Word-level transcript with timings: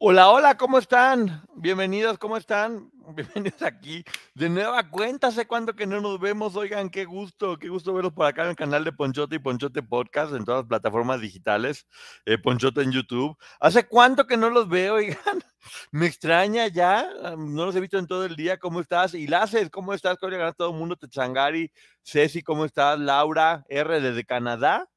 Hola, 0.00 0.30
hola, 0.30 0.56
¿cómo 0.56 0.78
están? 0.78 1.42
Bienvenidos, 1.56 2.18
¿cómo 2.18 2.36
están? 2.36 2.88
Bienvenidos 3.16 3.62
aquí. 3.62 4.04
De 4.32 4.48
nueva 4.48 4.88
cuenta, 4.88 5.26
hace 5.26 5.48
cuánto 5.48 5.74
que 5.74 5.88
no 5.88 6.00
nos 6.00 6.20
vemos. 6.20 6.54
Oigan, 6.54 6.88
qué 6.88 7.04
gusto, 7.04 7.58
qué 7.58 7.68
gusto 7.68 7.92
verlos 7.92 8.12
por 8.12 8.26
acá 8.26 8.44
en 8.44 8.50
el 8.50 8.54
canal 8.54 8.84
de 8.84 8.92
Ponchote 8.92 9.34
y 9.34 9.38
Ponchote 9.40 9.82
Podcast 9.82 10.32
en 10.34 10.44
todas 10.44 10.60
las 10.60 10.68
plataformas 10.68 11.20
digitales. 11.20 11.88
Eh, 12.26 12.38
Ponchote 12.38 12.82
en 12.82 12.92
YouTube. 12.92 13.36
¿Hace 13.58 13.88
cuánto 13.88 14.28
que 14.28 14.36
no 14.36 14.50
los 14.50 14.68
veo? 14.68 14.94
Oigan, 14.94 15.42
me 15.90 16.06
extraña 16.06 16.68
ya. 16.68 17.10
No 17.36 17.66
los 17.66 17.74
he 17.74 17.80
visto 17.80 17.98
en 17.98 18.06
todo 18.06 18.24
el 18.24 18.36
día. 18.36 18.56
¿Cómo 18.56 18.78
estás? 18.78 19.14
Ilaces, 19.14 19.68
¿cómo 19.68 19.94
estás? 19.94 20.16
¿Cómo 20.18 20.30
le 20.30 20.52
todo 20.52 20.70
el 20.70 20.76
mundo? 20.76 20.94
Techangari, 20.94 21.72
Ceci, 22.04 22.42
¿cómo 22.42 22.64
estás? 22.64 23.00
Laura, 23.00 23.64
R 23.68 24.00
desde 24.00 24.24
Canadá 24.24 24.88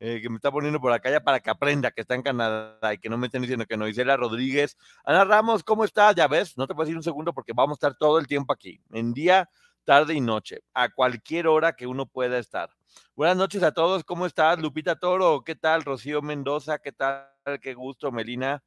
eh, 0.00 0.20
que 0.20 0.28
me 0.28 0.36
está 0.36 0.50
poniendo 0.50 0.80
por 0.80 0.92
acá 0.92 1.10
ya 1.10 1.20
para 1.20 1.40
que 1.40 1.50
aprenda 1.50 1.90
que 1.90 2.00
está 2.00 2.14
en 2.14 2.22
Canadá 2.22 2.94
y 2.94 2.98
que 2.98 3.08
no 3.08 3.16
me 3.16 3.26
estén 3.26 3.42
diciendo 3.42 3.66
que 3.66 3.76
no. 3.76 3.88
Isela 3.88 4.16
Rodríguez, 4.16 4.76
Ana 5.04 5.24
Ramos, 5.24 5.62
¿cómo 5.62 5.84
estás? 5.84 6.14
Ya 6.14 6.26
ves, 6.28 6.56
no 6.56 6.66
te 6.66 6.74
puedo 6.74 6.86
decir 6.86 6.96
un 6.96 7.02
segundo 7.02 7.32
porque 7.32 7.52
vamos 7.54 7.76
a 7.76 7.78
estar 7.78 7.94
todo 7.96 8.18
el 8.18 8.26
tiempo 8.26 8.52
aquí, 8.52 8.80
en 8.92 9.12
día, 9.12 9.48
tarde 9.84 10.14
y 10.14 10.20
noche, 10.20 10.60
a 10.72 10.88
cualquier 10.88 11.46
hora 11.46 11.74
que 11.74 11.86
uno 11.86 12.06
pueda 12.06 12.38
estar. 12.38 12.70
Buenas 13.14 13.36
noches 13.36 13.62
a 13.62 13.72
todos, 13.72 14.04
¿cómo 14.04 14.26
estás? 14.26 14.58
Lupita 14.58 14.96
Toro, 14.96 15.42
¿qué 15.44 15.54
tal? 15.54 15.82
Rocío 15.82 16.22
Mendoza, 16.22 16.78
¿qué 16.78 16.92
tal? 16.92 17.28
Qué 17.60 17.74
gusto, 17.74 18.10
Melina. 18.10 18.62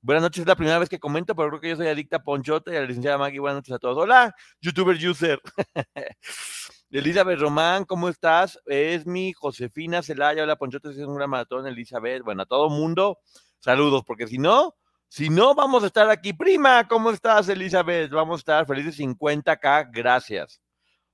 Buenas 0.00 0.22
noches, 0.22 0.40
es 0.40 0.48
la 0.48 0.56
primera 0.56 0.80
vez 0.80 0.88
que 0.88 0.98
comento, 0.98 1.36
pero 1.36 1.48
creo 1.50 1.60
que 1.60 1.68
yo 1.68 1.76
soy 1.76 1.86
adicta 1.86 2.16
a 2.16 2.22
Ponchote 2.24 2.72
y 2.72 2.76
a 2.76 2.80
la 2.80 2.86
licenciada 2.86 3.18
Maggie. 3.18 3.38
Buenas 3.38 3.58
noches 3.58 3.74
a 3.74 3.78
todos. 3.78 3.96
Hola, 3.96 4.34
youtuber 4.60 4.96
user. 4.96 5.40
Elizabeth 6.92 7.40
Román, 7.40 7.86
¿cómo 7.86 8.10
estás? 8.10 8.60
Es 8.66 9.06
mi 9.06 9.32
Josefina 9.32 10.02
Celaya, 10.02 10.42
hola 10.42 10.56
Ponchote, 10.56 10.90
es 10.90 10.98
un 10.98 11.14
gran 11.14 11.30
maratón, 11.30 11.66
Elizabeth. 11.66 12.22
Bueno, 12.22 12.42
a 12.42 12.46
todo 12.46 12.68
mundo, 12.68 13.18
saludos, 13.60 14.02
porque 14.06 14.26
si 14.26 14.36
no, 14.36 14.74
si 15.08 15.30
no, 15.30 15.54
vamos 15.54 15.84
a 15.84 15.86
estar 15.86 16.10
aquí. 16.10 16.34
Prima, 16.34 16.86
¿cómo 16.86 17.10
estás, 17.10 17.48
Elizabeth? 17.48 18.10
Vamos 18.10 18.36
a 18.36 18.40
estar 18.40 18.66
felices 18.66 19.00
50k, 19.00 19.88
gracias. 19.90 20.60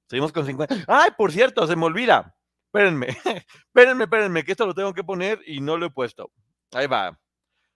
Seguimos 0.08 0.32
con 0.32 0.46
50. 0.46 0.84
Ay, 0.88 1.10
por 1.16 1.30
cierto, 1.30 1.64
se 1.68 1.76
me 1.76 1.84
olvida. 1.84 2.34
Espérenme, 2.66 3.06
espérenme, 3.68 4.04
espérenme, 4.04 4.44
que 4.44 4.50
esto 4.50 4.66
lo 4.66 4.74
tengo 4.74 4.92
que 4.92 5.04
poner 5.04 5.40
y 5.46 5.60
no 5.60 5.76
lo 5.76 5.86
he 5.86 5.90
puesto. 5.90 6.32
Ahí 6.72 6.88
va. 6.88 7.20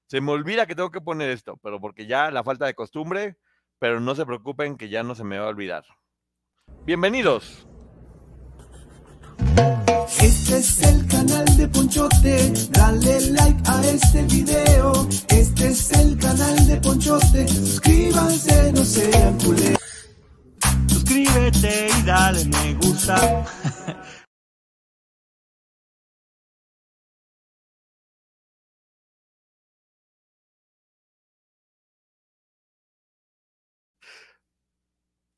Se 0.06 0.20
me 0.20 0.32
olvida 0.32 0.66
que 0.66 0.74
tengo 0.74 0.90
que 0.90 1.00
poner 1.00 1.30
esto, 1.30 1.56
pero 1.62 1.80
porque 1.80 2.06
ya 2.06 2.32
la 2.32 2.42
falta 2.42 2.66
de 2.66 2.74
costumbre, 2.74 3.38
pero 3.78 4.00
no 4.00 4.16
se 4.16 4.26
preocupen 4.26 4.76
que 4.76 4.88
ya 4.88 5.04
no 5.04 5.14
se 5.14 5.22
me 5.22 5.38
va 5.38 5.46
a 5.46 5.50
olvidar. 5.50 5.84
Bienvenidos. 6.84 7.69
Este 10.52 10.82
es 10.84 10.92
el 10.92 11.06
canal 11.06 11.56
de 11.56 11.66
Ponchote, 11.66 12.52
dale 12.72 13.20
like 13.30 13.62
a 13.64 13.80
este 13.86 14.22
video. 14.24 15.08
Este 15.28 15.68
es 15.68 15.90
el 15.92 16.18
canal 16.18 16.66
de 16.66 16.76
Ponchote, 16.76 17.48
suscríbanse, 17.48 18.72
no 18.74 18.84
sean 18.84 19.38
culés. 19.38 19.78
Suscríbete 20.88 21.88
y 21.98 22.02
dale 22.02 22.44
me 22.44 22.74
gusta. 22.74 23.46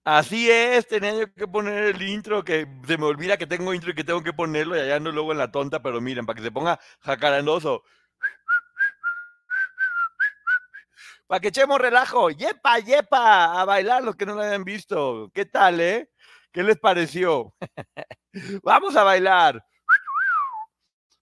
Así 0.04 0.50
es, 0.50 0.86
tenía 0.86 1.14
yo 1.18 1.32
que 1.32 1.48
poner 1.48 1.84
el 1.84 2.02
intro, 2.02 2.44
que 2.44 2.66
se 2.86 2.98
me 2.98 3.06
olvida 3.06 3.38
que 3.38 3.46
tengo 3.46 3.72
intro 3.72 3.90
y 3.90 3.94
que 3.94 4.04
tengo 4.04 4.22
que 4.22 4.34
ponerlo 4.34 4.76
y 4.76 4.80
allá 4.80 4.96
ando 4.96 5.10
luego 5.10 5.32
en 5.32 5.38
la 5.38 5.50
tonta, 5.50 5.80
pero 5.82 5.98
miren, 6.02 6.26
para 6.26 6.36
que 6.36 6.42
se 6.42 6.52
ponga 6.52 6.78
jacarandoso. 7.00 7.82
Para 11.26 11.40
que 11.40 11.48
echemos 11.48 11.80
relajo, 11.80 12.28
yepa, 12.30 12.78
yepa, 12.80 13.60
a 13.60 13.64
bailar 13.64 14.02
los 14.04 14.14
que 14.14 14.26
no 14.26 14.34
lo 14.34 14.42
hayan 14.42 14.62
visto. 14.64 15.30
¿Qué 15.32 15.46
tal, 15.46 15.80
eh? 15.80 16.10
¿Qué 16.52 16.62
les 16.62 16.78
pareció? 16.78 17.54
Vamos 18.62 18.94
a 18.96 19.04
bailar. 19.04 19.64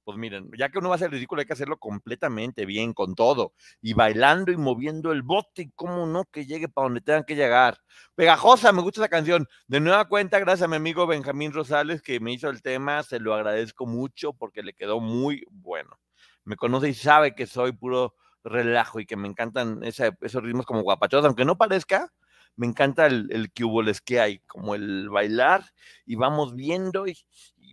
Pues 0.04 0.18
miren, 0.18 0.50
ya 0.58 0.68
que 0.68 0.78
uno 0.78 0.88
va 0.88 0.94
a 0.94 0.96
hacer 0.96 1.12
ridículo, 1.12 1.40
hay 1.40 1.46
que 1.46 1.52
hacerlo 1.52 1.78
completamente 1.78 2.66
bien, 2.66 2.92
con 2.92 3.14
todo, 3.14 3.52
y 3.80 3.94
bailando 3.94 4.50
y 4.50 4.56
moviendo 4.56 5.12
el 5.12 5.22
bote, 5.22 5.62
y 5.62 5.70
cómo 5.76 6.06
no, 6.06 6.24
que 6.24 6.44
llegue 6.44 6.68
para 6.68 6.86
donde 6.86 7.00
tengan 7.00 7.22
que 7.24 7.36
llegar. 7.36 7.78
Pegajosa, 8.16 8.72
me 8.72 8.82
gusta 8.82 9.00
esa 9.02 9.08
canción. 9.08 9.46
De 9.68 9.78
nueva 9.78 10.08
cuenta, 10.08 10.40
gracias 10.40 10.64
a 10.64 10.68
mi 10.68 10.76
amigo 10.76 11.06
Benjamín 11.06 11.52
Rosales 11.52 12.02
que 12.02 12.18
me 12.18 12.32
hizo 12.32 12.50
el 12.50 12.62
tema, 12.62 13.04
se 13.04 13.20
lo 13.20 13.32
agradezco 13.32 13.86
mucho 13.86 14.32
porque 14.32 14.62
le 14.64 14.74
quedó 14.74 14.98
muy 15.00 15.44
bueno. 15.50 16.00
Me 16.44 16.56
conoce 16.56 16.88
y 16.88 16.94
sabe 16.94 17.36
que 17.36 17.46
soy 17.46 17.70
puro 17.70 18.16
relajo 18.42 18.98
y 18.98 19.06
que 19.06 19.16
me 19.16 19.28
encantan 19.28 19.84
esos 19.84 20.42
ritmos 20.42 20.66
como 20.66 20.82
guapachos, 20.82 21.24
aunque 21.24 21.44
no 21.44 21.56
parezca, 21.56 22.12
me 22.56 22.66
encanta 22.66 23.06
el, 23.06 23.28
el 23.30 23.52
que 24.04 24.20
hay, 24.20 24.40
como 24.40 24.74
el 24.74 25.08
bailar 25.08 25.64
y 26.04 26.16
vamos 26.16 26.54
viendo 26.54 27.06
y, 27.06 27.16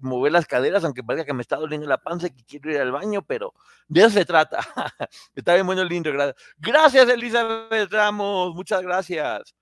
mover 0.02 0.32
las 0.32 0.46
caderas, 0.46 0.84
aunque 0.84 1.04
parezca 1.04 1.26
que 1.26 1.34
me 1.34 1.42
está 1.42 1.56
doliendo 1.58 1.88
la 1.88 1.98
panza 1.98 2.28
y 2.28 2.32
quiero 2.44 2.72
ir 2.72 2.80
al 2.80 2.92
baño, 2.92 3.22
pero 3.22 3.54
de 3.88 4.02
eso 4.02 4.10
se 4.12 4.26
trata. 4.26 4.60
está 5.36 5.54
bien 5.54 5.66
bueno 5.66 5.82
el 5.82 5.88
lindo. 5.90 6.12
gra- 6.12 6.36
Gracias, 6.58 7.10
Elizabeth 7.10 7.92
Ramos, 7.92 8.54
muchas 8.56 8.82
gracias. 8.82 9.56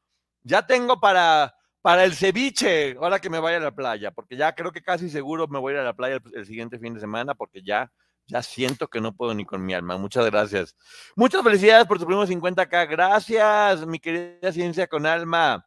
Ya 0.44 0.66
tengo 0.66 1.00
para, 1.00 1.54
para 1.82 2.04
el 2.04 2.14
ceviche, 2.14 2.96
ahora 3.00 3.20
que 3.20 3.30
me 3.30 3.40
vaya 3.40 3.58
a 3.58 3.62
la 3.62 3.72
playa, 3.76 4.12
porque 4.12 4.36
ya 4.38 4.54
creo 4.54 4.72
que 4.72 4.82
casi 4.82 5.10
seguro 5.10 5.48
me 5.48 5.60
voy 5.60 5.74
a 5.74 5.76
ir 5.76 5.82
a 5.82 5.86
la 5.86 5.94
playa 5.94 6.16
el, 6.16 6.22
el 6.36 6.46
siguiente 6.46 6.80
fin 6.80 6.94
de 6.94 7.00
semana, 7.00 7.36
porque 7.36 7.62
ya, 7.62 7.92
ya 8.28 8.42
siento 8.42 8.88
que 8.88 9.02
no 9.02 9.16
puedo 9.16 9.34
ni 9.34 9.46
con 9.46 9.66
mi 9.66 9.74
alma. 9.74 9.98
Muchas 9.98 10.26
gracias. 10.26 10.76
Muchas 11.16 11.42
felicidades 11.44 11.86
por 11.88 12.00
tu 12.00 12.06
primer 12.06 12.28
50k. 12.28 12.88
Gracias, 12.90 13.86
mi 13.86 14.00
querida 14.00 14.52
ciencia 14.52 14.88
con 14.88 15.06
alma. 15.06 15.66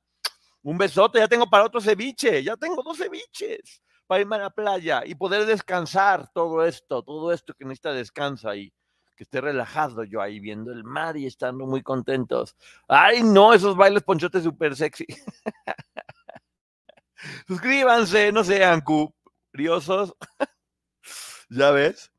Un 0.63 0.77
besote, 0.77 1.19
ya 1.19 1.27
tengo 1.29 1.49
para 1.49 1.65
otro 1.65 1.81
ceviche, 1.81 2.43
ya 2.45 2.55
tengo 2.57 2.83
dos 2.83 2.99
ceviches 2.99 3.81
para 4.11 4.23
irme 4.23 4.35
a 4.35 4.41
la 4.41 4.51
playa 4.51 5.03
y 5.07 5.15
poder 5.15 5.47
descansar 5.47 6.33
todo 6.33 6.65
esto, 6.65 7.05
todo 7.05 7.31
esto 7.31 7.55
que 7.55 7.65
necesita 7.65 7.93
descanso 7.93 8.49
ahí, 8.49 8.73
que 9.15 9.23
esté 9.23 9.41
relajado 9.41 10.03
yo 10.03 10.21
ahí 10.21 10.41
viendo 10.41 10.73
el 10.73 10.83
mar 10.83 11.17
y 11.17 11.27
estando 11.27 11.65
muy 11.65 11.81
contentos. 11.81 12.57
Ay, 12.89 13.23
no, 13.23 13.55
esos 13.55 13.77
bailes 13.77 14.03
ponchotes 14.03 14.43
súper 14.43 14.75
sexy. 14.75 15.07
Suscríbanse, 17.47 18.33
no 18.33 18.43
sean 18.43 18.81
curiosos. 18.81 20.17
ya 21.49 21.71
ves. 21.71 22.11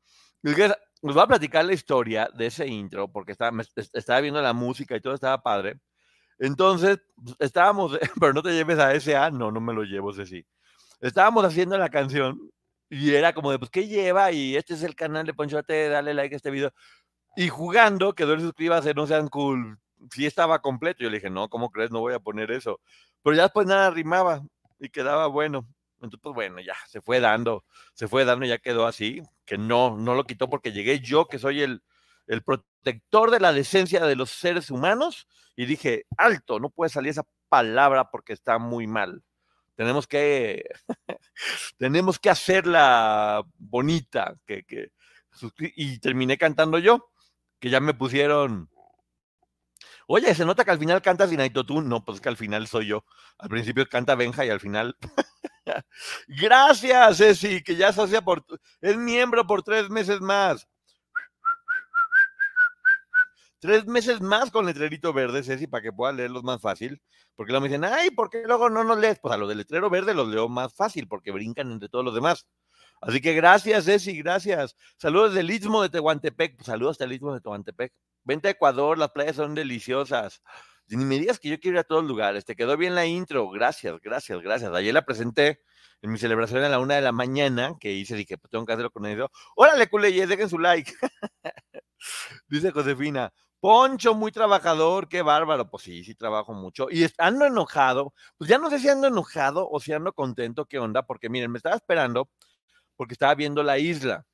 Es 0.44 0.54
que 0.54 0.74
os 1.02 1.12
voy 1.12 1.22
a 1.22 1.26
platicar 1.26 1.66
la 1.66 1.74
historia 1.74 2.30
de 2.34 2.46
ese 2.46 2.66
intro, 2.66 3.12
porque 3.12 3.32
estaba, 3.32 4.20
viendo 4.22 4.40
la 4.40 4.54
música 4.54 4.96
y 4.96 5.02
todo 5.02 5.12
estaba 5.12 5.42
padre. 5.42 5.78
Entonces, 6.38 7.02
pues, 7.22 7.36
estábamos, 7.38 7.98
pero 8.18 8.32
no 8.32 8.42
te 8.42 8.54
lleves 8.54 8.78
a 8.78 8.94
ese 8.94 9.14
A, 9.14 9.30
no, 9.30 9.52
no 9.52 9.60
me 9.60 9.74
lo 9.74 9.82
llevo, 9.82 10.12
ese 10.12 10.24
sí. 10.24 10.46
Estábamos 11.02 11.44
haciendo 11.44 11.76
la 11.76 11.88
canción 11.88 12.50
y 12.88 13.12
era 13.12 13.34
como 13.34 13.50
de, 13.50 13.58
pues, 13.58 13.70
¿qué 13.70 13.88
lleva? 13.88 14.30
Y 14.30 14.56
este 14.56 14.74
es 14.74 14.84
el 14.84 14.94
canal 14.94 15.26
de 15.26 15.34
Ponchote, 15.34 15.88
dale 15.88 16.14
like 16.14 16.34
a 16.34 16.36
este 16.36 16.50
video. 16.52 16.72
Y 17.36 17.48
jugando, 17.48 18.14
quedó 18.14 18.34
el 18.34 18.40
suscríbase, 18.40 18.94
no 18.94 19.06
sean 19.08 19.28
cool. 19.28 19.80
Sí 20.14 20.26
estaba 20.26 20.60
completo. 20.60 21.02
Yo 21.02 21.10
le 21.10 21.16
dije, 21.16 21.28
no, 21.28 21.48
¿cómo 21.48 21.70
crees? 21.70 21.90
No 21.90 22.00
voy 22.00 22.14
a 22.14 22.20
poner 22.20 22.52
eso. 22.52 22.80
Pero 23.22 23.34
ya 23.34 23.42
después 23.42 23.66
nada 23.66 23.90
rimaba 23.90 24.42
y 24.78 24.90
quedaba 24.90 25.26
bueno. 25.26 25.66
Entonces, 25.96 26.20
pues 26.22 26.34
bueno, 26.36 26.60
ya 26.60 26.76
se 26.86 27.00
fue 27.00 27.18
dando, 27.18 27.64
se 27.94 28.06
fue 28.06 28.24
dando, 28.24 28.46
y 28.46 28.50
ya 28.50 28.58
quedó 28.58 28.86
así, 28.86 29.22
que 29.44 29.58
no, 29.58 29.96
no 29.96 30.14
lo 30.14 30.24
quitó 30.24 30.48
porque 30.48 30.72
llegué 30.72 31.00
yo, 31.00 31.26
que 31.26 31.38
soy 31.38 31.62
el, 31.62 31.82
el 32.28 32.42
protector 32.42 33.30
de 33.30 33.40
la 33.40 33.52
decencia 33.52 34.04
de 34.04 34.16
los 34.16 34.30
seres 34.30 34.70
humanos, 34.70 35.28
y 35.56 35.66
dije, 35.66 36.04
alto, 36.16 36.60
no 36.60 36.70
puede 36.70 36.90
salir 36.90 37.10
esa 37.10 37.24
palabra 37.48 38.10
porque 38.10 38.32
está 38.32 38.58
muy 38.58 38.86
mal. 38.86 39.22
Tenemos 39.82 40.06
que, 40.06 40.62
tenemos 41.76 42.20
que 42.20 42.30
hacerla 42.30 43.42
bonita, 43.58 44.36
que, 44.46 44.62
que, 44.62 44.92
y 45.58 45.98
terminé 45.98 46.38
cantando 46.38 46.78
yo, 46.78 47.10
que 47.58 47.68
ya 47.68 47.80
me 47.80 47.92
pusieron, 47.92 48.70
oye, 50.06 50.32
se 50.36 50.44
nota 50.44 50.64
que 50.64 50.70
al 50.70 50.78
final 50.78 51.02
canta 51.02 51.26
sin 51.26 51.40
autotune, 51.40 51.88
no, 51.88 52.04
pues 52.04 52.20
que 52.20 52.28
al 52.28 52.36
final 52.36 52.68
soy 52.68 52.86
yo, 52.86 53.04
al 53.38 53.48
principio 53.48 53.88
canta 53.88 54.14
Benja 54.14 54.46
y 54.46 54.50
al 54.50 54.60
final, 54.60 54.96
gracias, 56.28 57.16
Ceci, 57.16 57.60
que 57.64 57.74
ya 57.74 57.88
asocia 57.88 58.22
por, 58.22 58.44
es 58.80 58.96
miembro 58.96 59.48
por 59.48 59.64
tres 59.64 59.90
meses 59.90 60.20
más. 60.20 60.68
Tres 63.62 63.86
meses 63.86 64.20
más 64.20 64.50
con 64.50 64.66
letrerito 64.66 65.12
verde, 65.12 65.44
Ceci, 65.44 65.68
para 65.68 65.82
que 65.84 65.92
pueda 65.92 66.12
leerlos 66.12 66.42
más 66.42 66.60
fácil. 66.60 67.00
Porque 67.36 67.52
luego 67.52 67.62
me 67.62 67.68
dicen, 67.68 67.84
ay, 67.84 68.10
¿por 68.10 68.28
qué 68.28 68.42
luego 68.44 68.68
no 68.68 68.82
nos 68.82 68.98
lees? 68.98 69.20
Pues 69.20 69.32
a 69.32 69.36
los 69.36 69.48
del 69.48 69.58
letrero 69.58 69.88
verde 69.88 70.14
los 70.14 70.26
leo 70.26 70.48
más 70.48 70.74
fácil, 70.74 71.06
porque 71.06 71.30
brincan 71.30 71.70
entre 71.70 71.88
todos 71.88 72.04
los 72.04 72.12
demás. 72.12 72.48
Así 73.00 73.20
que 73.20 73.34
gracias, 73.34 73.84
Ceci, 73.84 74.18
gracias. 74.18 74.74
Saludos 74.96 75.34
del 75.34 75.48
Istmo 75.48 75.80
de 75.80 75.90
Tehuantepec. 75.90 76.56
Pues 76.56 76.66
saludos 76.66 76.94
hasta 76.94 77.04
el 77.04 77.12
Istmo 77.12 77.34
de 77.34 77.40
Tehuantepec. 77.40 77.92
Vente 78.24 78.48
a 78.48 78.50
Ecuador, 78.50 78.98
las 78.98 79.12
playas 79.12 79.36
son 79.36 79.54
deliciosas. 79.54 80.42
Ni 80.88 81.04
me 81.04 81.20
digas 81.20 81.38
que 81.38 81.48
yo 81.48 81.60
quiero 81.60 81.76
ir 81.76 81.80
a 81.82 81.84
todos 81.84 82.02
lugares. 82.02 82.44
Te 82.44 82.56
quedó 82.56 82.76
bien 82.76 82.96
la 82.96 83.06
intro. 83.06 83.48
Gracias, 83.48 83.94
gracias, 84.00 84.42
gracias. 84.42 84.74
Ayer 84.74 84.92
la 84.92 85.04
presenté 85.04 85.60
en 86.00 86.10
mi 86.10 86.18
celebración 86.18 86.64
a 86.64 86.68
la 86.68 86.80
una 86.80 86.96
de 86.96 87.02
la 87.02 87.12
mañana, 87.12 87.76
que 87.78 87.92
hice, 87.92 88.16
dije, 88.16 88.38
pues 88.38 88.50
tengo 88.50 88.66
que 88.66 88.72
hacerlo 88.72 88.90
con. 88.90 89.04
Órale, 89.54 89.88
culeyes, 89.88 90.28
dejen 90.28 90.48
su 90.48 90.58
like. 90.58 90.92
Dice 92.48 92.72
Josefina, 92.72 93.32
Poncho, 93.62 94.16
muy 94.16 94.32
trabajador, 94.32 95.08
qué 95.08 95.22
bárbaro. 95.22 95.70
Pues 95.70 95.84
sí, 95.84 96.02
sí 96.02 96.16
trabajo 96.16 96.52
mucho. 96.52 96.88
Y 96.90 97.06
ando 97.18 97.46
enojado, 97.46 98.12
pues 98.36 98.50
ya 98.50 98.58
no 98.58 98.68
sé 98.68 98.80
si 98.80 98.88
ando 98.88 99.06
enojado 99.06 99.70
o 99.70 99.78
si 99.78 99.92
ando 99.92 100.12
contento, 100.12 100.66
qué 100.66 100.80
onda, 100.80 101.06
porque 101.06 101.28
miren, 101.28 101.52
me 101.52 101.58
estaba 101.58 101.76
esperando 101.76 102.28
porque 102.96 103.14
estaba 103.14 103.36
viendo 103.36 103.62
la 103.62 103.78
isla. 103.78 104.26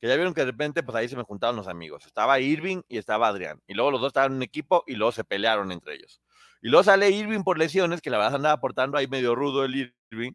Que 0.00 0.08
ya 0.08 0.16
vieron 0.16 0.34
que 0.34 0.40
de 0.42 0.46
repente, 0.46 0.82
pues 0.82 0.96
ahí 0.96 1.08
se 1.08 1.16
me 1.16 1.24
juntaron 1.24 1.56
los 1.56 1.68
amigos. 1.68 2.06
Estaba 2.06 2.40
Irving 2.40 2.82
y 2.88 2.98
estaba 2.98 3.28
Adrián. 3.28 3.60
Y 3.66 3.74
luego 3.74 3.90
los 3.90 4.00
dos 4.00 4.08
estaban 4.08 4.32
en 4.32 4.36
un 4.38 4.42
equipo 4.44 4.84
y 4.86 4.94
luego 4.94 5.12
se 5.12 5.24
pelearon 5.24 5.70
entre 5.72 5.96
ellos. 5.96 6.22
Y 6.62 6.68
luego 6.70 6.84
sale 6.84 7.10
Irving 7.10 7.42
por 7.44 7.58
lesiones, 7.58 8.00
que 8.00 8.10
la 8.10 8.18
verdad 8.18 8.36
andaba 8.36 8.54
aportando 8.54 8.96
ahí 8.96 9.06
medio 9.06 9.34
rudo 9.34 9.64
el 9.66 9.94
Irving 10.10 10.32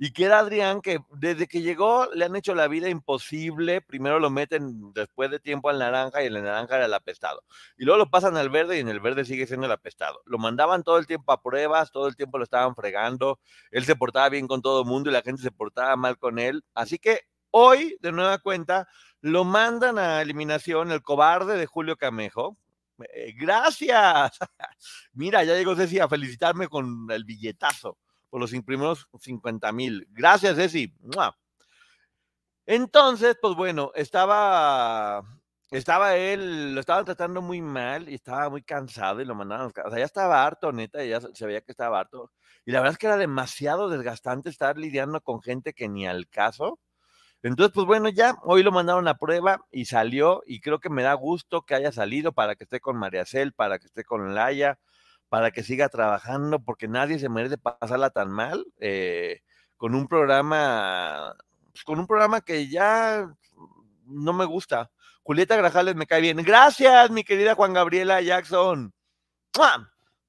y 0.00 0.12
que 0.12 0.24
era 0.26 0.38
Adrián, 0.38 0.80
que 0.80 1.00
desde 1.10 1.48
que 1.48 1.60
llegó 1.60 2.08
le 2.14 2.24
han 2.24 2.36
hecho 2.36 2.54
la 2.54 2.68
vida 2.68 2.88
imposible. 2.88 3.80
Primero 3.80 4.20
lo 4.20 4.30
meten 4.30 4.92
después 4.92 5.28
de 5.28 5.40
tiempo 5.40 5.70
al 5.70 5.80
naranja 5.80 6.22
y 6.22 6.26
el 6.26 6.34
naranja 6.34 6.76
era 6.76 6.86
el 6.86 6.94
apestado. 6.94 7.42
Y 7.76 7.84
luego 7.84 7.98
lo 7.98 8.10
pasan 8.10 8.36
al 8.36 8.48
verde 8.48 8.76
y 8.76 8.80
en 8.80 8.88
el 8.88 9.00
verde 9.00 9.24
sigue 9.24 9.48
siendo 9.48 9.66
el 9.66 9.72
apestado. 9.72 10.22
Lo 10.24 10.38
mandaban 10.38 10.84
todo 10.84 10.98
el 10.98 11.06
tiempo 11.08 11.32
a 11.32 11.42
pruebas, 11.42 11.90
todo 11.90 12.06
el 12.06 12.14
tiempo 12.14 12.38
lo 12.38 12.44
estaban 12.44 12.76
fregando. 12.76 13.40
Él 13.72 13.84
se 13.84 13.96
portaba 13.96 14.28
bien 14.28 14.46
con 14.46 14.62
todo 14.62 14.82
el 14.82 14.86
mundo 14.86 15.10
y 15.10 15.12
la 15.12 15.22
gente 15.22 15.42
se 15.42 15.50
portaba 15.50 15.96
mal 15.96 16.16
con 16.16 16.38
él. 16.38 16.62
Así 16.74 16.98
que 16.98 17.22
hoy, 17.50 17.96
de 18.00 18.12
nueva 18.12 18.38
cuenta, 18.38 18.86
lo 19.20 19.42
mandan 19.42 19.98
a 19.98 20.22
eliminación 20.22 20.92
el 20.92 21.02
cobarde 21.02 21.56
de 21.56 21.66
Julio 21.66 21.96
Camejo. 21.96 22.56
Eh, 23.14 23.34
gracias. 23.36 24.38
Mira, 25.12 25.42
ya 25.42 25.54
llegó 25.54 25.74
Ceci 25.74 25.98
a 25.98 26.08
felicitarme 26.08 26.68
con 26.68 27.08
el 27.10 27.24
billetazo 27.24 27.98
por 28.30 28.40
los 28.40 28.50
primeros 28.50 29.08
50 29.20 29.72
mil. 29.72 30.06
Gracias, 30.10 30.56
Ceci. 30.56 30.94
Entonces, 32.66 33.36
pues 33.40 33.54
bueno, 33.54 33.92
estaba, 33.94 35.22
estaba 35.70 36.16
él, 36.16 36.74
lo 36.74 36.80
estaban 36.80 37.04
tratando 37.04 37.40
muy 37.40 37.62
mal 37.62 38.08
y 38.08 38.14
estaba 38.14 38.50
muy 38.50 38.62
cansado 38.62 39.20
y 39.22 39.24
lo 39.24 39.34
mandaron, 39.34 39.72
o 39.84 39.90
sea, 39.90 39.98
ya 39.98 40.04
estaba 40.04 40.44
harto, 40.44 40.70
neta, 40.72 41.02
ya 41.04 41.20
se 41.20 41.46
veía 41.46 41.62
que 41.62 41.72
estaba 41.72 42.00
harto. 42.00 42.30
Y 42.66 42.72
la 42.72 42.80
verdad 42.80 42.92
es 42.92 42.98
que 42.98 43.06
era 43.06 43.16
demasiado 43.16 43.88
desgastante 43.88 44.50
estar 44.50 44.76
lidiando 44.76 45.22
con 45.22 45.40
gente 45.40 45.72
que 45.72 45.88
ni 45.88 46.06
al 46.06 46.28
caso. 46.28 46.78
Entonces, 47.42 47.72
pues 47.72 47.86
bueno, 47.86 48.08
ya 48.08 48.36
hoy 48.42 48.62
lo 48.62 48.72
mandaron 48.72 49.08
a 49.08 49.16
prueba 49.16 49.64
y 49.70 49.84
salió 49.86 50.42
y 50.44 50.60
creo 50.60 50.80
que 50.80 50.90
me 50.90 51.02
da 51.02 51.14
gusto 51.14 51.62
que 51.62 51.74
haya 51.74 51.92
salido 51.92 52.32
para 52.32 52.56
que 52.56 52.64
esté 52.64 52.80
con 52.80 52.96
María 52.96 53.24
Cel, 53.24 53.52
para 53.54 53.78
que 53.78 53.86
esté 53.86 54.04
con 54.04 54.34
Laia, 54.34 54.78
para 55.28 55.50
que 55.50 55.62
siga 55.62 55.88
trabajando, 55.88 56.60
porque 56.60 56.88
nadie 56.88 57.18
se 57.18 57.28
merece 57.28 57.58
pasarla 57.58 58.10
tan 58.10 58.30
mal 58.30 58.64
eh, 58.80 59.42
con 59.76 59.94
un 59.94 60.08
programa, 60.08 61.34
pues, 61.72 61.84
con 61.84 61.98
un 61.98 62.06
programa 62.06 62.40
que 62.40 62.68
ya 62.68 63.30
no 64.04 64.32
me 64.32 64.44
gusta. 64.44 64.90
Julieta 65.22 65.56
Grajales 65.56 65.94
me 65.94 66.06
cae 66.06 66.22
bien. 66.22 66.38
Gracias, 66.38 67.10
mi 67.10 67.22
querida 67.24 67.54
Juan 67.54 67.74
Gabriela 67.74 68.20
Jackson. 68.22 68.92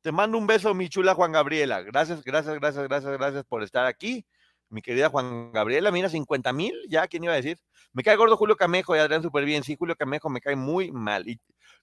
Te 0.02 0.12
mando 0.12 0.38
un 0.38 0.48
beso, 0.48 0.74
mi 0.74 0.90
chula 0.90 1.14
Juan 1.14 1.32
Gabriela. 1.32 1.82
Gracias, 1.82 2.24
gracias, 2.24 2.56
gracias, 2.60 2.88
gracias, 2.88 3.18
gracias 3.18 3.44
por 3.46 3.64
estar 3.64 3.86
aquí. 3.86 4.26
Mi 4.70 4.82
querida 4.82 5.10
Juan 5.10 5.52
Gabriela, 5.52 5.92
mira, 5.92 6.10
50 6.10 6.54
mil, 6.54 6.74
ya, 6.90 7.08
¿quién 7.08 7.24
iba 7.24 7.34
a 7.34 7.38
decir? 7.38 7.58
Me 7.92 8.04
cae 8.04 8.16
gordo 8.16 8.38
Julio 8.38 8.56
Camejo 8.56 8.96
y 8.96 9.00
Adrián 9.00 9.24
súper 9.24 9.46
bien. 9.46 9.64
Sí, 9.64 9.76
Julio 9.78 9.96
Camejo 9.96 10.30
me 10.30 10.42
cae 10.42 10.56
muy 10.56 10.92
mal. 10.92 11.28
Y 11.28 11.40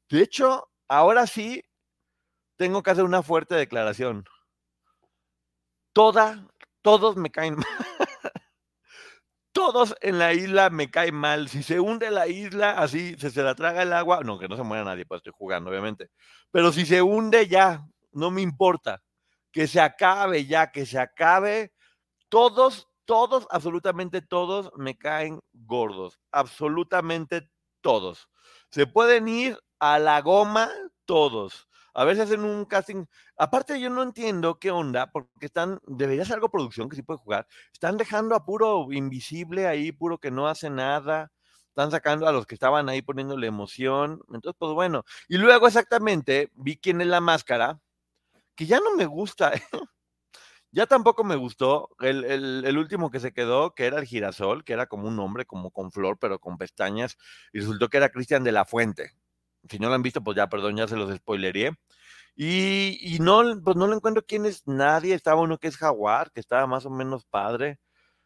de 0.09 0.23
hecho, 0.23 0.69
ahora 0.89 1.27
sí, 1.27 1.63
tengo 2.57 2.83
que 2.83 2.91
hacer 2.91 3.05
una 3.05 3.23
fuerte 3.23 3.55
declaración. 3.55 4.25
Toda, 5.93 6.47
todos 6.83 7.17
me 7.17 7.31
caen 7.31 7.57
mal. 7.57 7.67
todos 9.53 9.95
en 10.01 10.19
la 10.19 10.35
isla 10.35 10.71
me 10.71 10.91
caen 10.91 11.15
mal. 11.15 11.49
Si 11.49 11.63
se 11.63 11.81
hunde 11.81 12.11
la 12.11 12.27
isla, 12.29 12.73
así 12.73 13.17
se, 13.19 13.31
se 13.31 13.43
la 13.43 13.55
traga 13.55 13.83
el 13.83 13.93
agua, 13.93 14.21
no, 14.23 14.39
que 14.39 14.49
no 14.49 14.57
se 14.57 14.63
muera 14.63 14.85
nadie, 14.85 15.07
pues 15.07 15.21
estoy 15.21 15.33
jugando, 15.37 15.71
obviamente. 15.71 16.11
Pero 16.51 16.73
si 16.73 16.85
se 16.85 17.03
hunde 17.03 17.47
ya, 17.47 17.87
no 18.13 18.31
me 18.31 18.43
importa. 18.43 19.03
Que 19.53 19.67
se 19.67 19.81
acabe 19.81 20.45
ya, 20.45 20.71
que 20.71 20.85
se 20.85 20.99
acabe. 20.99 21.73
Todos, 22.29 22.89
todos, 23.07 23.47
absolutamente 23.51 24.21
todos 24.21 24.71
me 24.77 24.99
caen 24.99 25.41
gordos. 25.53 26.21
Absolutamente 26.33 27.49
todos. 27.81 28.29
Se 28.71 28.87
pueden 28.87 29.29
ir 29.29 29.59
a 29.79 29.99
la 29.99 30.21
goma 30.21 30.71
todos 31.07 31.66
a 31.97 32.05
veces 32.05 32.25
hacen 32.25 32.45
un 32.45 32.67
casting. 32.67 33.07
Aparte, 33.39 33.81
yo 33.81 33.89
no 33.89 34.03
entiendo 34.03 34.59
qué 34.59 34.71
onda, 34.71 35.11
porque 35.11 35.47
están, 35.47 35.81
debería 35.87 36.27
ser 36.27 36.35
algo 36.35 36.51
producción 36.51 36.91
que 36.91 36.97
sí 36.97 37.03
puede 37.03 37.19
jugar. 37.19 37.47
Están 37.73 37.97
dejando 37.97 38.35
a 38.35 38.45
puro 38.45 38.93
invisible 38.93 39.67
ahí, 39.67 39.93
puro 39.93 40.19
que 40.19 40.31
no 40.31 40.47
hace 40.47 40.69
nada. 40.69 41.33
Están 41.69 41.91
sacando 41.91 42.29
a 42.29 42.33
los 42.33 42.47
que 42.47 42.55
estaban 42.55 42.91
ahí 42.91 43.01
poniéndole 43.01 43.47
emoción. 43.47 44.21
Entonces, 44.29 44.55
pues 44.59 44.73
bueno. 44.75 45.05
Y 45.27 45.39
luego, 45.39 45.67
exactamente, 45.67 46.51
vi 46.55 46.77
quién 46.77 47.01
es 47.01 47.07
la 47.07 47.23
máscara, 47.23 47.81
que 48.55 48.67
ya 48.67 48.79
no 48.81 48.95
me 48.97 49.07
gusta. 49.07 49.55
¿eh? 49.55 49.63
Ya 50.73 50.85
tampoco 50.87 51.25
me 51.25 51.37
gustó 51.37 51.89
el, 52.01 52.25
el, 52.25 52.77
último 52.77 53.11
que 53.11 53.19
se 53.21 53.33
quedó, 53.33 53.75
que 53.75 53.87
era 53.87 53.99
el 53.99 54.05
girasol, 54.05 54.63
que 54.63 54.75
era 54.75 54.87
como 54.87 55.09
un 55.09 55.19
hombre, 55.21 55.47
como 55.47 55.71
con 55.71 55.91
flor, 55.91 56.19
pero 56.21 56.39
con 56.39 56.59
pestañas, 56.59 57.17
y 57.55 57.61
resultó 57.61 57.89
que 57.89 57.97
era 57.97 58.11
Cristian 58.11 58.45
de 58.45 58.53
la 58.53 58.67
Fuente. 58.67 59.13
Si 59.69 59.79
no 59.79 59.89
lo 59.89 59.95
han 59.95 60.03
visto, 60.03 60.23
pues 60.23 60.37
ya, 60.37 60.49
perdón, 60.49 60.77
ya 60.77 60.87
se 60.87 60.97
los 60.97 61.15
spoileré. 61.15 61.73
Y, 62.37 63.17
no, 63.21 63.43
pues 63.65 63.77
no 63.77 63.87
lo 63.87 63.97
encuentro 63.97 64.25
quién 64.27 64.45
es 64.47 64.63
nadie. 64.67 65.15
Estaba 65.15 65.41
uno 65.41 65.59
que 65.59 65.69
es 65.69 65.77
Jaguar, 65.77 66.31
que 66.33 66.41
estaba 66.41 66.67
más 66.67 66.85
o 66.87 66.91
menos 66.91 67.25
padre. 67.25 67.79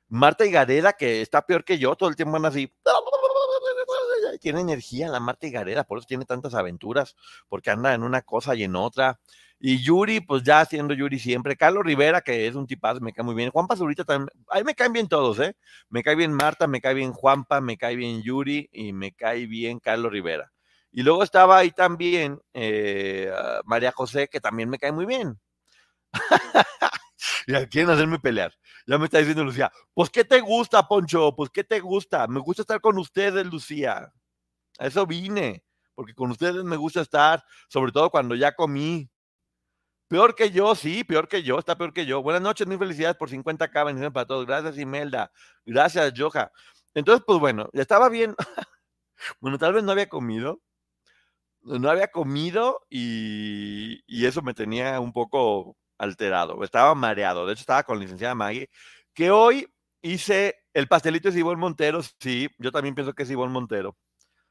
Marta 0.08 0.44
y 0.46 0.50
Gareda, 0.50 0.94
que 0.94 1.22
está 1.22 1.46
peor 1.46 1.64
que 1.64 1.78
yo, 1.78 1.94
todo 1.96 2.08
el 2.08 2.16
tiempo 2.16 2.32
van 2.32 2.46
así. 2.46 2.72
Tiene 4.40 4.60
energía 4.60 5.08
la 5.08 5.20
Marta 5.20 5.46
y 5.46 5.50
Gareda, 5.52 5.84
por 5.84 5.98
eso 5.98 6.06
tiene 6.06 6.24
tantas 6.24 6.54
aventuras, 6.54 7.16
porque 7.48 7.70
anda 7.70 7.94
en 7.94 8.02
una 8.02 8.22
cosa 8.22 8.54
y 8.54 8.64
en 8.64 8.76
otra. 8.76 9.20
Y 9.60 9.82
Yuri, 9.82 10.20
pues 10.20 10.42
ya 10.42 10.60
haciendo 10.60 10.94
Yuri 10.94 11.18
siempre. 11.18 11.56
Carlos 11.56 11.84
Rivera, 11.84 12.22
que 12.22 12.46
es 12.46 12.54
un 12.54 12.66
tipazo, 12.66 13.00
me 13.00 13.12
cae 13.12 13.24
muy 13.24 13.34
bien. 13.34 13.50
Juan 13.50 13.66
Pazurita 13.66 14.04
también. 14.04 14.30
Ahí 14.48 14.64
me 14.64 14.74
caen 14.74 14.92
bien 14.92 15.08
todos, 15.08 15.38
¿eh? 15.40 15.54
Me 15.90 16.02
cae 16.02 16.16
bien 16.16 16.32
Marta, 16.32 16.66
me 16.66 16.80
cae 16.80 16.94
bien 16.94 17.12
Juanpa, 17.12 17.60
me 17.60 17.76
cae 17.76 17.94
bien 17.96 18.22
Yuri 18.22 18.68
y 18.72 18.92
me 18.92 19.12
cae 19.12 19.46
bien 19.46 19.78
Carlos 19.78 20.10
Rivera. 20.12 20.50
Y 20.92 21.02
luego 21.02 21.22
estaba 21.22 21.58
ahí 21.58 21.70
también 21.70 22.40
eh, 22.52 23.32
María 23.64 23.92
José, 23.92 24.28
que 24.28 24.40
también 24.40 24.68
me 24.68 24.78
cae 24.78 24.92
muy 24.92 25.06
bien. 25.06 25.38
ya 27.46 27.66
quieren 27.66 27.90
hacerme 27.90 28.18
pelear. 28.18 28.52
Ya 28.86 28.98
me 28.98 29.04
está 29.04 29.18
diciendo 29.18 29.44
Lucía, 29.44 29.70
pues 29.94 30.10
¿qué 30.10 30.24
te 30.24 30.40
gusta, 30.40 30.86
Poncho? 30.88 31.34
Pues 31.36 31.50
¿qué 31.50 31.64
te 31.64 31.80
gusta? 31.80 32.26
Me 32.26 32.40
gusta 32.40 32.62
estar 32.62 32.80
con 32.80 32.98
ustedes, 32.98 33.46
Lucía. 33.46 34.12
A 34.78 34.86
eso 34.86 35.06
vine, 35.06 35.64
porque 35.94 36.14
con 36.14 36.30
ustedes 36.30 36.64
me 36.64 36.76
gusta 36.76 37.02
estar, 37.02 37.44
sobre 37.68 37.92
todo 37.92 38.10
cuando 38.10 38.34
ya 38.34 38.54
comí. 38.54 39.10
Peor 40.08 40.34
que 40.34 40.50
yo, 40.50 40.74
sí, 40.74 41.04
peor 41.04 41.28
que 41.28 41.44
yo, 41.44 41.58
está 41.58 41.76
peor 41.78 41.92
que 41.92 42.04
yo. 42.04 42.20
Buenas 42.22 42.42
noches, 42.42 42.66
mil 42.66 42.78
felicidades 42.78 43.16
por 43.16 43.30
50k, 43.30 43.84
bendiciones 43.84 44.12
para 44.12 44.26
todos. 44.26 44.44
Gracias, 44.44 44.76
Imelda. 44.78 45.30
Gracias, 45.64 46.12
Joja. 46.16 46.50
Entonces, 46.94 47.22
pues 47.24 47.38
bueno, 47.38 47.68
ya 47.72 47.82
estaba 47.82 48.08
bien. 48.08 48.34
bueno, 49.40 49.58
tal 49.58 49.72
vez 49.72 49.84
no 49.84 49.92
había 49.92 50.08
comido, 50.08 50.60
no 51.62 51.90
había 51.90 52.08
comido 52.08 52.80
y, 52.88 54.02
eso 54.26 54.42
me 54.42 54.54
tenía 54.54 55.00
un 55.00 55.12
poco 55.12 55.76
alterado, 55.98 56.62
estaba 56.64 56.94
mareado. 56.94 57.46
De 57.46 57.52
hecho, 57.52 57.60
estaba 57.60 57.82
con 57.82 57.98
la 57.98 58.04
licenciada 58.04 58.34
Maggie, 58.34 58.70
que 59.14 59.30
hoy 59.30 59.66
hice 60.02 60.56
el 60.72 60.88
pastelito 60.88 61.30
de 61.30 61.38
Ivonne 61.40 61.60
Montero, 61.60 62.00
sí, 62.02 62.48
yo 62.58 62.72
también 62.72 62.94
pienso 62.94 63.12
que 63.14 63.24
es 63.24 63.30
Ivonne 63.30 63.52
Montero. 63.52 63.96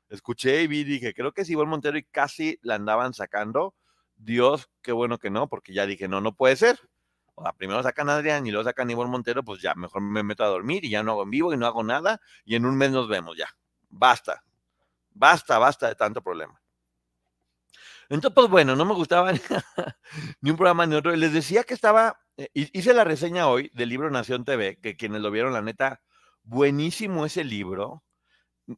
Escuché 0.10 0.64
y 0.64 0.68
vi, 0.68 0.84
dije, 0.84 1.14
creo 1.14 1.34
que 1.34 1.42
es 1.42 1.50
Ivonne 1.50 1.70
Montero 1.70 1.98
y 1.98 2.04
casi 2.04 2.60
la 2.62 2.76
andaban 2.76 3.14
sacando. 3.14 3.76
Dios, 4.16 4.70
qué 4.82 4.92
bueno 4.92 5.18
que 5.18 5.30
no, 5.30 5.48
porque 5.48 5.74
ya 5.74 5.86
dije, 5.86 6.08
no, 6.08 6.20
no 6.22 6.36
puede 6.36 6.56
ser. 6.56 6.80
O 7.36 7.44
sea, 7.44 7.54
primero 7.54 7.82
sacan 7.84 8.10
a 8.10 8.16
Adrián 8.16 8.46
y 8.46 8.52
luego 8.52 8.66
sacan 8.66 8.90
a 8.90 8.92
Ivonne 8.92 9.12
Montero, 9.12 9.44
pues 9.44 9.62
ya, 9.62 9.74
mejor 9.76 10.02
me 10.02 10.24
meto 10.24 10.44
a 10.44 10.48
dormir 10.48 10.84
y 10.84 10.90
ya 10.90 11.04
no 11.04 11.12
hago 11.14 11.24
en 11.24 11.30
vivo 11.30 11.54
y 11.54 11.58
no 11.58 11.68
hago 11.68 11.84
nada 11.84 12.20
y 12.44 12.56
en 12.56 12.66
un 12.66 12.76
mes 12.78 12.92
nos 12.92 13.08
vemos 13.08 13.38
ya. 13.38 13.48
Basta, 13.90 14.44
basta, 15.12 15.58
basta 15.58 15.88
de 15.88 15.96
tanto 15.96 16.22
problema. 16.22 16.60
Entonces, 18.10 18.34
pues 18.36 18.50
bueno, 18.50 18.76
no 18.76 18.86
me 18.86 18.96
gustaba 18.96 19.32
ni 20.42 20.50
un 20.50 20.58
programa 20.58 20.86
ni 20.86 20.96
otro. 20.96 21.16
Les 21.16 21.32
decía 21.34 21.64
que 21.64 21.74
estaba, 21.76 22.20
eh, 22.38 22.50
hice 22.54 22.94
la 22.94 23.04
reseña 23.04 23.48
hoy 23.48 23.72
del 23.74 23.90
libro 23.90 24.10
Nación 24.10 24.46
TV, 24.46 24.80
que 24.82 24.98
quienes 24.98 25.22
lo 25.22 25.32
vieron, 25.32 25.54
la 25.54 25.62
neta, 25.62 26.02
buenísimo 26.44 27.26
ese 27.26 27.44
libro. 27.44 28.04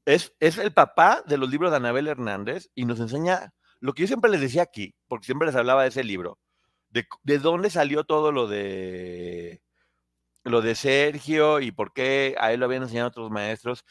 Es, 0.05 0.33
es 0.39 0.57
el 0.57 0.73
papá 0.73 1.23
de 1.27 1.37
los 1.37 1.49
libros 1.49 1.71
de 1.71 1.77
Anabel 1.77 2.07
Hernández 2.07 2.69
y 2.75 2.85
nos 2.85 2.99
enseña 2.99 3.53
lo 3.79 3.93
que 3.93 4.03
yo 4.03 4.07
siempre 4.07 4.31
les 4.31 4.41
decía 4.41 4.63
aquí, 4.63 4.95
porque 5.07 5.25
siempre 5.25 5.47
les 5.47 5.55
hablaba 5.55 5.83
de 5.83 5.89
ese 5.89 6.03
libro, 6.03 6.39
de, 6.89 7.05
de 7.23 7.39
dónde 7.39 7.69
salió 7.69 8.03
todo 8.05 8.31
lo 8.31 8.47
de 8.47 9.61
lo 10.43 10.61
de 10.61 10.75
Sergio 10.75 11.59
y 11.59 11.71
por 11.71 11.93
qué 11.93 12.35
a 12.39 12.51
él 12.51 12.59
lo 12.59 12.65
habían 12.65 12.83
enseñado 12.83 13.09
otros 13.09 13.29
maestros. 13.31 13.85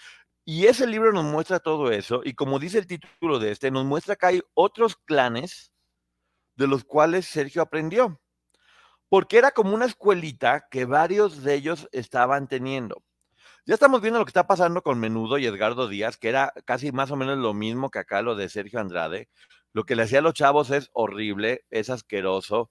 Y 0.44 0.66
ese 0.66 0.86
libro 0.86 1.12
nos 1.12 1.24
muestra 1.24 1.60
todo 1.60 1.90
eso, 1.92 2.22
y 2.24 2.34
como 2.34 2.58
dice 2.58 2.78
el 2.78 2.86
título 2.86 3.38
de 3.38 3.52
este, 3.52 3.70
nos 3.70 3.84
muestra 3.84 4.16
que 4.16 4.26
hay 4.26 4.42
otros 4.54 4.96
clanes 4.96 5.72
de 6.56 6.66
los 6.66 6.84
cuales 6.84 7.26
Sergio 7.26 7.62
aprendió, 7.62 8.20
porque 9.08 9.38
era 9.38 9.50
como 9.52 9.74
una 9.74 9.86
escuelita 9.86 10.66
que 10.70 10.84
varios 10.86 11.42
de 11.42 11.54
ellos 11.54 11.88
estaban 11.92 12.48
teniendo. 12.48 13.02
Ya 13.66 13.74
estamos 13.74 14.00
viendo 14.00 14.18
lo 14.18 14.24
que 14.24 14.30
está 14.30 14.46
pasando 14.46 14.82
con 14.82 14.98
Menudo 14.98 15.38
y 15.38 15.46
Edgardo 15.46 15.86
Díaz, 15.88 16.16
que 16.16 16.28
era 16.30 16.52
casi 16.64 16.92
más 16.92 17.10
o 17.10 17.16
menos 17.16 17.38
lo 17.38 17.54
mismo 17.54 17.90
que 17.90 17.98
acá 17.98 18.22
lo 18.22 18.34
de 18.34 18.48
Sergio 18.48 18.80
Andrade. 18.80 19.28
Lo 19.72 19.84
que 19.84 19.94
le 19.96 20.02
hacía 20.04 20.20
a 20.20 20.22
los 20.22 20.34
chavos 20.34 20.70
es 20.70 20.90
horrible, 20.92 21.64
es 21.70 21.90
asqueroso. 21.90 22.70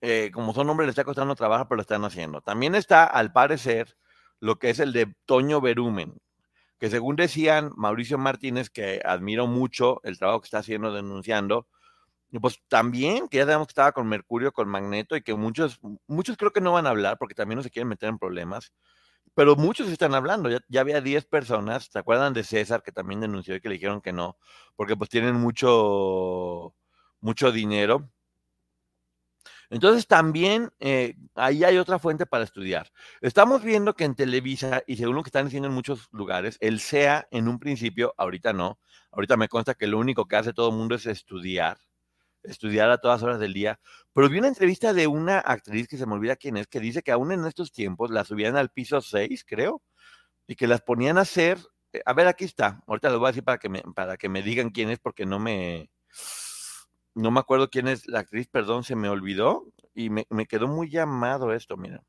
Eh, 0.00 0.30
como 0.32 0.54
son 0.54 0.70
hombres, 0.70 0.86
le 0.86 0.90
está 0.90 1.04
costando 1.04 1.34
trabajo, 1.34 1.66
pero 1.68 1.76
lo 1.76 1.82
están 1.82 2.04
haciendo. 2.04 2.40
También 2.40 2.74
está, 2.74 3.04
al 3.04 3.32
parecer, 3.32 3.96
lo 4.40 4.58
que 4.58 4.70
es 4.70 4.80
el 4.80 4.92
de 4.92 5.14
Toño 5.26 5.60
Berumen, 5.60 6.16
que 6.80 6.90
según 6.90 7.16
decían 7.16 7.72
Mauricio 7.76 8.18
Martínez, 8.18 8.70
que 8.70 9.02
admiro 9.04 9.46
mucho 9.46 10.00
el 10.02 10.18
trabajo 10.18 10.40
que 10.40 10.46
está 10.46 10.58
haciendo 10.58 10.92
denunciando, 10.92 11.68
pues 12.40 12.60
también, 12.68 13.28
que 13.28 13.38
ya 13.38 13.44
sabemos 13.44 13.68
que 13.68 13.72
estaba 13.72 13.92
con 13.92 14.08
Mercurio, 14.08 14.52
con 14.52 14.68
Magneto, 14.68 15.16
y 15.16 15.22
que 15.22 15.34
muchos, 15.34 15.80
muchos 16.06 16.36
creo 16.36 16.52
que 16.52 16.60
no 16.60 16.72
van 16.72 16.86
a 16.86 16.90
hablar 16.90 17.18
porque 17.18 17.34
también 17.34 17.58
no 17.58 17.62
se 17.62 17.70
quieren 17.70 17.88
meter 17.88 18.08
en 18.08 18.18
problemas, 18.18 18.72
pero 19.34 19.56
muchos 19.56 19.88
están 19.88 20.14
hablando, 20.14 20.50
ya, 20.50 20.60
ya 20.68 20.80
había 20.82 21.00
10 21.00 21.26
personas, 21.26 21.88
¿se 21.92 21.98
acuerdan 21.98 22.34
de 22.34 22.44
César 22.44 22.82
que 22.82 22.92
también 22.92 23.20
denunció 23.20 23.56
y 23.56 23.60
que 23.60 23.68
le 23.68 23.74
dijeron 23.74 24.00
que 24.00 24.12
no, 24.12 24.38
porque 24.76 24.96
pues 24.96 25.10
tienen 25.10 25.34
mucho, 25.36 26.74
mucho 27.20 27.52
dinero? 27.52 28.10
Entonces 29.70 30.08
también 30.08 30.70
eh, 30.80 31.14
ahí 31.36 31.62
hay 31.62 31.78
otra 31.78 32.00
fuente 32.00 32.26
para 32.26 32.42
estudiar. 32.42 32.90
Estamos 33.20 33.62
viendo 33.62 33.94
que 33.94 34.04
en 34.04 34.16
Televisa, 34.16 34.82
y 34.86 34.96
según 34.96 35.14
lo 35.14 35.22
que 35.22 35.28
están 35.28 35.44
diciendo 35.44 35.68
en 35.68 35.74
muchos 35.74 36.08
lugares, 36.10 36.58
el 36.60 36.80
SEA 36.80 37.28
en 37.30 37.46
un 37.46 37.60
principio, 37.60 38.12
ahorita 38.18 38.52
no, 38.52 38.80
ahorita 39.12 39.36
me 39.36 39.48
consta 39.48 39.74
que 39.74 39.86
lo 39.86 39.98
único 39.98 40.26
que 40.26 40.36
hace 40.36 40.52
todo 40.52 40.70
el 40.70 40.76
mundo 40.76 40.96
es 40.96 41.06
estudiar, 41.06 41.78
estudiar 42.42 42.90
a 42.90 42.98
todas 42.98 43.22
horas 43.22 43.38
del 43.38 43.52
día, 43.52 43.78
pero 44.12 44.28
vi 44.28 44.38
una 44.40 44.48
entrevista 44.48 44.92
de 44.92 45.06
una 45.06 45.38
actriz 45.38 45.86
que 45.86 45.96
se 45.96 46.06
me 46.06 46.14
olvida 46.14 46.34
quién 46.34 46.56
es, 46.56 46.66
que 46.66 46.80
dice 46.80 47.02
que 47.02 47.12
aún 47.12 47.30
en 47.30 47.44
estos 47.44 47.70
tiempos 47.70 48.10
la 48.10 48.24
subían 48.24 48.56
al 48.56 48.70
piso 48.70 49.00
6, 49.00 49.44
creo, 49.46 49.82
y 50.48 50.56
que 50.56 50.66
las 50.66 50.80
ponían 50.82 51.16
a 51.16 51.20
hacer, 51.20 51.58
eh, 51.92 52.02
a 52.04 52.12
ver, 52.12 52.26
aquí 52.26 52.44
está, 52.44 52.82
ahorita 52.88 53.08
les 53.10 53.18
voy 53.18 53.26
a 53.28 53.30
decir 53.30 53.44
para 53.44 53.58
que 53.58 53.68
me, 53.68 53.82
para 53.94 54.16
que 54.16 54.28
me 54.28 54.42
digan 54.42 54.70
quién 54.70 54.90
es, 54.90 54.98
porque 54.98 55.26
no 55.26 55.38
me 55.38 55.90
no 57.14 57.30
me 57.30 57.40
acuerdo 57.40 57.70
quién 57.70 57.88
es 57.88 58.06
la 58.08 58.20
actriz, 58.20 58.48
perdón, 58.48 58.84
se 58.84 58.96
me 58.96 59.08
olvidó 59.08 59.66
y 59.94 60.10
me, 60.10 60.26
me 60.30 60.46
quedó 60.46 60.68
muy 60.68 60.90
llamado 60.90 61.52
esto, 61.52 61.76
mira. 61.76 62.02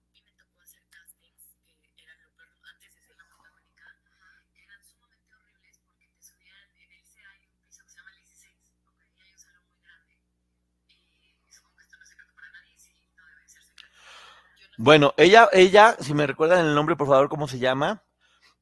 Bueno, 14.77 15.13
ella, 15.17 15.47
ella, 15.53 15.95
si 15.99 16.13
me 16.13 16.27
recuerdan 16.27 16.65
el 16.65 16.75
nombre, 16.75 16.95
por 16.95 17.07
favor, 17.07 17.29
¿cómo 17.29 17.47
se 17.47 17.59
llama? 17.59 18.03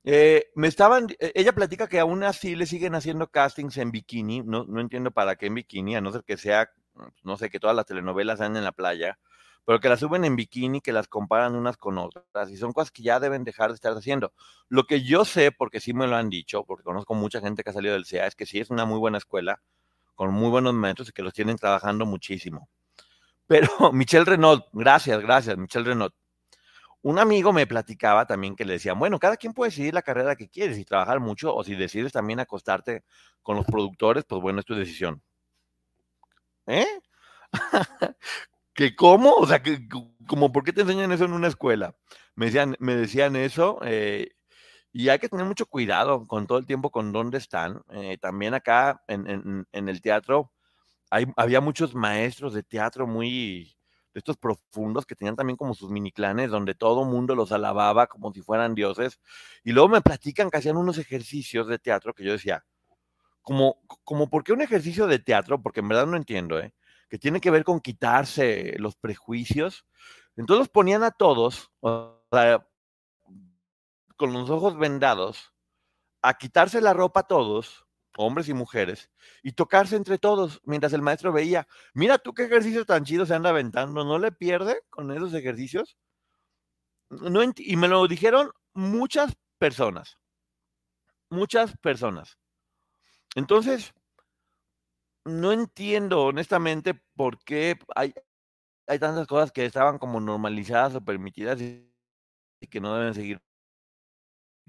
Eh, 0.03 0.49
me 0.55 0.67
estaban, 0.67 1.07
eh, 1.19 1.31
ella 1.35 1.53
platica 1.53 1.87
que 1.87 1.99
aún 1.99 2.23
así 2.23 2.55
le 2.55 2.65
siguen 2.65 2.95
haciendo 2.95 3.27
castings 3.27 3.77
en 3.77 3.91
bikini, 3.91 4.41
no, 4.41 4.63
no 4.65 4.79
entiendo 4.79 5.11
para 5.11 5.35
qué 5.35 5.47
en 5.47 5.55
bikini, 5.55 5.95
a 5.95 6.01
no 6.01 6.11
ser 6.11 6.23
que 6.23 6.37
sea, 6.37 6.71
no 7.23 7.37
sé, 7.37 7.49
que 7.49 7.59
todas 7.59 7.75
las 7.75 7.85
telenovelas 7.85 8.39
sean 8.39 8.55
en 8.55 8.63
la 8.63 8.71
playa, 8.71 9.19
pero 9.65 9.79
que 9.79 9.89
las 9.89 9.99
suben 9.99 10.25
en 10.25 10.35
bikini, 10.35 10.81
que 10.81 10.93
las 10.93 11.07
comparan 11.07 11.55
unas 11.55 11.77
con 11.77 11.97
otras, 11.97 12.49
y 12.49 12.57
son 12.57 12.71
cosas 12.73 12.91
que 12.91 13.03
ya 13.03 13.19
deben 13.19 13.43
dejar 13.43 13.69
de 13.69 13.75
estar 13.75 13.95
haciendo. 13.95 14.33
Lo 14.69 14.85
que 14.85 15.03
yo 15.03 15.25
sé, 15.25 15.51
porque 15.51 15.79
sí 15.81 15.93
me 15.93 16.07
lo 16.07 16.15
han 16.15 16.29
dicho, 16.29 16.63
porque 16.63 16.83
conozco 16.83 17.13
mucha 17.13 17.41
gente 17.41 17.63
que 17.63 17.69
ha 17.71 17.73
salido 17.73 17.93
del 17.93 18.05
CEA, 18.05 18.27
es 18.27 18.35
que 18.35 18.45
sí 18.45 18.59
es 18.59 18.69
una 18.69 18.85
muy 18.85 18.99
buena 18.99 19.17
escuela, 19.17 19.61
con 20.15 20.33
muy 20.33 20.49
buenos 20.49 20.73
maestros 20.73 21.09
y 21.09 21.11
que 21.13 21.23
los 21.23 21.33
tienen 21.33 21.57
trabajando 21.57 22.05
muchísimo. 22.05 22.69
Pero 23.47 23.69
Michelle 23.93 24.25
Renault, 24.25 24.65
gracias, 24.73 25.21
gracias, 25.21 25.57
Michelle 25.57 25.85
Renault 25.85 26.13
un 27.01 27.19
amigo 27.19 27.53
me 27.53 27.67
platicaba 27.67 28.25
también 28.25 28.55
que 28.55 28.65
le 28.65 28.73
decían, 28.73 28.99
bueno, 28.99 29.19
cada 29.19 29.37
quien 29.37 29.53
puede 29.53 29.69
decidir 29.71 29.93
la 29.93 30.01
carrera 30.01 30.35
que 30.35 30.49
quieres 30.49 30.77
y 30.77 30.85
trabajar 30.85 31.19
mucho, 31.19 31.55
o 31.55 31.63
si 31.63 31.75
decides 31.75 32.11
también 32.11 32.39
acostarte 32.39 33.03
con 33.41 33.55
los 33.55 33.65
productores, 33.65 34.25
pues 34.25 34.41
bueno, 34.41 34.59
es 34.59 34.65
tu 34.65 34.75
decisión. 34.75 35.21
¿Eh? 36.67 36.87
¿Que 38.73 38.95
cómo? 38.95 39.33
O 39.33 39.47
sea, 39.47 39.61
que, 39.63 39.87
como, 40.27 40.51
¿por 40.51 40.63
qué 40.63 40.73
te 40.73 40.81
enseñan 40.81 41.11
eso 41.11 41.25
en 41.25 41.33
una 41.33 41.47
escuela? 41.47 41.95
Me 42.35 42.47
decían, 42.47 42.75
me 42.79 42.95
decían 42.95 43.35
eso, 43.35 43.79
eh, 43.83 44.31
y 44.91 45.09
hay 45.09 45.19
que 45.19 45.29
tener 45.29 45.45
mucho 45.45 45.65
cuidado 45.65 46.25
con 46.27 46.47
todo 46.47 46.57
el 46.57 46.65
tiempo 46.65 46.91
con 46.91 47.11
dónde 47.11 47.37
están. 47.37 47.81
Eh, 47.91 48.17
también 48.19 48.53
acá 48.53 49.03
en, 49.07 49.65
en, 49.71 49.89
el 49.89 50.01
teatro 50.01 50.51
hay, 51.11 51.25
había 51.37 51.61
muchos 51.61 51.95
maestros 51.95 52.53
de 52.53 52.63
teatro 52.63 53.07
muy, 53.07 53.75
estos 54.19 54.37
profundos 54.37 55.05
que 55.05 55.15
tenían 55.15 55.35
también 55.35 55.57
como 55.57 55.73
sus 55.73 55.89
mini 55.89 56.11
clanes 56.11 56.51
donde 56.51 56.75
todo 56.75 57.03
mundo 57.05 57.35
los 57.35 57.51
alababa 57.51 58.07
como 58.07 58.31
si 58.31 58.41
fueran 58.41 58.75
dioses. 58.75 59.19
Y 59.63 59.71
luego 59.71 59.89
me 59.89 60.01
platican 60.01 60.49
que 60.49 60.57
hacían 60.57 60.77
unos 60.77 60.97
ejercicios 60.97 61.67
de 61.67 61.79
teatro 61.79 62.13
que 62.13 62.23
yo 62.23 62.33
decía, 62.33 62.63
como, 63.41 63.81
como 64.03 64.29
¿por 64.29 64.43
qué 64.43 64.53
un 64.53 64.61
ejercicio 64.61 65.07
de 65.07 65.19
teatro? 65.19 65.61
Porque 65.61 65.79
en 65.79 65.89
verdad 65.89 66.05
no 66.05 66.17
entiendo, 66.17 66.59
¿eh? 66.59 66.73
Que 67.09 67.17
tiene 67.17 67.41
que 67.41 67.49
ver 67.49 67.63
con 67.63 67.79
quitarse 67.79 68.75
los 68.77 68.95
prejuicios. 68.95 69.85
Entonces 70.35 70.69
ponían 70.69 71.03
a 71.03 71.11
todos, 71.11 71.71
con 71.79 72.13
los 74.33 74.49
ojos 74.49 74.77
vendados, 74.77 75.53
a 76.21 76.35
quitarse 76.35 76.81
la 76.81 76.93
ropa 76.93 77.21
a 77.21 77.27
todos 77.27 77.88
hombres 78.19 78.49
y 78.49 78.53
mujeres, 78.53 79.09
y 79.43 79.53
tocarse 79.53 79.95
entre 79.95 80.17
todos, 80.17 80.61
mientras 80.65 80.91
el 80.91 81.01
maestro 81.01 81.31
veía, 81.31 81.67
mira 81.93 82.17
tú 82.17 82.33
qué 82.33 82.43
ejercicio 82.43 82.85
tan 82.85 83.05
chido 83.05 83.25
se 83.25 83.33
anda 83.33 83.49
aventando, 83.49 84.03
¿no 84.03 84.19
le 84.19 84.33
pierde 84.33 84.81
con 84.89 85.09
esos 85.11 85.33
ejercicios? 85.33 85.97
No 87.09 87.41
y 87.43 87.75
me 87.77 87.87
lo 87.87 88.05
dijeron 88.07 88.51
muchas 88.73 89.33
personas, 89.57 90.19
muchas 91.29 91.77
personas. 91.77 92.37
Entonces, 93.35 93.93
no 95.23 95.53
entiendo 95.53 96.23
honestamente 96.23 96.95
por 97.15 97.41
qué 97.45 97.79
hay, 97.95 98.13
hay 98.85 98.99
tantas 98.99 99.27
cosas 99.27 99.53
que 99.53 99.65
estaban 99.65 99.97
como 99.97 100.19
normalizadas 100.19 100.95
o 100.95 101.01
permitidas 101.01 101.61
y 101.61 101.87
que 102.69 102.81
no 102.81 102.95
deben 102.97 103.13
seguir 103.13 103.41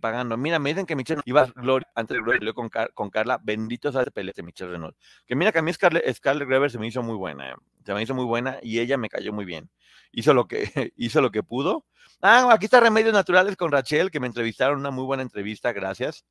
pagando. 0.01 0.37
Mira, 0.37 0.59
me 0.59 0.71
dicen 0.71 0.87
que 0.87 0.97
Michelle 0.97 1.23
iba 1.25 1.47
Gloria, 1.55 1.89
antes 1.95 2.17
de 2.17 2.23
Gloria, 2.23 2.53
con, 2.53 2.71
con 2.95 3.11
Carla, 3.11 3.39
bendito 3.43 3.93
sea 3.93 4.05
pelea 4.07 4.33
de 4.35 4.43
Michelle 4.43 4.73
Renault. 4.73 4.97
Que 5.27 5.37
mira 5.37 5.53
que 5.53 5.59
a 5.59 5.63
mí 5.63 5.73
Scarlett, 5.73 6.13
Scarlett 6.15 6.49
Greber 6.49 6.71
se 6.71 6.79
me 6.79 6.87
hizo 6.87 7.03
muy 7.03 7.17
buena, 7.17 7.51
eh, 7.51 7.55
se 7.85 7.95
me 7.95 8.03
hizo 8.03 8.15
muy 8.15 8.25
buena 8.25 8.59
y 8.63 8.81
ella 8.81 8.97
me 8.97 9.09
cayó 9.09 9.33
muy 9.33 9.45
bien. 9.45 9.71
Hizo 10.13 10.35
lo 10.35 10.47
que, 10.49 10.65
hizo 10.97 11.21
lo 11.21 11.31
que 11.31 11.43
pudo. 11.43 11.87
Ah, 12.23 12.49
aquí 12.53 12.67
está 12.67 12.81
Remedios 12.81 13.15
Naturales 13.15 13.57
con 13.57 13.73
Rachel, 13.73 14.11
que 14.11 14.21
me 14.21 14.27
entrevistaron, 14.27 14.81
una 14.81 14.91
muy 14.91 15.05
buena 15.05 15.23
entrevista, 15.23 15.73
gracias. 15.73 16.25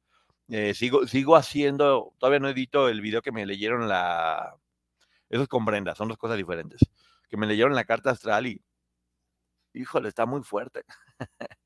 Eh, 0.49 0.73
sigo, 0.73 1.07
sigo 1.07 1.35
haciendo, 1.35 2.13
todavía 2.17 2.39
no 2.39 2.49
edito 2.49 2.89
el 2.89 3.01
video 3.01 3.21
que 3.21 3.31
me 3.31 3.45
leyeron 3.45 3.87
la... 3.87 4.55
Eso 5.29 5.43
es 5.43 5.47
con 5.47 5.65
Brenda, 5.65 5.95
son 5.95 6.07
dos 6.07 6.17
cosas 6.17 6.37
diferentes. 6.37 6.81
Que 7.29 7.37
me 7.37 7.47
leyeron 7.47 7.75
la 7.75 7.85
carta 7.85 8.11
astral 8.11 8.47
y, 8.47 8.61
híjole, 9.73 10.09
está 10.09 10.25
muy 10.25 10.43
fuerte. 10.43 10.83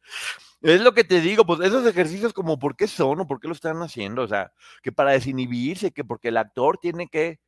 Es 0.64 0.80
lo 0.82 0.94
que 0.94 1.04
te 1.04 1.20
digo, 1.20 1.46
pues 1.46 1.60
esos 1.60 1.86
ejercicios 1.86 2.32
como 2.32 2.58
por 2.58 2.78
qué 2.78 2.88
son 2.88 3.20
o 3.20 3.28
por 3.28 3.42
qué 3.42 3.50
lo 3.50 3.54
están 3.54 3.82
haciendo, 3.82 4.22
o 4.24 4.28
sea, 4.30 4.54
que 4.82 4.94
para 4.94 5.12
desinhibirse, 5.12 5.92
que 5.92 6.06
porque 6.06 6.30
el 6.30 6.38
actor 6.38 6.78
tiene 6.78 7.10
que 7.10 7.42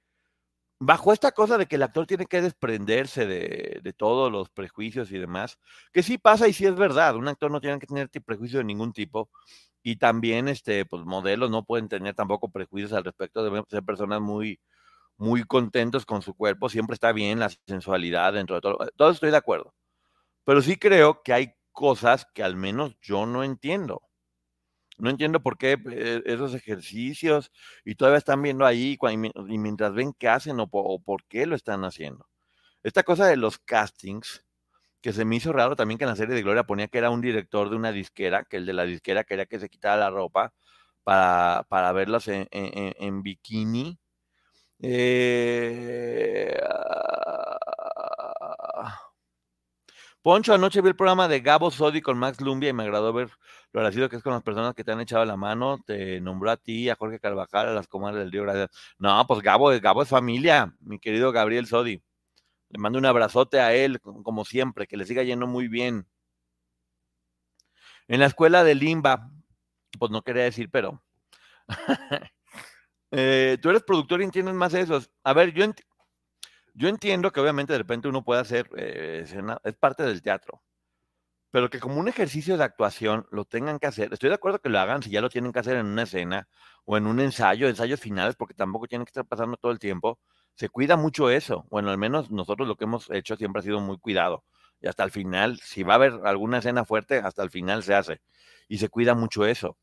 bajo 0.80 1.14
esta 1.14 1.32
cosa 1.32 1.58
de 1.58 1.68
que 1.68 1.78
el 1.78 1.84
actor 1.84 2.08
tiene 2.08 2.26
que 2.26 2.42
desprenderse 2.42 3.26
de, 3.26 3.80
de 3.84 3.94
todos 3.94 4.32
los 4.32 4.50
prejuicios 4.50 5.12
y 5.12 5.18
demás, 5.18 5.60
que 5.94 6.04
sí 6.04 6.18
pasa 6.18 6.48
y 6.50 6.54
sí 6.54 6.66
es 6.66 6.76
verdad, 6.76 7.16
un 7.16 7.28
actor 7.30 7.52
no 7.52 7.62
tiene 7.62 7.80
que 7.80 7.88
tener 7.88 8.10
prejuicios 8.26 8.60
de 8.60 8.66
ningún 8.66 8.94
tipo, 8.94 9.30
y 9.84 9.98
también, 9.98 10.50
este, 10.50 10.86
pues, 10.86 11.06
modelos 11.06 11.50
no 11.52 11.64
pueden 11.66 11.88
tener 11.90 12.16
tampoco 12.16 12.50
prejuicios 12.52 12.94
al 12.94 13.06
respecto, 13.06 13.44
deben 13.44 13.64
ser 13.70 13.84
personas 13.84 14.22
muy, 14.22 14.60
muy 15.18 15.44
contentos 15.46 16.06
con 16.06 16.22
su 16.22 16.36
cuerpo, 16.36 16.70
siempre 16.70 16.96
está 16.96 17.14
bien 17.14 17.40
la 17.40 17.50
sensualidad 17.68 18.34
dentro 18.34 18.56
de 18.56 18.62
todo, 18.62 18.78
todo 18.98 19.12
estoy 19.12 19.32
de 19.32 19.38
acuerdo, 19.38 19.74
pero 20.46 20.62
sí 20.62 20.78
creo 20.78 21.24
que 21.24 21.34
hay 21.34 21.54
cosas 21.76 22.28
que 22.36 22.44
al 22.44 22.58
menos 22.58 22.98
yo 23.02 23.28
no 23.28 23.46
entiendo. 23.46 24.04
No 24.98 25.10
entiendo 25.10 25.42
por 25.42 25.58
qué 25.58 25.78
eh, 25.92 26.22
esos 26.26 26.54
ejercicios 26.54 27.52
y 27.84 27.96
todavía 27.96 28.18
están 28.20 28.42
viendo 28.42 28.66
ahí 28.66 28.98
y 29.12 29.18
mi- 29.18 29.32
y 29.50 29.58
mientras 29.58 29.94
ven 29.94 30.14
qué 30.18 30.30
hacen 30.30 30.60
o, 30.60 30.68
po- 30.70 30.82
o 30.84 31.00
por 31.02 31.26
qué 31.26 31.46
lo 31.46 31.56
están 31.56 31.84
haciendo. 31.84 32.28
Esta 32.84 33.04
cosa 33.04 33.28
de 33.28 33.38
los 33.38 33.60
castings, 33.60 34.46
que 35.02 35.14
se 35.14 35.26
me 35.26 35.38
hizo 35.38 35.54
raro 35.54 35.78
también 35.78 36.00
que 36.00 36.06
en 36.06 36.12
la 36.12 36.18
serie 36.18 36.36
de 36.36 36.44
Gloria 36.44 36.66
ponía 36.66 36.90
que 36.90 37.00
era 37.00 37.12
un 37.12 37.22
director 37.22 37.70
de 37.70 37.78
una 37.78 37.94
disquera, 37.94 38.46
que 38.46 38.58
el 38.58 38.68
de 38.68 38.74
la 38.74 38.86
disquera 38.86 39.26
quería 39.26 39.48
que 39.48 39.60
se 39.60 39.70
quitara 39.70 39.98
la 39.98 40.12
ropa 40.12 40.54
para, 41.04 41.66
para 41.70 41.94
en- 42.52 42.78
en- 42.78 42.96
en 43.00 43.24
bikini. 43.24 44.00
Eh, 44.82 46.58
ah, 46.64 49.00
Poncho, 50.26 50.56
anoche 50.56 50.82
vi 50.82 50.88
el 50.90 50.96
programa 50.96 51.28
de 51.28 51.40
Gabo 51.40 51.70
Sodi 51.70 52.02
con 52.02 52.18
Max 52.18 52.42
Lumbia 52.42 52.70
y 52.70 52.74
me 52.74 52.82
agradó 52.82 53.14
ver 53.14 53.30
lo 53.72 53.80
agradecido 53.80 54.10
que 54.10 54.16
es 54.16 54.24
con 54.24 54.34
las 54.34 54.42
personas 54.42 54.74
que 54.74 54.84
te 54.84 54.92
han 54.92 55.00
echado 55.00 55.24
la 55.24 55.38
mano. 55.38 55.78
Te 55.86 56.20
nombró 56.20 56.50
a 56.50 56.58
ti, 56.58 56.90
a 56.90 56.96
Jorge 56.96 57.20
Carvajal, 57.20 57.68
a 57.68 57.74
las 57.74 57.88
comadres 57.88 58.24
del 58.24 58.32
Río. 58.32 58.42
Gracias. 58.42 58.72
No, 58.98 59.24
pues 59.28 59.42
Gabo, 59.42 59.70
Gabo 59.80 60.02
es 60.02 60.10
familia, 60.10 60.74
mi 60.80 60.98
querido 61.00 61.32
Gabriel 61.32 61.68
Sodi. 61.68 62.02
Le 62.70 62.80
mando 62.80 63.00
un 63.00 63.06
abrazote 63.06 63.60
a 63.62 63.74
él, 63.76 64.02
co- 64.02 64.24
como 64.24 64.46
siempre, 64.46 64.88
que 64.88 64.98
le 64.98 65.06
siga 65.06 65.24
yendo 65.24 65.48
muy 65.48 65.68
bien. 65.68 66.08
En 68.08 68.20
la 68.20 68.26
escuela 68.28 68.64
de 68.64 68.76
Limba, 68.76 69.30
pues 70.00 70.12
no 70.12 70.22
quería 70.24 70.44
decir, 70.44 70.70
pero. 70.72 71.04
Eh, 73.12 73.58
tú 73.62 73.70
eres 73.70 73.84
productor 73.84 74.22
y 74.22 74.26
entiendes 74.26 74.56
más 74.56 74.74
eso. 74.74 75.00
A 75.24 75.34
ver, 75.34 75.54
yo, 75.54 75.66
yo 76.76 76.90
entiendo 76.90 77.32
que 77.32 77.40
obviamente 77.40 77.74
de 77.74 77.80
repente 77.80 78.08
uno 78.08 78.24
puede 78.24 78.42
hacer 78.42 78.70
eh, 78.78 79.22
escena, 79.24 79.60
es 79.64 79.76
parte 79.76 80.04
del 80.04 80.22
teatro, 80.22 80.62
pero 81.52 81.70
que 81.70 81.80
como 81.80 82.02
un 82.02 82.10
ejercicio 82.10 82.58
de 82.58 82.66
actuación 82.66 83.28
lo 83.32 83.46
tengan 83.46 83.80
que 83.80 83.88
hacer. 83.88 84.12
Estoy 84.14 84.30
de 84.30 84.36
acuerdo 84.36 84.60
que 84.60 84.68
lo 84.70 84.78
hagan 84.80 85.02
si 85.02 85.10
ya 85.10 85.22
lo 85.22 85.30
tienen 85.30 85.54
que 85.54 85.60
hacer 85.60 85.78
en 85.78 85.86
una 85.86 86.04
escena 86.04 86.50
o 86.84 86.98
en 86.98 87.08
un 87.08 87.22
ensayo, 87.22 87.70
ensayos 87.70 88.00
finales, 88.02 88.36
porque 88.36 88.54
tampoco 88.54 88.88
tienen 88.88 89.06
que 89.06 89.12
estar 89.12 89.26
pasando 89.26 89.56
todo 89.58 89.72
el 89.72 89.80
tiempo. 89.80 90.20
Se 90.56 90.68
cuida 90.70 90.98
mucho 90.98 91.30
eso. 91.30 91.66
Bueno, 91.70 91.92
al 91.92 91.98
menos 91.98 92.30
nosotros 92.30 92.68
lo 92.68 92.76
que 92.76 92.84
hemos 92.84 93.10
hecho 93.10 93.38
siempre 93.38 93.62
ha 93.62 93.64
sido 93.64 93.80
muy 93.80 93.98
cuidado. 93.98 94.44
Y 94.82 94.88
hasta 94.88 95.06
el 95.06 95.12
final, 95.12 95.60
si 95.62 95.84
va 95.84 95.94
a 95.94 95.96
haber 95.96 96.20
alguna 96.26 96.58
escena 96.60 96.84
fuerte, 96.84 97.20
hasta 97.20 97.42
el 97.44 97.50
final 97.52 97.84
se 97.84 97.96
hace. 97.96 98.22
Y 98.68 98.80
se 98.80 98.90
cuida 98.90 99.16
mucho 99.16 99.46
eso. 99.46 99.78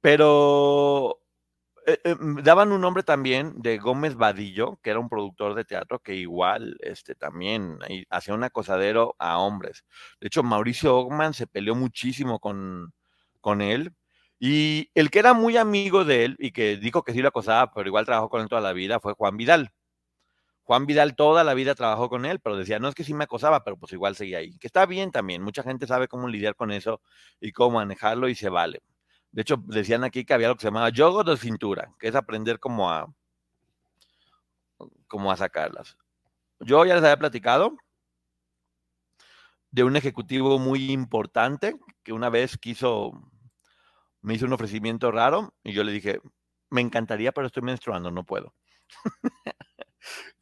Pero 0.00 1.20
eh, 1.86 1.98
eh, 2.04 2.14
mm, 2.14 2.42
daban 2.42 2.72
un 2.72 2.80
nombre 2.80 3.02
también 3.02 3.54
de 3.60 3.78
Gómez 3.78 4.14
Vadillo, 4.16 4.78
que 4.82 4.90
era 4.90 4.98
un 4.98 5.08
productor 5.08 5.54
de 5.54 5.64
teatro 5.64 6.00
que 6.00 6.14
igual 6.14 6.76
este, 6.80 7.14
también 7.14 7.78
hacía 8.10 8.34
un 8.34 8.44
acosadero 8.44 9.16
a 9.18 9.38
hombres. 9.38 9.84
De 10.20 10.26
hecho, 10.28 10.42
Mauricio 10.42 10.96
Ogman 10.98 11.34
se 11.34 11.46
peleó 11.46 11.74
muchísimo 11.74 12.40
con, 12.40 12.92
con 13.40 13.62
él. 13.62 13.94
Y 14.38 14.90
el 14.94 15.10
que 15.10 15.18
era 15.20 15.34
muy 15.34 15.56
amigo 15.58 16.04
de 16.04 16.24
él 16.24 16.36
y 16.38 16.52
que 16.52 16.76
dijo 16.78 17.02
que 17.04 17.12
sí 17.12 17.20
lo 17.22 17.28
acosaba, 17.28 17.72
pero 17.72 17.88
igual 17.88 18.06
trabajó 18.06 18.30
con 18.30 18.42
él 18.42 18.48
toda 18.48 18.62
la 18.62 18.72
vida, 18.72 19.00
fue 19.00 19.12
Juan 19.14 19.36
Vidal. 19.36 19.72
Juan 20.64 20.86
Vidal 20.86 21.16
toda 21.16 21.44
la 21.44 21.54
vida 21.54 21.74
trabajó 21.74 22.08
con 22.08 22.24
él, 22.26 22.40
pero 22.40 22.56
decía, 22.56 22.78
no 22.78 22.88
es 22.88 22.94
que 22.94 23.04
sí 23.04 23.12
me 23.14 23.24
acosaba, 23.24 23.64
pero 23.64 23.76
pues 23.76 23.92
igual 23.92 24.16
seguía 24.16 24.38
ahí. 24.38 24.56
Que 24.58 24.68
está 24.68 24.86
bien 24.86 25.10
también, 25.12 25.42
mucha 25.42 25.62
gente 25.62 25.86
sabe 25.86 26.08
cómo 26.08 26.28
lidiar 26.28 26.54
con 26.54 26.70
eso 26.72 27.02
y 27.40 27.52
cómo 27.52 27.76
manejarlo 27.76 28.28
y 28.28 28.34
se 28.34 28.48
vale. 28.50 28.80
De 29.32 29.42
hecho, 29.42 29.56
decían 29.66 30.04
aquí 30.04 30.24
que 30.24 30.34
había 30.34 30.48
lo 30.48 30.56
que 30.56 30.62
se 30.62 30.68
llamaba 30.68 30.88
yoga 30.90 31.22
de 31.22 31.36
cintura, 31.36 31.94
que 31.98 32.08
es 32.08 32.14
aprender 32.14 32.58
como 32.58 32.90
a, 32.90 33.12
a 34.78 35.36
sacarlas. 35.36 35.96
Yo 36.60 36.84
ya 36.84 36.94
les 36.94 37.04
había 37.04 37.18
platicado 37.18 37.76
de 39.70 39.84
un 39.84 39.96
ejecutivo 39.96 40.58
muy 40.58 40.90
importante 40.90 41.78
que 42.02 42.12
una 42.12 42.28
vez 42.28 42.58
quiso, 42.58 43.12
me 44.20 44.34
hizo 44.34 44.46
un 44.46 44.52
ofrecimiento 44.52 45.12
raro 45.12 45.54
y 45.62 45.72
yo 45.72 45.84
le 45.84 45.92
dije, 45.92 46.20
me 46.70 46.80
encantaría, 46.80 47.32
pero 47.32 47.46
estoy 47.46 47.62
menstruando, 47.62 48.10
no 48.10 48.24
puedo. 48.24 48.54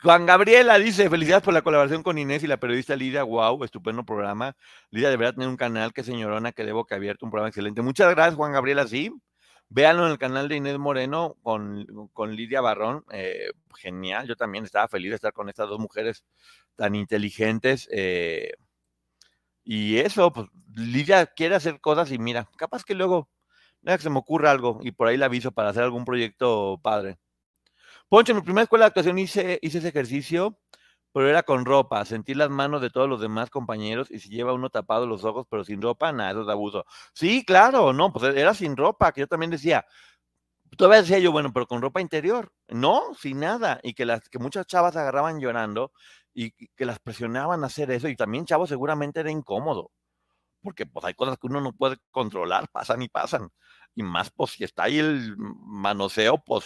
Juan 0.03 0.27
Gabriela 0.27 0.79
dice, 0.79 1.11
felicidades 1.11 1.44
por 1.44 1.55
la 1.55 1.62
colaboración 1.62 2.03
con 2.03 2.18
Inés 2.18 2.42
y 2.44 2.47
la 2.47 2.59
periodista 2.59 2.97
Lidia, 2.97 3.25
wow, 3.25 3.64
estupendo 3.64 4.05
programa. 4.05 4.57
Lidia 4.90 5.11
deberá 5.11 5.33
tener 5.33 5.49
un 5.49 5.57
canal, 5.57 5.92
que 5.92 6.05
señorona, 6.05 6.53
que 6.53 6.64
debo 6.64 6.87
que 6.87 6.94
abierto 6.94 7.27
un 7.27 7.31
programa 7.31 7.49
excelente. 7.49 7.83
Muchas 7.83 8.11
gracias, 8.11 8.37
Juan 8.37 8.53
Gabriela, 8.53 8.87
sí. 8.87 9.12
Véanlo 9.71 10.07
en 10.07 10.12
el 10.12 10.18
canal 10.18 10.49
de 10.49 10.57
Inés 10.57 10.79
Moreno 10.79 11.37
con, 11.42 12.09
con 12.12 12.35
Lidia 12.35 12.61
Barrón. 12.61 13.05
eh, 13.12 13.51
genial, 13.77 14.27
yo 14.27 14.37
también 14.37 14.64
estaba 14.64 14.88
feliz 14.88 15.11
de 15.11 15.16
estar 15.16 15.33
con 15.33 15.49
estas 15.49 15.68
dos 15.68 15.79
mujeres 15.79 16.25
tan 16.77 16.94
inteligentes. 16.94 17.88
eh, 17.92 18.53
y 19.64 19.99
eso, 19.99 20.33
pues 20.33 20.49
Lidia 20.75 21.27
quiere 21.27 21.55
hacer 21.55 21.81
cosas 21.81 22.11
y 22.12 22.18
mira, 22.18 22.49
capaz 22.57 22.85
que 22.85 22.94
luego, 22.94 23.29
se 23.99 24.11
me 24.11 24.18
ocurra 24.18 24.51
algo 24.51 24.81
y 24.83 24.92
por 24.92 25.09
ahí 25.09 25.16
la 25.18 25.27
aviso 25.27 25.53
para 25.53 25.71
hacer 25.71 25.83
algún 25.83 26.05
proyecto 26.05 26.81
padre. 26.83 27.18
Poncho, 28.09 28.33
en 28.33 28.37
mi 28.38 28.42
primera 28.42 28.62
escuela 28.62 28.87
de 28.87 28.88
actuación 28.88 29.18
hice, 29.18 29.59
hice 29.61 29.79
ese 29.79 29.88
ejercicio, 29.88 30.59
pero 31.12 31.29
era 31.29 31.42
con 31.42 31.66
ropa, 31.66 32.03
sentir 32.07 32.38
las 32.38 32.49
manos 32.49 32.81
de 32.81 32.88
todos 32.88 33.07
los 33.07 33.21
demás 33.21 33.51
compañeros 33.51 34.11
y 34.11 34.18
si 34.18 34.31
lleva 34.31 34.55
uno 34.55 34.71
tapado 34.71 35.07
los 35.07 35.25
ojos, 35.25 35.47
pero 35.51 35.62
sin 35.62 35.83
ropa, 35.83 36.11
nada, 36.11 36.31
eso 36.31 36.42
es 36.42 36.49
abuso. 36.49 36.87
Sí, 37.12 37.44
claro, 37.44 37.92
no, 37.92 38.11
pues 38.11 38.35
era 38.35 38.55
sin 38.55 38.79
ropa, 38.79 39.12
que 39.12 39.21
yo 39.21 39.27
también 39.27 39.51
decía, 39.51 39.85
todavía 40.79 41.03
decía 41.03 41.18
yo, 41.18 41.33
bueno, 41.33 41.53
pero 41.53 41.66
con 41.66 41.83
ropa 41.83 42.01
interior, 42.01 42.51
no, 42.68 43.14
sin 43.14 43.40
nada, 43.40 43.81
y 43.83 43.94
que, 43.94 44.07
las, 44.07 44.27
que 44.31 44.38
muchas 44.38 44.66
chavas 44.66 44.97
agarraban 44.97 45.40
llorando 45.40 45.92
y 46.33 46.53
que 46.53 46.87
las 46.87 47.01
presionaban 47.01 47.62
a 47.62 47.66
hacer 47.66 47.90
eso, 47.90 48.09
y 48.09 48.16
también, 48.16 48.47
chavos, 48.47 48.71
seguramente 48.71 49.21
era 49.21 49.31
incómodo, 49.31 49.90
porque 50.62 50.87
pues 50.87 51.05
hay 51.05 51.14
cosas 51.14 51.38
que 51.38 51.49
uno 51.49 51.61
no 51.61 51.75
puede 51.75 51.99
controlar, 52.11 52.68
pasan 52.71 53.03
y 53.03 53.09
pasan, 53.09 53.51
y 53.94 54.03
más, 54.03 54.31
pues 54.31 54.53
si 54.53 54.64
está 54.64 54.85
ahí 54.85 54.99
el 54.99 55.37
manoseo, 55.37 56.38
pues 56.44 56.64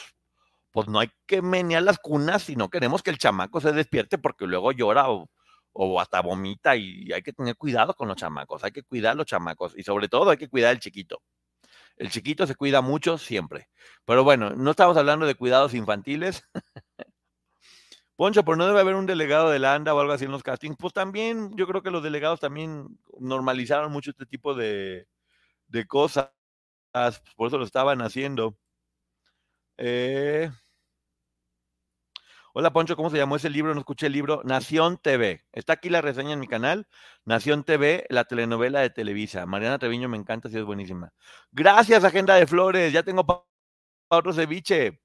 pues 0.73 0.89
no 0.89 0.99
hay 1.01 1.11
que 1.27 1.43
menear 1.43 1.83
las 1.83 1.99
cunas 1.99 2.43
si 2.43 2.57
no 2.57 2.71
queremos 2.71 3.03
que 3.03 3.11
el 3.11 3.19
chamaco 3.19 3.61
se 3.61 3.73
despierte 3.73 4.19
porque 4.19 4.47
luego 4.47 4.73
llora 4.73 5.07
o, 5.11 5.29
hasta 6.01 6.21
vomita 6.21 6.77
y 6.77 7.13
hay 7.13 7.23
que 7.23 7.33
tener 7.33 7.57
cuidado 7.57 7.95
con 7.95 8.09
los 8.09 8.17
chamacos, 8.17 8.65
hay 8.65 8.73
que 8.73 8.83
cuidar 8.83 9.13
a 9.13 9.15
los 9.15 9.27
chamacos 9.27 9.75
y 9.77 9.83
sobre 9.85 10.09
todo 10.09 10.31
hay 10.31 10.37
que 10.37 10.49
cuidar 10.49 10.71
al 10.71 10.81
chiquito. 10.81 11.23
El 11.97 12.11
chiquito 12.11 12.47
se 12.47 12.55
cuida 12.55 12.81
mucho 12.81 13.19
siempre. 13.19 13.69
Pero 14.05 14.25
bueno, 14.25 14.51
no 14.51 14.71
estamos 14.73 14.97
hablando 14.97 15.27
de 15.27 15.35
cuidados 15.35 15.75
infantiles. 15.75 16.43
Poncho, 18.17 18.45
pero 18.45 18.57
no 18.57 18.67
debe 18.67 18.81
haber 18.81 18.95
un 18.95 19.07
delegado 19.07 19.51
de 19.51 19.59
la 19.59 19.75
ANDA 19.75 19.95
o 19.95 20.01
algo 20.01 20.13
así 20.13 20.25
en 20.25 20.33
los 20.33 20.43
castings. 20.43 20.77
Pues 20.79 20.93
también, 20.93 21.57
yo 21.57 21.67
creo 21.67 21.83
que 21.83 21.91
los 21.91 22.03
delegados 22.03 22.41
también 22.41 22.99
normalizaron 23.19 23.91
mucho 23.93 24.11
este 24.11 24.27
tipo 24.27 24.55
de, 24.55 25.07
de 25.69 25.87
cosas. 25.87 26.31
Por 27.37 27.49
eso 27.49 27.59
lo 27.59 27.65
estaban 27.65 28.03
haciendo. 28.03 28.57
Eh, 29.79 30.51
Hola 32.55 32.71
Poncho, 32.71 32.97
¿cómo 32.97 33.09
se 33.09 33.17
llamó 33.17 33.37
ese 33.37 33.49
libro? 33.49 33.73
No 33.73 33.81
escuché 33.81 34.09
el 34.09 34.13
libro. 34.13 34.43
Nación 34.45 34.99
TV. 34.99 35.43
Está 35.53 35.73
aquí 35.73 35.89
la 35.89 36.03
reseña 36.03 36.35
en 36.35 36.41
mi 36.41 36.47
canal. 36.47 36.87
Nación 37.25 37.65
TV, 37.65 38.05
la 38.11 38.25
telenovela 38.25 38.81
de 38.81 38.91
Televisa. 38.91 39.47
Mariana 39.47 39.79
Treviño 39.79 40.07
me 40.11 40.19
encanta, 40.19 40.51
sí 40.51 40.59
es 40.59 40.65
buenísima. 40.65 41.15
Gracias, 41.51 42.05
Agenda 42.05 42.35
de 42.35 42.47
Flores. 42.47 42.93
Ya 42.93 43.03
tengo 43.05 43.25
para 43.25 43.41
otro 44.11 44.35
ceviche. 44.35 45.01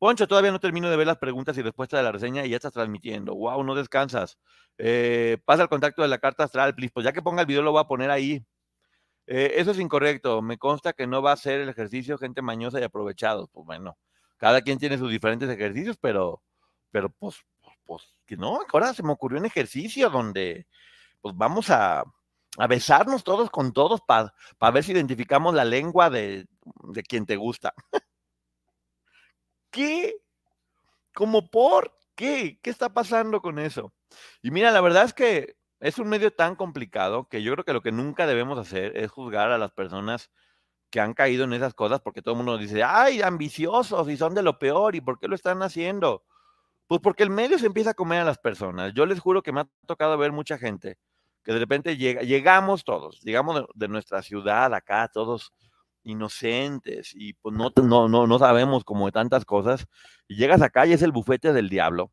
Poncho, 0.00 0.26
todavía 0.26 0.50
no 0.50 0.58
termino 0.58 0.90
de 0.90 0.96
ver 0.96 1.06
las 1.06 1.18
preguntas 1.18 1.56
y 1.56 1.62
respuestas 1.62 2.00
de 2.00 2.04
la 2.04 2.10
reseña 2.10 2.44
y 2.44 2.50
ya 2.50 2.56
estás 2.56 2.72
transmitiendo. 2.72 3.36
Wow, 3.36 3.62
no 3.62 3.76
descansas. 3.76 4.38
Eh, 4.78 5.38
pasa 5.44 5.62
el 5.62 5.68
contacto 5.68 6.02
de 6.02 6.08
la 6.08 6.18
carta 6.18 6.42
astral, 6.42 6.74
please. 6.74 6.92
Pues 6.92 7.04
ya 7.04 7.12
que 7.12 7.22
ponga 7.22 7.42
el 7.42 7.46
video 7.46 7.62
lo 7.62 7.70
voy 7.70 7.80
a 7.80 7.84
poner 7.86 8.10
ahí. 8.10 8.44
Eh, 9.28 9.54
eso 9.56 9.70
es 9.70 9.78
incorrecto. 9.78 10.42
Me 10.42 10.58
consta 10.58 10.92
que 10.94 11.06
no 11.06 11.22
va 11.22 11.30
a 11.32 11.36
ser 11.36 11.60
el 11.60 11.68
ejercicio 11.68 12.18
gente 12.18 12.42
mañosa 12.42 12.80
y 12.80 12.82
aprovechados. 12.82 13.48
Pues 13.52 13.64
bueno, 13.66 13.96
cada 14.42 14.60
quien 14.60 14.76
tiene 14.76 14.98
sus 14.98 15.08
diferentes 15.08 15.48
ejercicios, 15.48 15.96
pero, 16.00 16.42
pero 16.90 17.10
pues, 17.10 17.36
pues, 17.60 17.76
pues, 17.84 18.14
que 18.26 18.36
no, 18.36 18.58
ahora 18.72 18.92
se 18.92 19.04
me 19.04 19.12
ocurrió 19.12 19.38
un 19.38 19.46
ejercicio 19.46 20.10
donde 20.10 20.66
pues 21.20 21.36
vamos 21.36 21.70
a, 21.70 22.02
a 22.58 22.66
besarnos 22.66 23.22
todos 23.22 23.50
con 23.50 23.72
todos 23.72 24.00
para 24.00 24.32
ver 24.72 24.82
si 24.82 24.90
identificamos 24.90 25.54
la 25.54 25.64
lengua 25.64 26.10
de, 26.10 26.48
de 26.92 27.02
quien 27.04 27.24
te 27.24 27.36
gusta. 27.36 27.72
¿Qué? 29.70 30.16
¿Cómo 31.14 31.48
por 31.48 31.96
qué? 32.16 32.58
¿Qué 32.60 32.70
está 32.70 32.92
pasando 32.92 33.42
con 33.42 33.60
eso? 33.60 33.92
Y 34.42 34.50
mira, 34.50 34.72
la 34.72 34.80
verdad 34.80 35.04
es 35.04 35.14
que 35.14 35.54
es 35.78 36.00
un 36.00 36.08
medio 36.08 36.32
tan 36.32 36.56
complicado 36.56 37.28
que 37.28 37.44
yo 37.44 37.52
creo 37.52 37.64
que 37.64 37.74
lo 37.74 37.82
que 37.82 37.92
nunca 37.92 38.26
debemos 38.26 38.58
hacer 38.58 38.96
es 38.96 39.08
juzgar 39.08 39.52
a 39.52 39.58
las 39.58 39.70
personas 39.70 40.32
que 40.92 41.00
han 41.00 41.14
caído 41.14 41.44
en 41.44 41.54
esas 41.54 41.74
cosas 41.74 42.00
porque 42.00 42.22
todo 42.22 42.34
el 42.34 42.36
mundo 42.36 42.58
dice, 42.58 42.84
ay, 42.84 43.22
ambiciosos 43.22 44.08
y 44.10 44.16
son 44.16 44.34
de 44.34 44.42
lo 44.42 44.58
peor 44.58 44.94
y 44.94 45.00
por 45.00 45.18
qué 45.18 45.26
lo 45.26 45.34
están 45.34 45.62
haciendo. 45.62 46.22
Pues 46.86 47.00
porque 47.00 47.22
el 47.22 47.30
medio 47.30 47.58
se 47.58 47.66
empieza 47.66 47.90
a 47.90 47.94
comer 47.94 48.20
a 48.20 48.24
las 48.24 48.38
personas. 48.38 48.92
Yo 48.94 49.06
les 49.06 49.18
juro 49.18 49.42
que 49.42 49.52
me 49.52 49.62
ha 49.62 49.68
tocado 49.86 50.18
ver 50.18 50.32
mucha 50.32 50.58
gente 50.58 50.98
que 51.42 51.52
de 51.52 51.58
repente 51.58 51.96
llega, 51.96 52.22
llegamos 52.22 52.84
todos, 52.84 53.20
llegamos 53.22 53.64
de, 53.74 53.88
nuestra 53.88 54.22
ciudad 54.22 54.72
acá, 54.74 55.08
todos 55.12 55.52
inocentes 56.04 57.12
y 57.14 57.32
pues 57.34 57.54
no, 57.56 57.72
no, 57.82 58.08
no, 58.08 58.26
no 58.26 58.38
sabemos 58.38 58.84
como 58.84 59.06
de 59.06 59.12
tantas 59.12 59.44
cosas. 59.46 59.86
Y 60.28 60.36
llegas 60.36 60.62
acá 60.62 60.86
y 60.86 60.92
es 60.92 61.02
el 61.02 61.10
bufete 61.12 61.52
del 61.54 61.70
diablo. 61.70 62.12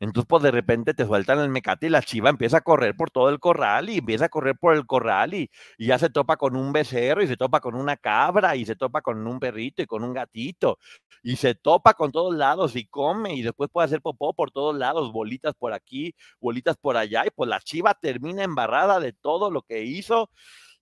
Entonces, 0.00 0.26
pues 0.28 0.42
de 0.42 0.50
repente 0.50 0.94
te 0.94 1.06
sueltan 1.06 1.40
el 1.40 1.48
mecate 1.48 1.86
y 1.86 1.90
la 1.90 2.02
chiva 2.02 2.30
empieza 2.30 2.58
a 2.58 2.60
correr 2.60 2.96
por 2.96 3.10
todo 3.10 3.28
el 3.30 3.40
corral 3.40 3.90
y 3.90 3.98
empieza 3.98 4.26
a 4.26 4.28
correr 4.28 4.56
por 4.56 4.74
el 4.74 4.86
corral 4.86 5.34
y, 5.34 5.50
y, 5.76 5.86
ya 5.86 5.98
se 5.98 6.10
topa 6.10 6.36
con 6.36 6.56
un 6.56 6.72
becerro 6.72 7.22
y 7.22 7.26
se 7.26 7.36
topa 7.36 7.60
con 7.60 7.74
una 7.74 7.96
cabra 7.96 8.56
y 8.56 8.64
se 8.64 8.76
topa 8.76 9.02
con 9.02 9.26
un 9.26 9.40
perrito 9.40 9.82
y 9.82 9.86
con 9.86 10.04
un 10.04 10.12
gatito 10.14 10.78
y 11.22 11.36
se 11.36 11.54
topa 11.54 11.94
con 11.94 12.12
todos 12.12 12.34
lados 12.34 12.76
y 12.76 12.86
come 12.86 13.34
y 13.34 13.42
después 13.42 13.70
puede 13.70 13.86
hacer 13.86 14.00
popó 14.02 14.34
por 14.34 14.50
todos 14.50 14.76
lados, 14.76 15.12
bolitas 15.12 15.54
por 15.54 15.72
aquí, 15.72 16.14
bolitas 16.40 16.76
por 16.76 16.96
allá 16.96 17.24
y 17.26 17.30
pues 17.30 17.48
la 17.48 17.60
chiva 17.60 17.94
termina 17.94 18.44
embarrada 18.44 19.00
de 19.00 19.12
todo 19.12 19.50
lo 19.50 19.62
que 19.62 19.84
hizo 19.84 20.30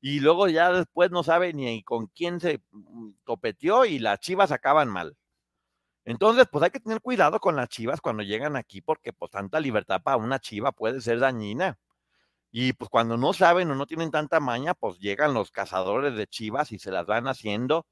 y 0.01 0.21
luego 0.21 0.49
ya 0.49 0.73
después 0.73 1.11
no 1.11 1.23
sabe 1.23 1.53
ni 1.53 1.83
con 1.83 2.07
quién 2.09 2.41
se 2.41 2.61
mm, 2.71 3.11
topeteó 3.25 3.85
y 3.85 3.99
las 3.99 4.21
chivas 4.21 4.53
acaban 4.53 4.89
mal. 4.89 5.17
Entonces, 6.07 6.47
pues 6.51 6.65
hay 6.65 6.71
que 6.71 6.81
tener 6.81 7.03
cuidado 7.03 7.41
con 7.41 7.57
las 7.57 7.69
chivas 7.69 8.01
cuando 8.01 8.23
llegan 8.23 8.57
aquí, 8.57 8.81
porque 8.81 9.13
pues 9.13 9.31
tanta 9.31 9.61
libertad 9.61 10.03
para 10.03 10.17
una 10.17 10.39
chiva 10.39 10.73
puede 10.73 11.01
ser 11.03 11.19
dañina. 11.21 11.79
Y 12.53 12.73
pues 12.75 12.91
cuando 12.91 13.17
no 13.19 13.33
saben 13.35 13.71
o 13.71 13.75
no 13.75 13.87
tienen 13.87 14.11
tanta 14.11 14.41
maña, 14.41 14.75
pues 14.75 14.99
llegan 15.01 15.35
los 15.35 15.51
cazadores 15.53 16.17
de 16.17 16.27
chivas 16.29 16.73
y 16.73 16.79
se 16.79 16.91
las 16.93 17.07
van 17.07 17.29
haciendo. 17.29 17.87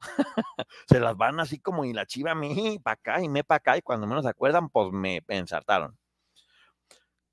se 0.88 1.00
las 1.00 1.16
van 1.16 1.40
así 1.40 1.60
como 1.60 1.84
y 1.84 1.92
la 1.92 2.06
chiva 2.06 2.34
me 2.34 2.80
para 2.82 2.94
acá 2.94 3.22
y 3.22 3.28
me 3.28 3.44
para 3.44 3.58
acá 3.58 3.76
y 3.78 3.82
cuando 3.82 4.06
menos 4.06 4.24
se 4.24 4.30
acuerdan, 4.30 4.70
pues 4.70 4.92
me 4.92 5.22
ensartaron. 5.28 5.96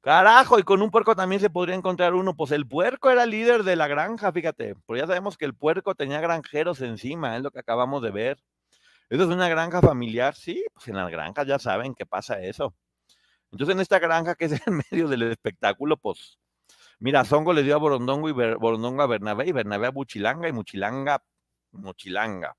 Carajo, 0.06 0.60
y 0.60 0.64
con 0.64 0.84
un 0.84 0.92
puerco 0.92 1.16
también 1.16 1.42
se 1.42 1.50
podría 1.50 1.74
encontrar 1.74 2.14
uno. 2.14 2.36
Pues 2.36 2.52
el 2.52 2.68
puerco 2.68 3.10
era 3.10 3.26
líder 3.26 3.64
de 3.64 3.76
la 3.76 3.88
granja, 3.88 4.32
fíjate. 4.32 4.76
Pero 4.86 5.00
ya 5.00 5.08
sabemos 5.08 5.36
que 5.36 5.46
el 5.46 5.56
puerco 5.56 5.96
tenía 5.96 6.22
granjeros 6.22 6.80
encima, 6.82 7.36
es 7.36 7.42
lo 7.42 7.50
que 7.50 7.60
acabamos 7.60 8.04
de 8.04 8.12
ver. 8.12 8.38
¿Eso 9.10 9.24
es 9.24 9.30
una 9.30 9.48
granja 9.50 9.82
familiar? 9.82 10.36
Sí, 10.36 10.64
pues 10.74 10.88
en 10.88 10.96
las 10.96 11.10
granjas 11.12 11.46
ya 11.48 11.60
saben 11.60 11.94
que 11.94 12.06
pasa 12.06 12.42
eso. 12.42 12.76
Entonces 13.52 13.76
en 13.76 13.82
esta 13.82 14.00
granja 14.00 14.36
que 14.36 14.46
es 14.46 14.68
en 14.68 14.82
medio 14.92 15.08
del 15.08 15.24
espectáculo, 15.24 15.98
pues, 15.98 16.40
mira, 17.00 17.24
Zongo 17.26 17.54
le 17.54 17.64
dio 17.64 17.76
a 17.76 17.78
Borondongo 17.78 18.30
y 18.30 18.34
Ber, 18.34 18.58
Borondongo 18.58 19.04
a 19.04 19.08
Bernabé 19.08 19.48
y 19.48 19.52
Bernabé 19.52 19.88
a 19.88 19.92
Buchilanga 19.92 20.50
y 20.50 20.54
Muchilanga, 20.54 21.24
Mochilanga. 21.72 22.56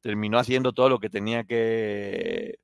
Terminó 0.00 0.38
haciendo 0.38 0.72
todo 0.72 0.88
lo 0.88 1.00
que 1.00 1.10
tenía 1.10 1.44
que, 1.44 2.58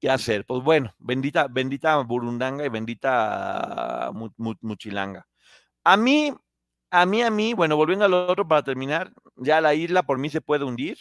que 0.00 0.10
hacer. 0.10 0.44
Pues 0.46 0.62
bueno, 0.62 0.94
bendita, 0.98 1.46
bendita 1.48 1.96
Burundanga 1.98 2.64
y 2.64 2.68
bendita 2.68 4.10
Muchilanga. 4.60 5.26
A 5.84 5.96
mí, 5.96 6.32
a 6.90 7.06
mí, 7.06 7.22
a 7.22 7.30
mí, 7.30 7.54
bueno, 7.54 7.76
volviendo 7.76 8.04
al 8.04 8.14
otro 8.14 8.48
para 8.48 8.62
terminar, 8.62 9.12
ya 9.36 9.60
la 9.60 9.74
isla 9.74 10.02
por 10.02 10.18
mí 10.18 10.30
se 10.30 10.40
puede 10.40 10.64
hundir, 10.64 10.98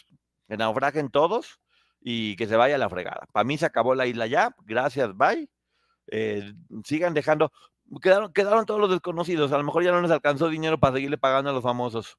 que 0.47 0.57
naufraguen 0.57 1.09
todos 1.09 1.59
y 2.01 2.35
que 2.35 2.47
se 2.47 2.55
vaya 2.55 2.77
la 2.77 2.89
fregada. 2.89 3.27
Para 3.31 3.43
mí 3.43 3.57
se 3.57 3.65
acabó 3.65 3.95
la 3.95 4.07
isla 4.07 4.27
ya, 4.27 4.55
gracias, 4.65 5.15
bye. 5.15 5.49
Eh, 6.07 6.53
sigan 6.83 7.13
dejando, 7.13 7.51
quedaron, 8.01 8.31
quedaron 8.31 8.65
todos 8.65 8.79
los 8.79 8.89
desconocidos, 8.89 9.51
a 9.51 9.57
lo 9.57 9.63
mejor 9.63 9.83
ya 9.83 9.91
no 9.91 10.01
les 10.01 10.11
alcanzó 10.11 10.49
dinero 10.49 10.79
para 10.79 10.95
seguirle 10.95 11.17
pagando 11.17 11.49
a 11.49 11.53
los 11.53 11.63
famosos. 11.63 12.17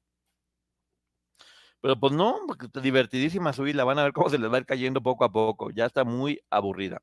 Pero 1.81 1.97
pues 1.99 2.11
no, 2.13 2.39
divertidísima 2.81 3.53
su 3.53 3.65
isla, 3.65 3.85
van 3.85 3.99
a 3.99 4.03
ver 4.03 4.11
cómo 4.11 4.29
se 4.29 4.37
les 4.37 4.51
va 4.51 4.57
a 4.57 4.59
ir 4.59 4.65
cayendo 4.65 5.01
poco 5.01 5.23
a 5.23 5.31
poco, 5.31 5.71
ya 5.71 5.85
está 5.85 6.03
muy 6.03 6.41
aburrida. 6.49 7.01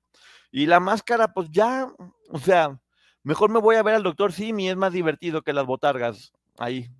Y 0.50 0.66
la 0.66 0.80
máscara, 0.80 1.32
pues 1.32 1.50
ya, 1.50 1.88
o 2.30 2.38
sea, 2.38 2.78
mejor 3.22 3.50
me 3.50 3.58
voy 3.58 3.76
a 3.76 3.82
ver 3.82 3.94
al 3.94 4.02
doctor 4.02 4.32
Simi, 4.32 4.68
es 4.68 4.76
más 4.76 4.92
divertido 4.92 5.42
que 5.42 5.52
las 5.52 5.64
botargas 5.66 6.32
ahí. 6.58 6.90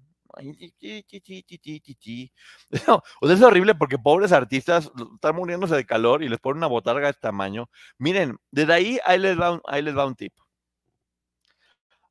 O 3.20 3.27
sea, 3.27 3.37
es 3.37 3.42
horrible 3.42 3.75
porque 3.75 3.99
pobres 3.99 4.33
artistas 4.33 4.90
están 5.14 5.37
muriéndose 5.37 5.75
de 5.77 5.87
calor 5.87 6.22
y 6.22 6.29
les 6.29 6.38
ponen 6.38 6.59
una 6.59 6.66
botarga 6.66 7.07
de 7.07 7.11
este 7.11 7.22
tamaño. 7.22 7.68
Miren, 7.99 8.38
desde 8.51 8.72
ahí 8.72 8.99
ahí 9.05 9.18
les 9.18 9.38
va 9.40 9.53
un, 9.53 9.62
ahí 9.66 9.83
les 9.83 9.96
va 9.96 10.07
un 10.07 10.14
tip. 10.14 10.33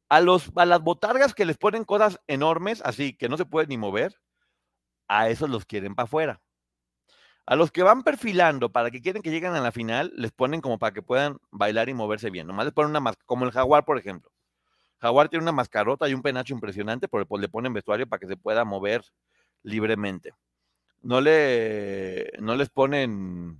A, 0.09 0.21
los, 0.21 0.51
a 0.55 0.65
las 0.65 0.81
botargas 0.81 1.33
que 1.33 1.45
les 1.45 1.57
ponen 1.57 1.83
cosas 1.83 2.19
enormes, 2.27 2.81
así 2.85 3.15
que 3.15 3.29
no 3.29 3.37
se 3.37 3.45
pueden 3.45 3.69
ni 3.69 3.77
mover, 3.77 4.15
a 5.07 5.29
esos 5.29 5.49
los 5.49 5.65
quieren 5.65 5.95
para 5.95 6.05
afuera. 6.05 6.41
A 7.47 7.55
los 7.55 7.71
que 7.71 7.83
van 7.83 8.03
perfilando 8.03 8.71
para 8.71 8.91
que 8.91 9.01
quieren 9.01 9.21
que 9.21 9.31
lleguen 9.31 9.53
a 9.53 9.61
la 9.61 9.71
final, 9.71 10.11
les 10.15 10.31
ponen 10.31 10.61
como 10.61 10.79
para 10.79 10.93
que 10.93 11.01
puedan 11.03 11.37
bailar 11.51 11.89
y 11.89 11.93
moverse 11.93 12.29
bien. 12.31 12.47
Nomás 12.47 12.65
les 12.65 12.73
ponen 12.73 12.91
una 12.91 12.99
máscara, 12.99 13.25
como 13.25 13.45
el 13.45 13.51
jaguar, 13.51 13.85
por 13.85 13.97
ejemplo. 13.99 14.31
Jaguar 14.99 15.29
tiene 15.29 15.43
una 15.43 15.51
mascarota 15.51 16.07
y 16.07 16.13
un 16.13 16.21
penacho 16.21 16.53
impresionante, 16.53 17.07
pero 17.07 17.25
pues 17.25 17.41
le 17.41 17.49
ponen 17.49 17.73
vestuario 17.73 18.07
para 18.07 18.19
que 18.19 18.27
se 18.27 18.37
pueda 18.37 18.65
mover 18.65 19.03
libremente. 19.63 20.33
No, 21.01 21.21
le, 21.21 22.31
no 22.39 22.55
les 22.55 22.69
ponen 22.69 23.59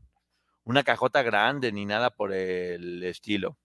una 0.64 0.84
cajota 0.84 1.22
grande 1.24 1.72
ni 1.72 1.86
nada 1.86 2.10
por 2.10 2.34
el 2.34 3.04
estilo. 3.04 3.58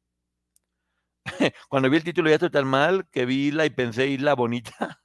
Cuando 1.69 1.91
vi 1.91 1.97
el 1.97 2.05
título 2.05 2.29
ya 2.29 2.37
estoy 2.37 2.51
tan 2.51 2.67
mal 2.67 3.09
que 3.11 3.27
vi 3.27 3.49
Isla 3.49 3.67
y 3.67 3.71
pensé 3.71 4.07
Isla 4.09 4.35
bonita. 4.35 5.01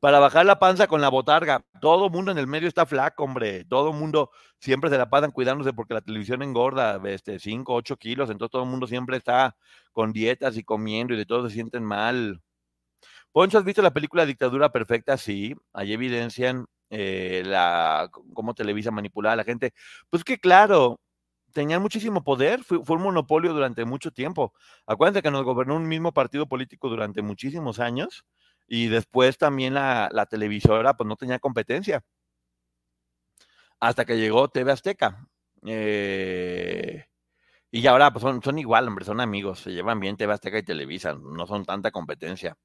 Para 0.00 0.18
bajar 0.18 0.46
la 0.46 0.58
panza 0.58 0.86
con 0.86 1.00
la 1.00 1.08
botarga. 1.08 1.64
Todo 1.80 2.10
mundo 2.10 2.30
en 2.32 2.38
el 2.38 2.46
medio 2.46 2.68
está 2.68 2.86
flaco, 2.86 3.24
hombre. 3.24 3.64
Todo 3.64 3.92
mundo 3.92 4.30
siempre 4.58 4.90
se 4.90 4.98
la 4.98 5.10
pasan 5.10 5.32
cuidándose 5.32 5.72
porque 5.72 5.94
la 5.94 6.00
televisión 6.00 6.42
engorda 6.42 7.00
este, 7.06 7.38
5, 7.38 7.74
8 7.74 7.96
kilos. 7.96 8.30
Entonces 8.30 8.50
todo 8.52 8.62
el 8.62 8.68
mundo 8.68 8.86
siempre 8.86 9.16
está 9.16 9.56
con 9.92 10.12
dietas 10.12 10.56
y 10.56 10.64
comiendo 10.64 11.14
y 11.14 11.16
de 11.16 11.26
todo 11.26 11.48
se 11.48 11.54
sienten 11.54 11.84
mal. 11.84 12.40
Poncho, 13.32 13.58
¿has 13.58 13.64
visto 13.64 13.82
la 13.82 13.92
película 13.92 14.26
Dictadura 14.26 14.70
Perfecta? 14.70 15.16
Sí, 15.16 15.54
ahí 15.72 15.92
evidencian 15.92 16.66
eh, 16.90 17.42
la, 17.46 18.10
cómo 18.34 18.54
Televisa 18.54 18.90
manipulaba 18.90 19.32
a 19.34 19.36
la 19.36 19.44
gente. 19.44 19.72
Pues 20.10 20.24
que 20.24 20.38
claro, 20.38 21.00
tenían 21.52 21.82
muchísimo 21.82 22.22
poder, 22.24 22.62
fue, 22.64 22.84
fue, 22.84 22.96
un 22.96 23.02
monopolio 23.02 23.52
durante 23.54 23.84
mucho 23.84 24.10
tiempo. 24.10 24.52
Acuérdense 24.86 25.22
que 25.22 25.30
nos 25.30 25.44
gobernó 25.44 25.76
un 25.76 25.88
mismo 25.88 26.12
partido 26.12 26.46
político 26.46 26.88
durante 26.88 27.22
muchísimos 27.22 27.80
años 27.80 28.24
y 28.66 28.88
después 28.88 29.38
también 29.38 29.74
la, 29.74 30.08
la 30.12 30.26
televisora 30.26 30.94
pues 30.96 31.08
no 31.08 31.16
tenía 31.16 31.38
competencia. 31.38 32.02
Hasta 33.80 34.04
que 34.04 34.16
llegó 34.18 34.48
TV 34.48 34.72
Azteca. 34.72 35.26
Eh, 35.66 37.04
y 37.70 37.86
ahora 37.86 38.12
pues 38.12 38.22
son, 38.22 38.42
son 38.42 38.58
igual, 38.58 38.88
hombre, 38.88 39.04
son 39.04 39.20
amigos, 39.20 39.60
se 39.60 39.72
llevan 39.72 40.00
bien 40.00 40.16
TV 40.16 40.32
Azteca 40.32 40.58
y 40.58 40.62
Televisa, 40.64 41.14
no 41.14 41.46
son 41.46 41.64
tanta 41.64 41.90
competencia. 41.90 42.56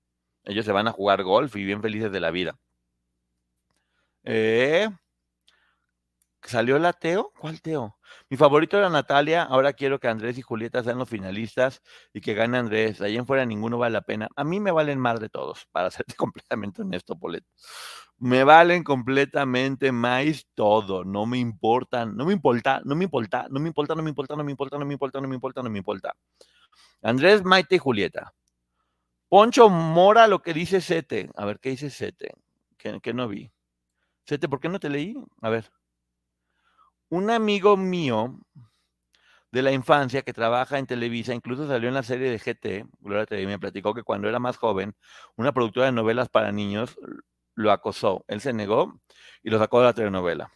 Ellos 0.44 0.66
se 0.66 0.72
van 0.74 0.88
a 0.88 0.92
jugar 0.94 1.24
golf 1.24 1.56
y 1.56 1.64
bien 1.66 1.82
felices 1.82 2.12
de 2.12 2.20
la 2.20 2.32
vida. 2.32 2.58
Eh, 4.24 4.90
¿Salió 6.48 6.80
la 6.80 6.94
Teo? 6.94 7.34
¿Cuál 7.38 7.62
Teo? 7.62 7.98
Mi 8.30 8.38
favorito 8.38 8.78
era 8.78 8.90
Natalia. 8.90 9.44
Ahora 9.44 9.74
quiero 9.74 10.00
que 10.00 10.08
Andrés 10.08 10.38
y 10.38 10.42
Julieta 10.42 10.82
sean 10.82 10.98
los 10.98 11.10
finalistas 11.10 11.82
y 12.14 12.22
que 12.22 12.34
gane 12.36 12.58
Andrés. 12.58 13.00
De 13.00 13.08
ahí 13.08 13.18
en 13.18 13.28
fuera 13.28 13.46
ninguno 13.46 13.78
vale 13.78 13.92
la 13.92 14.02
pena. 14.02 14.30
A 14.34 14.46
mí 14.46 14.62
me 14.62 14.72
valen 14.72 14.98
madre 14.98 15.28
todos, 15.28 15.68
para 15.74 15.92
serte 15.92 16.16
completamente 16.16 16.84
honesto, 16.84 17.20
Polet. 17.20 17.44
Me 18.18 18.46
valen 18.46 18.86
completamente 18.86 19.92
más 19.92 20.48
todo. 20.56 21.04
No 21.04 21.26
me 21.26 21.38
importan. 21.38 22.16
No 22.16 22.26
me 22.26 22.32
importa, 22.32 22.80
no 22.86 22.96
me 22.96 23.04
importa, 23.04 23.52
no 23.52 23.62
me 23.62 23.68
importa, 23.70 23.94
no 23.94 24.04
me 24.04 24.10
importa, 24.10 24.38
no 24.38 24.44
me 24.46 24.52
importa, 24.52 24.78
no 24.78 24.86
me 24.86 24.94
importa, 24.94 25.22
no 25.22 25.28
me 25.28 25.36
importa, 25.36 25.64
no 25.64 25.70
me 25.70 25.78
importa. 25.80 26.16
Andrés, 27.02 27.44
Maite 27.44 27.76
y 27.76 27.80
Julieta. 27.80 28.34
Poncho 29.28 29.68
Mora, 29.70 30.28
lo 30.28 30.42
que 30.42 30.54
dice 30.54 30.80
Sete. 30.80 31.30
A 31.36 31.44
ver, 31.44 31.60
¿qué 31.60 31.72
dice 31.72 31.90
Sete? 31.90 32.32
Que 32.78 33.14
no 33.14 33.28
vi. 33.28 33.52
Sete, 34.26 34.48
¿por 34.48 34.62
qué 34.62 34.70
no 34.70 34.80
te 34.80 34.90
leí? 34.90 35.14
A 35.42 35.50
ver 35.50 35.70
un 37.10 37.30
amigo 37.30 37.78
mío 37.78 38.40
de 39.52 39.62
la 39.62 39.72
infancia 39.72 40.22
que 40.24 40.34
trabaja 40.34 40.78
en 40.78 40.86
Televisa, 40.86 41.34
incluso 41.34 41.68
salió 41.68 41.88
en 41.88 41.96
la 41.96 42.04
serie 42.04 42.30
de 42.30 42.38
GT, 42.38 42.86
Gloria 43.00 43.48
me 43.48 43.60
platicó 43.60 43.94
que 43.94 44.04
cuando 44.04 44.28
era 44.28 44.40
más 44.40 44.58
joven, 44.58 44.96
una 45.36 45.54
productora 45.54 45.88
de 45.88 45.94
novelas 45.94 46.30
para 46.30 46.52
niños 46.52 46.98
lo 47.56 47.72
acosó. 47.72 48.24
Él 48.28 48.42
se 48.42 48.54
negó 48.54 49.02
y 49.42 49.50
lo 49.50 49.58
sacó 49.58 49.80
de 49.80 49.86
la 49.86 49.94
telenovela. 49.94 50.52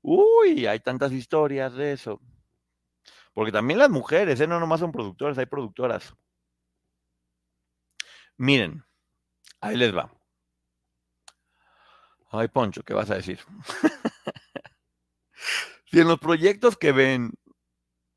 Uy, 0.00 0.66
hay 0.66 0.80
tantas 0.80 1.12
historias 1.12 1.74
de 1.74 1.92
eso. 1.92 2.20
Porque 3.34 3.52
también 3.52 3.78
las 3.78 3.90
mujeres, 3.90 4.40
¿eh? 4.40 4.46
no 4.46 4.58
nomás 4.58 4.80
son 4.80 4.92
productoras, 4.92 5.38
hay 5.38 5.46
productoras. 5.46 6.14
Miren, 8.36 8.84
ahí 9.60 9.76
les 9.76 9.94
va. 9.96 10.10
Ay, 12.30 12.48
Poncho, 12.48 12.82
¿qué 12.82 12.94
vas 12.94 13.10
a 13.10 13.14
decir? 13.14 13.38
Si 15.92 16.00
en 16.00 16.08
los 16.08 16.18
proyectos 16.18 16.76
que 16.76 16.90
ven 16.92 17.32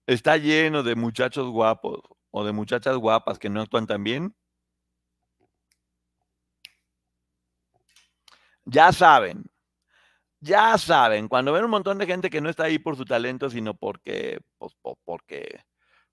está 0.08 0.38
lleno 0.38 0.84
de 0.84 0.96
muchachos 0.96 1.50
guapos 1.50 2.02
o 2.32 2.46
de 2.46 2.54
muchachas 2.54 2.98
guapas 2.98 3.40
que 3.40 3.50
no 3.50 3.62
actúan 3.62 3.88
tan 3.88 4.04
bien, 4.04 4.36
ya 8.66 8.92
saben, 8.92 9.44
Ya 10.42 10.78
saben, 10.78 11.28
cuando 11.28 11.54
ven 11.54 11.64
un 11.66 11.72
montón 11.72 11.98
de 11.98 12.06
gente 12.06 12.30
que 12.30 12.42
no 12.42 12.50
está 12.50 12.66
ahí 12.66 12.78
por 12.80 12.96
su 12.98 13.06
talento, 13.06 13.50
sino 13.50 13.74
porque, 13.76 14.40
pues, 14.58 14.74
po- 14.82 15.00
porque 15.04 15.62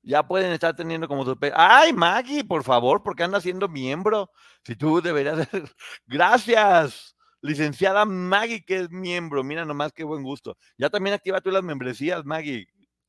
ya 0.03 0.27
pueden 0.27 0.53
estar 0.53 0.75
teniendo 0.77 1.09
como 1.09 1.25
pe- 1.39 1.53
Ay, 1.55 1.93
Maggie, 1.93 2.45
por 2.45 2.65
favor, 2.65 3.03
porque 3.03 3.25
anda 3.25 3.41
siendo 3.41 3.69
miembro. 3.69 4.31
Si 4.65 4.77
tú 4.77 5.03
deberías 5.03 5.49
ser... 5.51 5.65
Gracias, 6.07 7.17
licenciada 7.43 8.05
Maggie, 8.07 8.65
que 8.65 8.77
es 8.81 8.91
miembro. 8.91 9.45
Mira 9.45 9.65
nomás 9.65 9.93
qué 9.93 10.05
buen 10.05 10.23
gusto. 10.23 10.57
Ya 10.79 10.89
también 10.89 11.15
activa 11.15 11.41
tú 11.41 11.51
las 11.51 11.63
membresías, 11.63 12.25
Maggie. 12.25 12.67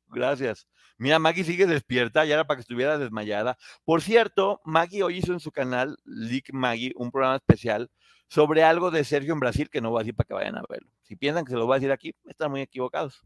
Gracias. 0.07 0.67
Mira, 0.97 1.19
Maggie 1.19 1.43
sigue 1.43 1.65
despierta, 1.65 2.25
ya 2.25 2.35
era 2.35 2.45
para 2.45 2.57
que 2.57 2.61
estuviera 2.61 2.97
desmayada. 2.97 3.57
Por 3.83 4.01
cierto, 4.01 4.61
Maggie 4.63 5.03
hoy 5.03 5.17
hizo 5.17 5.33
en 5.33 5.39
su 5.39 5.51
canal, 5.51 5.97
Leak 6.05 6.53
Maggie, 6.53 6.93
un 6.95 7.11
programa 7.11 7.37
especial 7.37 7.89
sobre 8.27 8.63
algo 8.63 8.91
de 8.91 9.03
Sergio 9.03 9.33
en 9.33 9.39
Brasil, 9.39 9.69
que 9.69 9.81
no 9.81 9.89
voy 9.89 9.99
a 9.99 10.03
decir 10.03 10.15
para 10.15 10.27
que 10.27 10.33
vayan 10.33 10.57
a 10.57 10.63
verlo. 10.69 10.89
Si 11.03 11.15
piensan 11.15 11.45
que 11.45 11.51
se 11.51 11.57
lo 11.57 11.65
voy 11.65 11.75
a 11.75 11.79
decir 11.79 11.91
aquí, 11.91 12.15
están 12.25 12.51
muy 12.51 12.61
equivocados. 12.61 13.23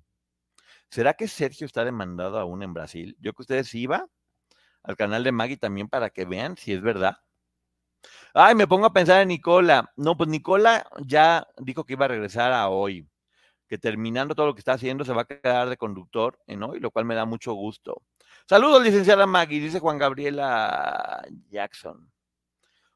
¿Será 0.90 1.14
que 1.14 1.28
Sergio 1.28 1.66
está 1.66 1.84
demandado 1.84 2.40
aún 2.40 2.64
en 2.64 2.74
Brasil? 2.74 3.18
Yo 3.20 3.34
que 3.34 3.42
ustedes 3.42 3.74
iba 3.76 4.08
al 4.84 4.96
canal 4.96 5.24
de 5.24 5.32
Maggie 5.32 5.58
también 5.58 5.90
para 5.90 6.10
que 6.10 6.26
vean 6.26 6.58
si 6.58 6.74
es 6.74 6.82
verdad. 6.82 7.18
Ay, 8.40 8.54
me 8.54 8.68
pongo 8.68 8.86
a 8.86 8.94
pensar 8.94 9.24
en 9.24 9.30
Nicola. 9.30 9.92
No, 9.96 10.16
pues 10.16 10.30
Nicola 10.30 10.88
ya 11.04 11.48
dijo 11.58 11.86
que 11.86 11.94
iba 11.94 12.06
a 12.06 12.08
regresar 12.08 12.54
a 12.54 12.70
hoy, 12.70 13.10
que 13.68 13.80
terminando 13.80 14.36
todo 14.36 14.46
lo 14.46 14.54
que 14.54 14.60
está 14.60 14.74
haciendo 14.74 15.04
se 15.04 15.12
va 15.12 15.24
a 15.24 15.26
quedar 15.26 15.70
de 15.70 15.78
conductor 15.78 16.40
en 16.46 16.62
hoy, 16.62 16.80
lo 16.80 16.92
cual 16.92 17.06
me 17.06 17.16
da 17.16 17.26
mucho 17.26 17.54
gusto. 17.54 18.04
Saludos, 18.48 18.84
licenciada 18.84 19.26
Maggie, 19.26 19.60
dice 19.60 19.80
Juan 19.80 19.98
Gabriela 19.98 21.26
Jackson. 21.50 22.12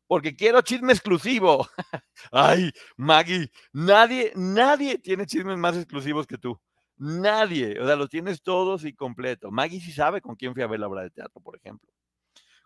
Porque 0.05 0.35
quiero 0.35 0.61
chisme 0.61 0.93
exclusivo. 0.93 1.67
Ay, 2.31 2.71
Maggie, 2.95 3.51
nadie, 3.73 4.33
nadie 4.35 4.99
tiene 4.99 5.25
chismes 5.25 5.57
más 5.57 5.75
exclusivos 5.75 6.27
que 6.27 6.37
tú. 6.37 6.61
Nadie. 6.97 7.79
O 7.79 7.87
sea, 7.87 7.95
los 7.95 8.11
tienes 8.11 8.43
todos 8.43 8.85
y 8.85 8.93
completo. 8.93 9.49
Maggie 9.49 9.81
sí 9.81 9.91
sabe 9.91 10.21
con 10.21 10.35
quién 10.35 10.53
fui 10.53 10.61
a 10.61 10.67
ver 10.67 10.79
la 10.79 10.87
obra 10.87 11.01
de 11.01 11.09
teatro, 11.09 11.41
por 11.41 11.55
ejemplo. 11.55 11.91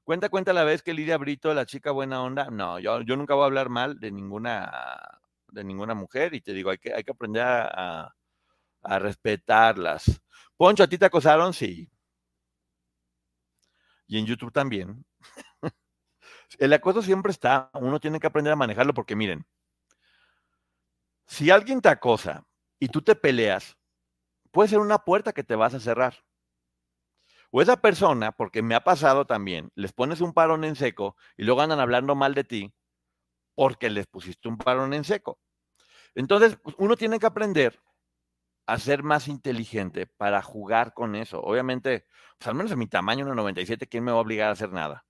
Cuenta, 0.05 0.29
cuenta 0.29 0.53
la 0.53 0.63
vez 0.63 0.83
que 0.83 0.93
Lidia 0.93 1.17
Brito, 1.17 1.53
la 1.53 1.65
chica 1.65 1.91
buena 1.91 2.21
onda. 2.21 2.49
No, 2.51 2.79
yo, 2.79 3.01
yo 3.01 3.17
nunca 3.17 3.33
voy 3.33 3.43
a 3.43 3.45
hablar 3.47 3.69
mal 3.69 3.99
de 3.99 4.11
ninguna, 4.11 4.71
de 5.49 5.63
ninguna 5.63 5.95
mujer 5.95 6.33
y 6.35 6.41
te 6.41 6.53
digo, 6.53 6.69
hay 6.69 6.77
que, 6.77 6.93
hay 6.93 7.03
que 7.03 7.11
aprender 7.11 7.41
a, 7.41 8.03
a, 8.05 8.15
a 8.83 8.99
respetarlas. 8.99 10.21
Poncho, 10.57 10.83
¿a 10.83 10.87
ti 10.87 10.97
te 10.97 11.05
acosaron? 11.05 11.53
Sí. 11.53 11.89
Y 14.07 14.17
en 14.17 14.25
YouTube 14.25 14.51
también. 14.51 15.05
El 16.59 16.73
acoso 16.73 17.01
siempre 17.01 17.31
está, 17.31 17.69
uno 17.73 17.99
tiene 17.99 18.19
que 18.19 18.27
aprender 18.27 18.53
a 18.53 18.57
manejarlo 18.57 18.93
porque 18.93 19.15
miren, 19.15 19.45
si 21.27 21.49
alguien 21.51 21.81
te 21.81 21.89
acosa 21.89 22.45
y 22.79 22.87
tú 22.87 23.01
te 23.01 23.15
peleas, 23.15 23.77
puede 24.51 24.69
ser 24.69 24.79
una 24.79 24.99
puerta 24.99 25.33
que 25.33 25.43
te 25.43 25.55
vas 25.55 25.73
a 25.75 25.79
cerrar. 25.79 26.23
O 27.57 27.61
esa 27.61 27.77
persona, 27.77 28.33
porque 28.33 28.61
me 28.61 28.75
ha 28.75 28.83
pasado 28.83 29.23
también, 29.23 29.71
les 29.75 29.93
pones 29.93 30.19
un 30.19 30.33
parón 30.33 30.65
en 30.65 30.75
seco 30.75 31.15
y 31.37 31.45
luego 31.45 31.61
andan 31.61 31.79
hablando 31.79 32.13
mal 32.13 32.33
de 32.33 32.43
ti 32.43 32.73
porque 33.55 33.89
les 33.89 34.07
pusiste 34.07 34.49
un 34.49 34.57
parón 34.57 34.93
en 34.93 35.05
seco. 35.05 35.39
Entonces, 36.15 36.57
pues, 36.61 36.75
uno 36.79 36.97
tiene 36.97 37.17
que 37.17 37.27
aprender 37.27 37.79
a 38.65 38.77
ser 38.77 39.03
más 39.03 39.29
inteligente 39.29 40.05
para 40.05 40.41
jugar 40.41 40.93
con 40.93 41.15
eso. 41.15 41.39
Obviamente, 41.39 42.07
pues 42.37 42.49
al 42.49 42.55
menos 42.55 42.73
a 42.73 42.75
mi 42.75 42.87
tamaño, 42.87 43.25
1,97, 43.25 43.87
¿quién 43.87 44.03
me 44.03 44.11
va 44.11 44.17
a 44.17 44.21
obligar 44.21 44.49
a 44.49 44.51
hacer 44.51 44.73
nada? 44.73 45.05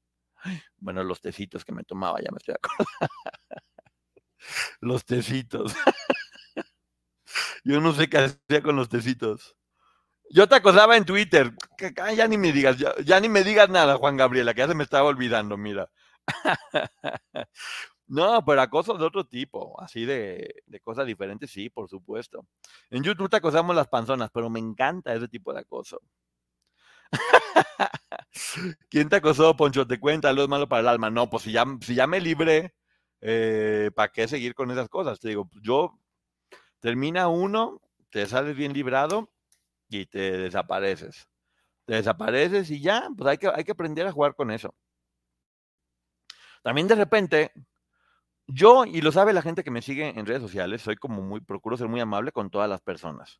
Bueno, 0.77 1.03
los 1.03 1.21
tecitos 1.21 1.65
que 1.65 1.73
me 1.73 1.83
tomaba, 1.83 2.19
ya 2.21 2.29
me 2.29 2.37
estoy 2.37 2.53
acordando. 2.53 2.91
los 4.81 5.03
tecitos. 5.03 5.75
Yo 7.63 7.81
no 7.81 7.91
sé 7.91 8.07
qué 8.07 8.19
hacía 8.19 8.61
con 8.61 8.75
los 8.75 8.87
tecitos. 8.87 9.57
Yo 10.29 10.47
te 10.47 10.55
acosaba 10.55 10.97
en 10.97 11.05
Twitter. 11.05 11.53
Ya 12.15 12.27
ni 12.27 12.37
me 12.37 12.51
digas, 12.51 12.77
ya, 12.77 13.19
ni 13.19 13.29
me 13.29 13.43
digas 13.43 13.69
nada, 13.69 13.97
Juan 13.97 14.17
Gabriela, 14.17 14.53
que 14.53 14.59
ya 14.59 14.67
se 14.67 14.75
me 14.75 14.83
estaba 14.83 15.07
olvidando, 15.07 15.57
mira. 15.57 15.89
No, 18.07 18.45
pero 18.45 18.61
acoso 18.61 18.97
de 18.99 19.03
otro 19.03 19.25
tipo, 19.25 19.81
así 19.81 20.05
de, 20.05 20.61
de 20.67 20.79
cosas 20.79 21.07
diferentes, 21.07 21.49
sí, 21.49 21.71
por 21.71 21.89
supuesto. 21.89 22.45
En 22.91 23.01
YouTube 23.01 23.29
te 23.31 23.37
acosamos 23.37 23.75
las 23.75 23.87
panzonas, 23.87 24.29
pero 24.31 24.47
me 24.47 24.59
encanta 24.59 25.15
ese 25.15 25.27
tipo 25.27 25.51
de 25.51 25.61
acoso. 25.61 25.99
¿Quién 28.89 29.09
te 29.09 29.15
acosó, 29.15 29.55
Poncho? 29.55 29.87
Te 29.87 29.99
cuenta, 29.99 30.33
lo 30.33 30.43
es 30.43 30.49
malo 30.49 30.67
para 30.67 30.81
el 30.81 30.87
alma. 30.87 31.09
No, 31.09 31.29
pues 31.29 31.43
si 31.43 31.51
ya, 31.51 31.65
me 32.07 32.19
libré, 32.19 32.75
eh, 33.21 33.89
¿para 33.95 34.11
qué 34.11 34.27
seguir 34.27 34.53
con 34.53 34.69
esas 34.71 34.89
cosas? 34.89 35.19
Te 35.19 35.29
digo, 35.29 35.49
yo 35.61 35.97
termina 36.79 37.27
uno, 37.27 37.81
te 38.11 38.27
sales 38.27 38.55
bien 38.55 38.73
librado 38.73 39.31
y 39.89 40.05
te 40.05 40.37
desapareces. 40.37 41.27
Te 41.85 41.95
desapareces 41.95 42.71
y 42.71 42.81
ya, 42.81 43.07
pues 43.15 43.29
hay 43.29 43.37
que, 43.37 43.47
hay 43.47 43.63
que 43.63 43.73
aprender 43.73 44.07
a 44.07 44.11
jugar 44.11 44.35
con 44.35 44.51
eso. 44.51 44.73
También 46.63 46.87
de 46.87 46.95
repente, 46.95 47.51
yo, 48.47 48.85
y 48.85 49.01
lo 49.01 49.11
sabe 49.11 49.33
la 49.33 49.41
gente 49.41 49.63
que 49.63 49.71
me 49.71 49.81
sigue 49.81 50.09
en 50.09 50.25
redes 50.25 50.41
sociales, 50.41 50.81
soy 50.81 50.95
como 50.95 51.21
muy, 51.21 51.41
procuro 51.41 51.77
ser 51.77 51.87
muy 51.87 51.99
amable 51.99 52.31
con 52.31 52.49
todas 52.49 52.69
las 52.69 52.81
personas. 52.81 53.39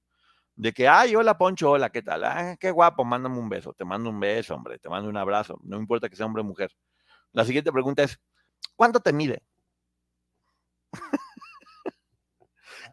De 0.55 0.73
que, 0.73 0.87
ay, 0.87 1.15
hola 1.15 1.37
Poncho, 1.37 1.71
hola, 1.71 1.89
¿qué 1.89 2.01
tal? 2.01 2.23
Ah, 2.23 2.55
qué 2.59 2.71
guapo, 2.71 3.03
mándame 3.03 3.37
un 3.37 3.49
beso. 3.49 3.73
Te 3.73 3.83
mando 3.83 4.09
un 4.09 4.19
beso, 4.19 4.55
hombre, 4.55 4.79
te 4.79 4.89
mando 4.89 5.09
un 5.09 5.17
abrazo. 5.17 5.59
No 5.63 5.77
importa 5.77 6.09
que 6.09 6.15
sea 6.15 6.25
hombre 6.25 6.41
o 6.41 6.45
mujer. 6.45 6.71
La 7.33 7.45
siguiente 7.45 7.71
pregunta 7.71 8.03
es, 8.03 8.19
¿cuánto 8.75 8.99
te 8.99 9.11
mide? 9.11 9.43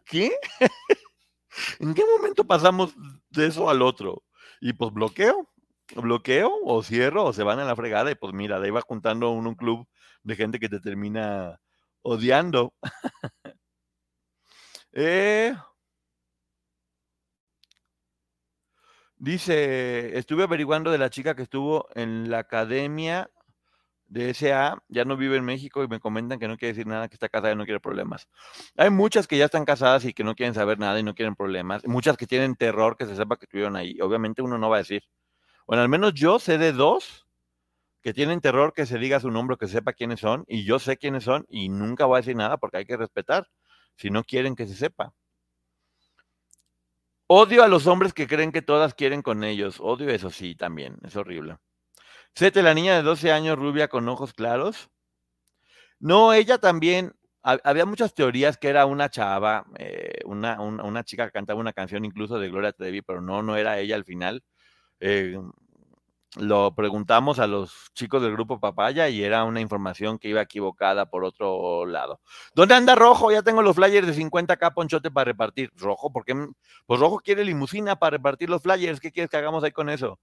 ¿Qué? 0.05 0.31
¿En 1.79 1.93
qué 1.93 2.03
momento 2.05 2.43
pasamos 2.43 2.95
de 3.33 3.47
eso 3.47 3.69
al 3.69 3.81
otro? 3.81 4.23
Y 4.61 4.73
pues 4.73 4.91
bloqueo, 4.93 5.49
bloqueo 5.95 6.51
o 6.65 6.83
cierro 6.83 7.25
o 7.25 7.33
se 7.33 7.43
van 7.43 7.59
a 7.59 7.65
la 7.65 7.75
fregada 7.75 8.11
y 8.11 8.15
pues 8.15 8.33
mira, 8.33 8.59
de 8.59 8.65
ahí 8.67 8.71
va 8.71 8.81
juntando 8.81 9.31
uno 9.31 9.49
un 9.49 9.55
club 9.55 9.87
de 10.23 10.35
gente 10.35 10.59
que 10.59 10.69
te 10.69 10.79
termina 10.79 11.59
odiando. 12.01 12.73
Eh, 14.95 15.55
dice, 19.17 20.17
estuve 20.17 20.43
averiguando 20.43 20.91
de 20.91 20.99
la 20.99 21.09
chica 21.09 21.35
que 21.35 21.41
estuvo 21.43 21.87
en 21.95 22.29
la 22.29 22.39
academia 22.39 23.29
de 24.13 24.29
SA, 24.29 24.77
ya 24.89 25.05
no 25.05 25.17
vive 25.17 25.37
en 25.37 25.43
México 25.43 25.83
y 25.83 25.87
me 25.87 25.99
comentan 25.99 26.39
que 26.39 26.47
no 26.47 26.55
quiere 26.55 26.73
decir 26.73 26.85
nada, 26.85 27.07
que 27.09 27.15
está 27.15 27.29
casada 27.29 27.51
y 27.51 27.55
no 27.55 27.65
quiere 27.65 27.79
problemas. 27.79 28.27
Hay 28.77 28.91
muchas 28.91 29.27
que 29.27 29.37
ya 29.37 29.45
están 29.45 29.65
casadas 29.65 30.05
y 30.05 30.13
que 30.13 30.23
no 30.23 30.35
quieren 30.35 30.53
saber 30.53 30.77
nada 30.77 30.99
y 30.99 31.03
no 31.03 31.15
quieren 31.15 31.35
problemas. 31.35 31.85
Muchas 31.87 32.15
que 32.15 32.27
tienen 32.27 32.55
terror 32.55 32.95
que 32.95 33.07
se 33.07 33.15
sepa 33.15 33.37
que 33.37 33.45
estuvieron 33.45 33.75
ahí. 33.75 33.99
Obviamente 34.01 34.43
uno 34.43 34.59
no 34.59 34.69
va 34.69 34.77
a 34.77 34.79
decir. 34.79 35.03
Bueno, 35.65 35.81
al 35.81 35.89
menos 35.89 36.13
yo 36.13 36.37
sé 36.37 36.59
de 36.59 36.73
dos 36.73 37.25
que 38.03 38.13
tienen 38.13 38.39
terror 38.39 38.73
que 38.73 38.85
se 38.85 38.99
diga 38.99 39.19
su 39.19 39.31
nombre, 39.31 39.57
que 39.57 39.67
sepa 39.67 39.93
quiénes 39.93 40.19
son, 40.19 40.45
y 40.47 40.63
yo 40.65 40.77
sé 40.77 40.97
quiénes 40.97 41.23
son 41.23 41.45
y 41.49 41.69
nunca 41.69 42.05
voy 42.05 42.17
a 42.17 42.21
decir 42.21 42.35
nada 42.35 42.57
porque 42.57 42.77
hay 42.77 42.85
que 42.85 42.97
respetar, 42.97 43.47
si 43.95 44.11
no 44.11 44.23
quieren 44.23 44.55
que 44.55 44.67
se 44.67 44.75
sepa. 44.75 45.13
Odio 47.27 47.63
a 47.63 47.67
los 47.67 47.87
hombres 47.87 48.13
que 48.13 48.27
creen 48.27 48.51
que 48.51 48.61
todas 48.61 48.93
quieren 48.93 49.23
con 49.23 49.43
ellos. 49.43 49.77
Odio 49.79 50.09
eso 50.09 50.29
sí 50.29 50.55
también, 50.55 50.97
es 51.03 51.15
horrible. 51.15 51.57
Sete, 52.35 52.61
la 52.61 52.75
niña 52.75 52.95
de 52.95 53.01
12 53.01 53.31
años, 53.31 53.57
rubia 53.57 53.87
con 53.87 54.07
ojos 54.07 54.33
claros. 54.33 54.89
No, 55.99 56.33
ella 56.33 56.57
también, 56.57 57.13
ha- 57.43 57.59
había 57.63 57.85
muchas 57.85 58.13
teorías 58.13 58.57
que 58.57 58.67
era 58.69 58.85
una 58.85 59.09
chava, 59.09 59.65
eh, 59.79 60.19
una, 60.25 60.59
una, 60.61 61.03
chica 61.03 61.25
que 61.25 61.31
cantaba 61.31 61.59
una 61.59 61.73
canción 61.73 62.05
incluso 62.05 62.39
de 62.39 62.49
Gloria 62.49 62.73
Trevi, 62.73 63.01
pero 63.01 63.21
no, 63.21 63.41
no 63.43 63.55
era 63.55 63.79
ella 63.79 63.95
al 63.95 64.05
final. 64.05 64.43
Eh, 64.99 65.37
lo 66.37 66.73
preguntamos 66.75 67.39
a 67.39 67.47
los 67.47 67.91
chicos 67.93 68.21
del 68.23 68.31
grupo 68.33 68.59
Papaya 68.59 69.07
y 69.09 69.23
era 69.23 69.43
una 69.45 69.61
información 69.61 70.17
que 70.19 70.29
iba 70.29 70.41
equivocada 70.41 71.07
por 71.09 71.23
otro 71.25 71.85
lado. 71.85 72.21
¿Dónde 72.55 72.75
anda 72.75 72.95
Rojo? 72.95 73.31
Ya 73.31 73.43
tengo 73.43 73.61
los 73.61 73.75
flyers 73.75 74.07
de 74.07 74.13
50k 74.15 74.73
ponchote 74.73 75.11
para 75.11 75.25
repartir. 75.25 75.71
¿Rojo? 75.77 76.11
¿Por 76.11 76.25
qué? 76.25 76.35
Pues 76.87 76.99
Rojo 76.99 77.19
quiere 77.19 77.45
limusina 77.45 77.97
para 77.97 78.17
repartir 78.17 78.49
los 78.49 78.63
flyers. 78.63 78.99
¿Qué 78.99 79.11
quieres 79.11 79.29
que 79.29 79.37
hagamos 79.37 79.63
ahí 79.63 79.71
con 79.71 79.89
eso? 79.89 80.19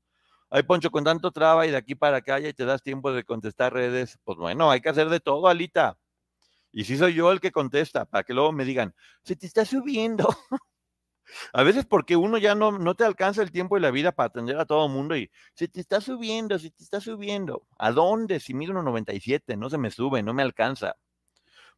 Ay, 0.51 0.65
Poncho, 0.65 0.91
con 0.91 1.05
tanto 1.05 1.31
traba 1.31 1.67
y 1.67 1.71
de 1.71 1.77
aquí 1.77 1.95
para 1.95 2.19
acá 2.19 2.41
y 2.41 2.53
te 2.53 2.65
das 2.65 2.83
tiempo 2.83 3.13
de 3.13 3.25
contestar 3.25 3.73
redes. 3.73 4.19
Pues 4.25 4.37
bueno, 4.37 4.71
hay 4.71 4.81
que 4.81 4.89
hacer 4.89 5.09
de 5.09 5.21
todo, 5.21 5.47
Alita. 5.47 5.97
Y 6.73 6.85
si 6.85 6.97
soy 6.97 7.15
yo 7.15 7.33
el 7.33 7.41
que 7.41 7.53
contesta, 7.53 8.05
para 8.05 8.25
que 8.25 8.35
luego 8.35 8.53
me 8.53 8.65
digan, 8.65 8.95
se 9.23 9.37
te 9.37 9.47
está 9.47 9.65
subiendo. 9.65 10.29
A 11.53 11.63
veces 11.63 11.87
porque 11.87 12.17
uno 12.17 12.39
ya 12.39 12.55
no, 12.57 12.73
no 12.73 12.95
te 12.97 13.05
alcanza 13.05 13.43
el 13.43 13.53
tiempo 13.53 13.77
y 13.77 13.81
la 13.81 13.93
vida 13.93 14.13
para 14.13 14.29
atender 14.29 14.59
a 14.59 14.65
todo 14.65 14.87
el 14.87 14.93
mundo 14.93 15.17
y 15.17 15.31
se 15.55 15.69
te 15.69 15.81
está 15.81 16.01
subiendo, 16.01 16.59
se 16.59 16.71
te 16.71 16.83
está 16.83 17.01
subiendo. 17.01 17.67
¿A 17.79 17.93
dónde? 17.93 18.41
Si 18.41 18.53
mido 18.53 18.73
1,97, 18.73 19.57
no 19.57 19.71
se 19.71 19.79
me 19.79 19.93
sube, 19.93 20.25
no 20.25 20.35
me 20.35 20.43
alcanza. 20.43 20.97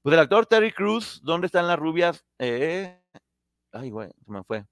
Pues 0.03 0.15
el 0.15 0.21
actor 0.21 0.47
Terry 0.47 0.73
Cruz, 0.73 1.21
¿dónde 1.23 1.47
están 1.47 1.67
las 1.67 1.79
rubias? 1.79 2.25
Eh, 2.39 2.99
ay, 3.73 3.91
güey, 3.91 4.11
se 4.25 4.33
me 4.33 4.43
fue. 4.43 4.65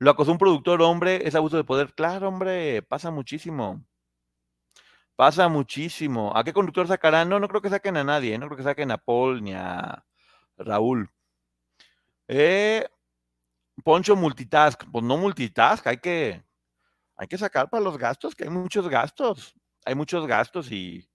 Lo 0.00 0.10
acosó 0.10 0.32
un 0.32 0.38
productor 0.38 0.80
hombre, 0.80 1.28
es 1.28 1.34
abuso 1.34 1.58
de 1.58 1.64
poder. 1.64 1.92
Claro, 1.94 2.28
hombre, 2.28 2.80
pasa 2.82 3.10
muchísimo. 3.10 3.84
Pasa 5.14 5.48
muchísimo. 5.48 6.32
¿A 6.34 6.42
qué 6.42 6.54
conductor 6.54 6.86
sacarán? 6.88 7.28
No, 7.28 7.38
no 7.38 7.48
creo 7.48 7.60
que 7.60 7.68
saquen 7.68 7.98
a 7.98 8.04
nadie, 8.04 8.38
no 8.38 8.46
creo 8.46 8.56
que 8.56 8.62
saquen 8.62 8.90
a 8.90 8.96
Paul 8.96 9.42
ni 9.42 9.52
a 9.52 10.02
Raúl. 10.56 11.10
Eh, 12.28 12.86
Poncho 13.84 14.16
multitask, 14.16 14.84
pues 14.90 15.04
no 15.04 15.18
multitask, 15.18 15.86
hay 15.86 15.98
que, 15.98 16.42
hay 17.16 17.28
que 17.28 17.38
sacar 17.38 17.70
para 17.70 17.84
los 17.84 17.98
gastos, 17.98 18.34
que 18.34 18.44
hay 18.44 18.50
muchos 18.50 18.88
gastos, 18.88 19.54
hay 19.84 19.94
muchos 19.94 20.26
gastos 20.26 20.72
y, 20.72 21.08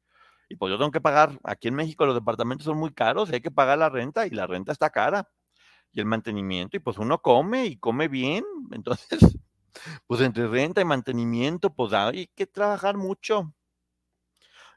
y 0.50 0.56
pues 0.56 0.72
yo 0.72 0.78
tengo 0.78 0.92
que 0.92 1.02
pagar, 1.02 1.40
aquí 1.44 1.70
en 1.70 1.76
México 1.76 2.06
los 2.06 2.16
departamentos 2.16 2.66
son 2.66 2.78
muy 2.78 2.94
caros, 2.94 3.32
hay 3.32 3.42
que 3.42 3.52
pagar 3.52 3.80
la 3.80 3.90
renta 3.90 4.28
y 4.28 4.32
la 4.32 4.48
renta 4.48 4.72
está 4.72 4.90
cara 4.92 5.30
y 5.96 6.02
el 6.02 6.06
mantenimiento 6.06 6.78
y 6.78 6.82
pues 6.82 6.98
uno 7.00 7.20
come 7.22 7.66
y 7.66 7.78
come 7.78 8.08
bien, 8.10 8.46
entonces 8.72 9.40
pues 10.08 10.22
entre 10.22 10.48
renta 10.48 10.82
y 10.82 10.86
mantenimiento 10.86 11.74
pues 11.74 11.94
hay 11.94 12.28
que 12.36 12.48
trabajar 12.48 12.98
mucho. 12.98 13.54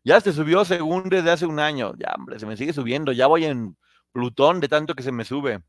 Ya 0.04 0.20
se 0.20 0.32
subió 0.32 0.64
según 0.64 1.08
desde 1.08 1.30
hace 1.30 1.46
un 1.46 1.60
año, 1.60 1.94
ya 1.98 2.14
hombre, 2.16 2.38
se 2.38 2.46
me 2.46 2.56
sigue 2.56 2.72
subiendo, 2.72 3.12
ya 3.12 3.26
voy 3.26 3.44
en 3.44 3.76
Plutón 4.12 4.60
de 4.60 4.68
tanto 4.68 4.94
que 4.94 5.02
se 5.02 5.12
me 5.12 5.24
sube. 5.24 5.62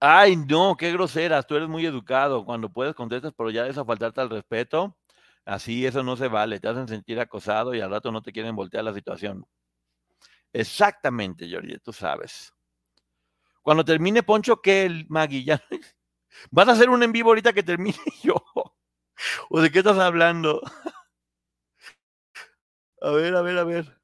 Ay, 0.00 0.36
no, 0.36 0.76
qué 0.76 0.92
groseras, 0.92 1.46
tú 1.46 1.56
eres 1.56 1.68
muy 1.68 1.86
educado. 1.86 2.44
Cuando 2.44 2.70
puedes 2.70 2.94
contestas, 2.94 3.32
pero 3.36 3.50
ya 3.50 3.66
es 3.66 3.78
a 3.78 3.84
faltarte 3.84 4.20
al 4.20 4.30
respeto. 4.30 4.96
Así, 5.46 5.86
eso 5.86 6.02
no 6.02 6.16
se 6.16 6.28
vale. 6.28 6.60
Te 6.60 6.68
hacen 6.68 6.88
sentir 6.88 7.18
acosado 7.20 7.74
y 7.74 7.80
al 7.80 7.90
rato 7.90 8.12
no 8.12 8.22
te 8.22 8.32
quieren 8.32 8.54
voltear 8.56 8.84
la 8.84 8.92
situación. 8.94 9.46
Exactamente, 10.52 11.46
Jordi, 11.50 11.78
tú 11.80 11.92
sabes. 11.92 12.52
Cuando 13.64 13.84
termine 13.84 14.22
Poncho, 14.22 14.60
¿qué, 14.60 15.06
Magui? 15.08 15.42
¿Ya? 15.42 15.60
¿Vas 16.50 16.68
a 16.68 16.72
hacer 16.72 16.90
un 16.90 17.02
en 17.02 17.12
vivo 17.12 17.30
ahorita 17.30 17.54
que 17.54 17.62
termine 17.62 17.96
yo? 18.22 18.36
¿O 19.48 19.60
de 19.60 19.70
qué 19.72 19.78
estás 19.78 19.98
hablando? 19.98 20.60
A 23.00 23.10
ver, 23.10 23.34
a 23.36 23.42
ver, 23.42 23.58
a 23.58 23.64
ver. 23.64 24.00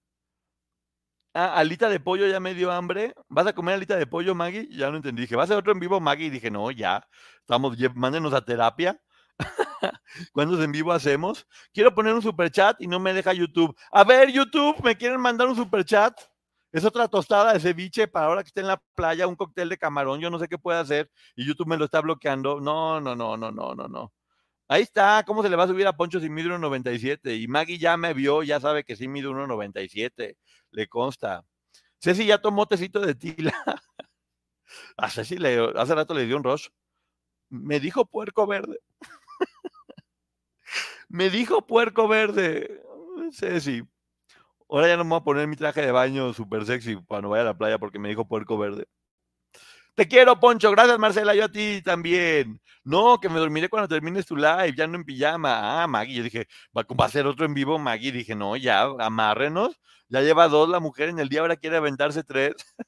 Ah, 1.35 1.55
alita 1.59 1.89
de 1.91 2.01
pollo 2.01 2.27
ya 2.27 2.41
me 2.41 2.55
dio 2.55 2.73
hambre. 2.73 3.15
¿Vas 3.29 3.47
a 3.47 3.53
comer 3.53 3.75
alita 3.75 3.97
de 3.97 4.07
pollo, 4.07 4.35
Maggie? 4.35 4.67
Ya 4.71 4.91
no 4.91 4.97
entendí. 4.97 5.23
Dije, 5.23 5.37
¿vas 5.37 5.45
a 5.51 5.55
hacer 5.55 5.59
otro 5.59 5.73
en 5.73 5.81
vivo, 5.81 6.01
Maggie? 6.01 6.27
Y 6.27 6.31
dije, 6.31 6.51
no, 6.51 6.71
ya. 6.71 7.07
Estamos, 7.41 7.77
mándenos 7.95 8.33
a 8.33 8.45
terapia. 8.45 8.99
¿Cuántos 10.33 10.61
en 10.61 10.73
vivo 10.73 10.93
hacemos? 10.93 11.47
Quiero 11.75 11.95
poner 11.95 12.15
un 12.15 12.23
super 12.23 12.51
chat 12.51 12.81
y 12.81 12.87
no 12.87 12.99
me 12.99 13.13
deja 13.13 13.35
YouTube. 13.35 13.77
A 13.93 14.05
ver, 14.05 14.33
YouTube, 14.33 14.83
¿me 14.83 14.97
quieren 14.97 15.21
mandar 15.21 15.49
un 15.49 15.57
super 15.57 15.85
chat? 15.85 16.19
Es 16.73 16.85
otra 16.85 17.09
tostada 17.09 17.53
de 17.53 17.61
ceviche 17.61 18.07
para 18.07 18.27
ahora 18.27 18.43
que 18.43 18.49
esté 18.49 18.61
en 18.61 18.69
la 18.69 18.81
playa, 18.95 19.27
un 19.27 19.35
cóctel 19.37 19.69
de 19.69 19.79
camarón, 19.79 20.21
yo 20.21 20.31
no 20.31 20.39
sé 20.39 20.49
qué 20.49 20.57
puede 20.59 20.79
hacer 20.79 21.11
y 21.35 21.45
YouTube 21.45 21.67
me 21.67 21.77
lo 21.77 21.85
está 21.85 22.01
bloqueando. 22.01 22.61
No, 22.61 23.01
no, 23.01 23.17
no, 23.17 23.37
no, 23.37 23.51
no, 23.51 23.75
no, 23.75 23.89
no. 23.89 24.13
Ahí 24.69 24.83
está, 24.83 25.25
¿cómo 25.27 25.43
se 25.43 25.49
le 25.49 25.57
va 25.57 25.65
a 25.65 25.69
subir 25.69 25.87
a 25.89 25.97
Poncho 25.97 26.21
si 26.21 26.31
mide 26.31 26.49
1.97? 26.51 27.41
Y 27.41 27.49
Maggie 27.49 27.79
ya 27.79 27.97
me 27.97 28.15
vio, 28.15 28.45
ya 28.45 28.61
sabe 28.61 28.85
que 28.85 28.95
sí 28.95 29.09
mide 29.09 29.29
1.97, 29.29 30.37
le 30.71 30.89
consta. 30.89 31.45
Ceci 32.01 32.25
ya 32.27 32.39
tomó 32.41 32.67
tecito 32.67 33.01
de 33.01 33.15
tila. 33.15 33.53
A 34.97 35.11
Ceci 35.11 35.39
le, 35.39 35.73
hace 35.77 35.95
rato 35.95 36.15
le 36.15 36.27
dio 36.27 36.37
un 36.37 36.45
rush. 36.45 36.69
Me 37.51 37.81
dijo 37.81 38.07
puerco 38.07 38.47
verde. 38.47 38.79
me 41.09 41.31
dijo 41.31 41.67
puerco 41.67 42.07
verde. 42.09 42.81
Ceci. 43.33 43.83
Ahora 44.71 44.89
ya 44.89 44.97
no 44.97 45.05
me 45.05 45.11
voy 45.11 45.19
a 45.19 45.25
poner 45.25 45.49
mi 45.49 45.57
traje 45.57 45.83
de 45.83 45.91
baño 45.91 46.33
súper 46.33 46.65
sexy 46.65 46.97
cuando 47.07 47.29
vaya 47.29 47.43
a 47.43 47.47
la 47.47 47.59
playa 47.59 47.79
porque 47.79 47.99
me 47.99 48.09
dijo 48.09 48.29
puerco 48.29 48.57
verde. 48.57 48.87
Te 49.97 50.07
quiero, 50.07 50.39
Poncho. 50.39 50.71
Gracias, 50.71 50.99
Marcela. 50.99 51.35
Yo 51.35 51.45
a 51.47 51.49
ti 51.49 51.83
también. 51.83 52.61
No, 52.85 53.19
que 53.21 53.29
me 53.29 53.39
dormiré 53.41 53.69
cuando 53.69 53.89
termines 53.89 54.27
tu 54.27 54.37
live, 54.37 54.75
ya 54.77 54.87
no 54.87 54.97
en 54.97 55.05
pijama. 55.05 55.83
Ah, 55.83 55.87
Maggie. 55.89 56.15
Yo 56.15 56.23
dije, 56.23 56.47
va 56.75 57.05
a 57.05 57.09
ser 57.09 57.27
otro 57.27 57.45
en 57.47 57.55
vivo, 57.55 57.79
Maggie. 57.79 58.13
Dije, 58.13 58.35
no, 58.35 58.57
ya, 58.57 58.83
amárrenos. 59.01 59.79
Ya 60.09 60.23
lleva 60.23 60.49
dos 60.49 60.69
la 60.69 60.81
mujer 60.81 61.09
en 61.09 61.19
el 61.19 61.29
día, 61.29 61.41
ahora 61.41 61.57
quiere 61.57 61.77
aventarse 61.77 62.23
tres. 62.25 62.55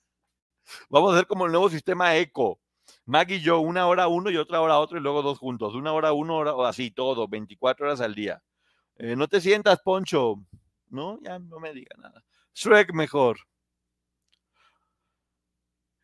Vamos 0.88 1.10
a 1.12 1.14
hacer 1.16 1.26
como 1.26 1.46
el 1.46 1.52
nuevo 1.52 1.68
sistema 1.68 2.16
eco. 2.16 2.60
Maggie 3.04 3.36
y 3.36 3.40
yo, 3.40 3.60
una 3.60 3.86
hora 3.86 4.08
uno 4.08 4.30
y 4.30 4.36
otra 4.36 4.60
hora 4.60 4.78
otro, 4.78 4.98
y 4.98 5.00
luego 5.00 5.22
dos 5.22 5.38
juntos. 5.38 5.74
Una 5.74 5.92
hora 5.92 6.12
uno, 6.12 6.36
hora, 6.36 6.68
así, 6.68 6.90
todo, 6.90 7.28
24 7.28 7.86
horas 7.86 8.00
al 8.00 8.14
día. 8.14 8.42
Eh, 8.96 9.16
no 9.16 9.28
te 9.28 9.40
sientas, 9.40 9.80
Poncho. 9.82 10.36
No, 10.92 11.18
ya 11.22 11.38
no 11.40 11.58
me 11.58 11.72
diga 11.72 11.96
nada. 11.98 12.24
Shrek 12.54 12.92
mejor. 12.94 13.38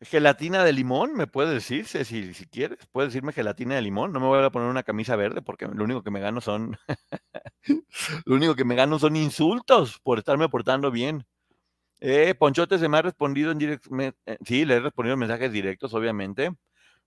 Gelatina 0.01 0.63
de 0.63 0.71
limón, 0.71 1.13
me 1.13 1.27
puede 1.27 1.53
decir, 1.53 1.85
si, 1.85 2.05
si 2.33 2.45
quieres, 2.47 2.79
puedes 2.93 3.11
decirme 3.11 3.33
gelatina 3.33 3.75
de 3.75 3.81
limón. 3.81 4.13
No 4.13 4.21
me 4.21 4.27
voy 4.27 4.41
a 4.41 4.49
poner 4.49 4.69
una 4.69 4.83
camisa 4.83 5.17
verde 5.17 5.41
porque 5.41 5.67
lo 5.67 5.83
único 5.83 6.03
que 6.03 6.11
me 6.11 6.21
gano 6.21 6.39
son, 6.39 6.77
lo 8.25 8.35
único 8.35 8.55
que 8.55 8.63
me 8.65 8.75
gano 8.75 8.97
son 8.99 9.15
insultos 9.17 9.99
por 10.01 10.19
estarme 10.19 10.47
portando 10.49 10.91
bien. 10.91 11.25
Eh, 12.01 12.35
Ponchote 12.35 12.79
se 12.79 12.89
me 12.89 12.97
ha 12.97 13.03
respondido 13.03 13.51
en 13.51 13.59
directo, 13.59 13.89
eh, 13.99 14.13
sí, 14.45 14.65
le 14.65 14.75
he 14.75 14.79
respondido 14.81 15.17
mensajes 15.17 15.51
directos, 15.51 15.93
obviamente. 15.93 16.51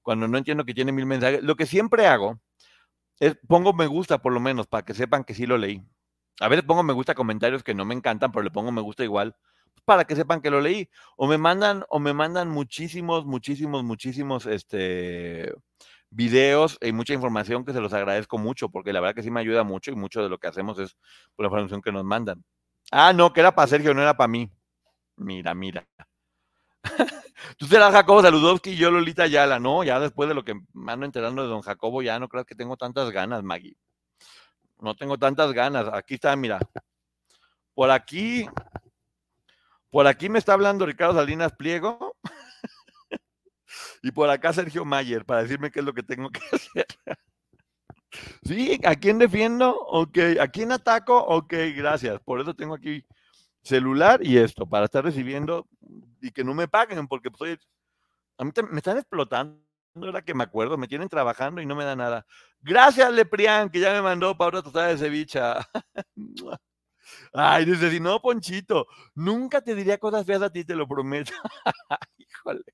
Cuando 0.02 0.28
no 0.28 0.38
entiendo 0.38 0.64
que 0.64 0.74
tiene 0.74 0.92
mil 0.92 1.06
mensajes, 1.06 1.42
lo 1.42 1.56
que 1.56 1.66
siempre 1.66 2.06
hago 2.06 2.40
es 3.20 3.36
pongo 3.48 3.72
me 3.74 3.86
gusta 3.86 4.18
por 4.20 4.32
lo 4.32 4.40
menos 4.40 4.66
para 4.68 4.84
que 4.84 4.94
sepan 4.94 5.24
que 5.24 5.34
sí 5.34 5.46
lo 5.46 5.58
leí. 5.58 5.82
A 6.40 6.48
veces 6.48 6.64
pongo 6.64 6.82
me 6.82 6.92
gusta 6.92 7.14
comentarios 7.14 7.62
que 7.62 7.74
no 7.74 7.84
me 7.84 7.94
encantan, 7.94 8.32
pero 8.32 8.42
le 8.42 8.50
pongo 8.50 8.72
me 8.72 8.80
gusta 8.80 9.04
igual 9.04 9.36
para 9.84 10.04
que 10.04 10.16
sepan 10.16 10.40
que 10.40 10.50
lo 10.50 10.60
leí. 10.60 10.88
O 11.16 11.26
me 11.26 11.38
mandan, 11.38 11.84
o 11.88 11.98
me 11.98 12.12
mandan 12.12 12.48
muchísimos, 12.48 13.24
muchísimos, 13.24 13.84
muchísimos 13.84 14.46
este, 14.46 15.52
videos 16.10 16.78
y 16.80 16.92
mucha 16.92 17.14
información 17.14 17.64
que 17.64 17.72
se 17.72 17.80
los 17.80 17.92
agradezco 17.92 18.38
mucho, 18.38 18.68
porque 18.68 18.92
la 18.92 19.00
verdad 19.00 19.14
que 19.14 19.22
sí 19.22 19.30
me 19.30 19.40
ayuda 19.40 19.64
mucho 19.64 19.90
y 19.90 19.96
mucho 19.96 20.22
de 20.22 20.28
lo 20.28 20.38
que 20.38 20.48
hacemos 20.48 20.78
es 20.78 20.96
por 21.34 21.44
la 21.44 21.48
información 21.48 21.82
que 21.82 21.92
nos 21.92 22.04
mandan. 22.04 22.44
Ah, 22.90 23.12
no, 23.12 23.32
que 23.32 23.40
era 23.40 23.54
para 23.54 23.68
Sergio, 23.68 23.94
no 23.94 24.02
era 24.02 24.16
para 24.16 24.28
mí. 24.28 24.50
Mira, 25.16 25.54
mira. 25.54 25.86
Tú 27.58 27.66
serás 27.66 27.92
Jacobo 27.92 28.22
Saludowski 28.22 28.70
y 28.70 28.76
yo 28.76 28.90
Lolita 28.90 29.26
Yala, 29.26 29.58
¿no? 29.58 29.84
Ya 29.84 29.98
después 30.00 30.28
de 30.28 30.34
lo 30.34 30.44
que 30.44 30.54
me 30.72 30.92
ando 30.92 31.06
enterando 31.06 31.42
de 31.42 31.48
don 31.48 31.62
Jacobo, 31.62 32.02
ya 32.02 32.18
no 32.18 32.28
creo 32.28 32.44
que 32.44 32.54
tengo 32.54 32.76
tantas 32.76 33.10
ganas, 33.10 33.42
Maggie. 33.42 33.76
No 34.82 34.94
tengo 34.94 35.16
tantas 35.16 35.52
ganas. 35.52 35.86
Aquí 35.92 36.14
está, 36.14 36.34
mira. 36.36 36.58
Por 37.74 37.90
aquí 37.90 38.46
por 39.92 40.06
aquí 40.06 40.30
me 40.30 40.38
está 40.38 40.54
hablando 40.54 40.86
Ricardo 40.86 41.14
Salinas 41.14 41.52
Pliego. 41.52 42.16
y 44.02 44.10
por 44.10 44.30
acá 44.30 44.50
Sergio 44.52 44.86
Mayer 44.86 45.26
para 45.26 45.42
decirme 45.42 45.70
qué 45.70 45.80
es 45.80 45.84
lo 45.84 45.92
que 45.92 46.02
tengo 46.02 46.30
que 46.30 46.40
hacer. 46.52 46.86
sí, 48.42 48.80
¿a 48.84 48.96
quién 48.96 49.18
defiendo? 49.18 49.78
Ok. 49.78 50.18
¿A 50.40 50.48
quién 50.48 50.72
ataco? 50.72 51.18
Ok, 51.18 51.52
gracias. 51.76 52.18
Por 52.20 52.40
eso 52.40 52.54
tengo 52.54 52.74
aquí 52.74 53.04
celular 53.62 54.20
y 54.24 54.38
esto, 54.38 54.66
para 54.66 54.86
estar 54.86 55.04
recibiendo 55.04 55.68
y 56.22 56.30
que 56.30 56.42
no 56.42 56.54
me 56.54 56.68
paguen, 56.68 57.06
porque 57.06 57.28
a 58.38 58.44
mí 58.44 58.50
me 58.70 58.78
están 58.78 58.96
explotando. 58.96 59.60
Ahora 59.94 60.22
que 60.22 60.34
me 60.34 60.44
acuerdo, 60.44 60.78
me 60.78 60.88
tienen 60.88 61.08
trabajando 61.08 61.60
y 61.60 61.66
no 61.66 61.74
me 61.76 61.84
da 61.84 61.94
nada. 61.94 62.26
Gracias, 62.60 63.12
Leprián, 63.12 63.68
que 63.70 63.80
ya 63.80 63.92
me 63.92 64.02
mandó 64.02 64.36
para 64.36 64.48
otra 64.48 64.62
tostada 64.62 64.88
de 64.88 64.98
ceviche. 64.98 65.40
Ay, 67.32 67.64
dice, 67.64 67.90
si 67.90 68.00
no, 68.00 68.20
Ponchito, 68.20 68.86
nunca 69.14 69.60
te 69.60 69.74
diría 69.74 69.98
cosas 69.98 70.24
feas 70.24 70.42
a 70.42 70.50
ti, 70.50 70.64
te 70.64 70.74
lo 70.74 70.86
prometo. 70.88 71.32
Híjole. 72.18 72.64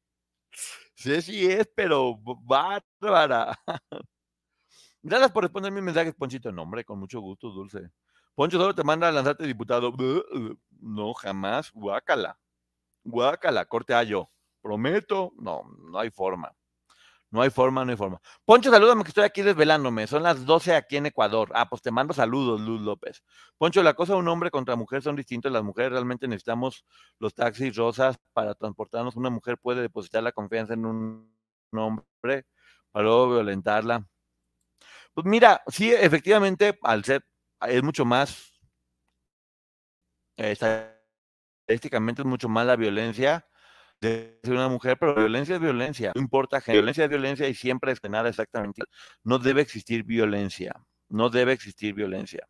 Sé 0.94 1.22
si 1.22 1.46
es, 1.46 1.68
pero 1.74 2.18
bárbara. 2.44 3.58
Gracias 5.02 5.32
por 5.32 5.44
responder 5.44 5.72
mis 5.72 5.82
mensajes, 5.82 6.14
Ponchito. 6.14 6.52
No, 6.52 6.62
hombre, 6.62 6.84
con 6.84 6.98
mucho 6.98 7.20
gusto, 7.20 7.50
Dulce. 7.50 7.90
Poncho 8.34 8.58
solo 8.58 8.74
te 8.74 8.84
manda 8.84 9.08
a 9.08 9.12
lanzarte 9.12 9.46
diputado. 9.46 9.92
No, 10.80 11.14
jamás. 11.14 11.72
Guácala. 11.72 12.38
Guácala, 13.04 13.64
corte 13.64 13.94
a. 13.94 14.04
Prometo. 14.60 15.32
No, 15.38 15.62
no 15.90 15.98
hay 15.98 16.10
forma. 16.10 16.52
No 17.30 17.42
hay 17.42 17.50
forma, 17.50 17.84
no 17.84 17.90
hay 17.90 17.96
forma. 17.96 18.20
Poncho, 18.46 18.70
salúdame 18.70 19.02
que 19.02 19.08
estoy 19.08 19.24
aquí 19.24 19.42
desvelándome. 19.42 20.06
Son 20.06 20.22
las 20.22 20.46
12 20.46 20.74
aquí 20.74 20.96
en 20.96 21.06
Ecuador. 21.06 21.50
Ah, 21.54 21.68
pues 21.68 21.82
te 21.82 21.90
mando 21.90 22.14
saludos, 22.14 22.60
Luz 22.60 22.80
López. 22.80 23.22
Poncho, 23.58 23.82
la 23.82 23.92
cosa 23.92 24.14
de 24.14 24.20
un 24.20 24.28
hombre 24.28 24.50
contra 24.50 24.76
mujer 24.76 25.02
son 25.02 25.14
distintos. 25.14 25.52
Las 25.52 25.62
mujeres 25.62 25.92
realmente 25.92 26.26
necesitamos 26.26 26.86
los 27.18 27.34
taxis 27.34 27.76
rosas 27.76 28.18
para 28.32 28.54
transportarnos. 28.54 29.16
Una 29.16 29.28
mujer 29.28 29.58
puede 29.58 29.82
depositar 29.82 30.22
la 30.22 30.32
confianza 30.32 30.72
en 30.72 30.86
un 30.86 31.30
hombre 31.72 32.46
para 32.92 33.04
luego 33.04 33.34
violentarla. 33.34 34.08
Pues 35.12 35.26
mira, 35.26 35.62
sí, 35.66 35.92
efectivamente, 35.92 36.78
al 36.82 37.04
ser, 37.04 37.24
es 37.66 37.82
mucho 37.82 38.04
más, 38.04 38.52
eh, 40.36 40.52
estadísticamente 41.66 42.22
es 42.22 42.26
mucho 42.26 42.48
más 42.48 42.66
la 42.66 42.76
violencia 42.76 43.46
de 44.00 44.38
una 44.46 44.68
mujer, 44.68 44.96
pero 44.98 45.14
violencia 45.14 45.56
es 45.56 45.60
violencia, 45.60 46.12
no 46.14 46.20
importa, 46.20 46.62
violencia 46.66 47.04
es 47.04 47.10
violencia 47.10 47.48
y 47.48 47.54
siempre 47.54 47.92
es 47.92 48.02
nada 48.08 48.28
exactamente. 48.28 48.82
No 49.24 49.38
debe 49.38 49.62
existir 49.62 50.04
violencia, 50.04 50.74
no 51.08 51.30
debe 51.30 51.52
existir 51.52 51.94
violencia. 51.94 52.46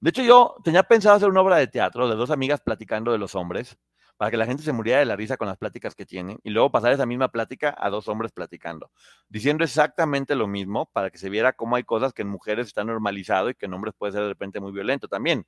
De 0.00 0.10
hecho, 0.10 0.22
yo 0.22 0.56
tenía 0.64 0.82
pensado 0.82 1.16
hacer 1.16 1.28
una 1.28 1.42
obra 1.42 1.56
de 1.56 1.66
teatro 1.66 2.08
de 2.08 2.16
dos 2.16 2.30
amigas 2.30 2.60
platicando 2.62 3.12
de 3.12 3.18
los 3.18 3.34
hombres, 3.34 3.76
para 4.16 4.30
que 4.30 4.36
la 4.36 4.44
gente 4.44 4.62
se 4.62 4.72
muriera 4.72 4.98
de 4.98 5.06
la 5.06 5.16
risa 5.16 5.38
con 5.38 5.48
las 5.48 5.56
pláticas 5.56 5.94
que 5.94 6.04
tienen, 6.04 6.38
y 6.42 6.50
luego 6.50 6.70
pasar 6.70 6.92
esa 6.92 7.06
misma 7.06 7.28
plática 7.28 7.74
a 7.78 7.88
dos 7.90 8.08
hombres 8.08 8.32
platicando, 8.32 8.90
diciendo 9.28 9.64
exactamente 9.64 10.34
lo 10.34 10.46
mismo, 10.46 10.90
para 10.92 11.10
que 11.10 11.18
se 11.18 11.30
viera 11.30 11.52
cómo 11.54 11.76
hay 11.76 11.84
cosas 11.84 12.12
que 12.12 12.22
en 12.22 12.28
mujeres 12.28 12.66
están 12.66 12.86
normalizado 12.86 13.50
y 13.50 13.54
que 13.54 13.66
en 13.66 13.74
hombres 13.74 13.94
puede 13.96 14.12
ser 14.12 14.22
de 14.22 14.28
repente 14.28 14.60
muy 14.60 14.72
violento 14.72 15.08
también. 15.08 15.46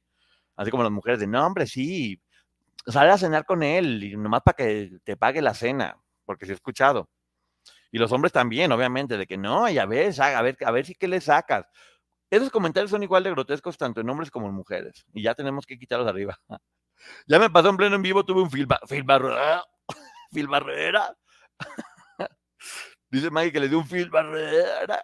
Así 0.56 0.70
como 0.70 0.82
las 0.82 0.92
mujeres 0.92 1.20
de, 1.20 1.26
no, 1.26 1.46
hombre, 1.46 1.66
sí, 1.66 2.20
sale 2.86 3.10
a 3.10 3.18
cenar 3.18 3.44
con 3.44 3.62
él 3.62 4.02
y 4.04 4.16
nomás 4.16 4.42
para 4.42 4.56
que 4.56 4.98
te 5.04 5.16
pague 5.16 5.42
la 5.42 5.54
cena. 5.54 5.96
porque 6.24 6.46
sí 6.46 6.52
he 6.52 6.54
escuchado. 6.54 7.08
Y 7.92 7.98
los 7.98 8.12
hombres 8.12 8.32
también, 8.32 8.72
obviamente, 8.72 9.18
de 9.18 9.26
que 9.26 9.36
no, 9.36 9.68
y 9.68 9.78
a 9.78 9.86
ver, 9.86 10.14
a 10.20 10.42
ver, 10.42 10.56
a 10.64 10.70
ver 10.70 10.86
si 10.86 10.94
qué 10.94 11.08
le 11.08 11.20
sacas. 11.20 11.66
Esos 12.30 12.50
comentarios 12.50 12.90
son 12.90 13.02
igual 13.02 13.24
de 13.24 13.30
grotescos 13.30 13.76
tanto 13.78 14.00
en 14.00 14.08
hombres 14.10 14.30
como 14.30 14.48
en 14.48 14.54
mujeres. 14.54 15.04
Y 15.12 15.22
ya 15.22 15.34
tenemos 15.34 15.66
que 15.66 15.78
quitarlos 15.78 16.08
arriba. 16.08 16.38
Ya 17.26 17.40
me 17.40 17.50
pasó 17.50 17.68
en 17.68 17.76
pleno 17.76 17.96
en 17.96 18.02
vivo, 18.02 18.24
tuve 18.24 18.42
un 18.42 18.50
filma, 18.50 18.78
filbarrera. 18.86 19.64
Filbarrera. 20.32 21.16
Dice 23.10 23.28
Maggie 23.30 23.50
que 23.50 23.58
le 23.60 23.68
dio 23.68 23.78
un 23.78 23.86
filbarrera. 23.88 25.02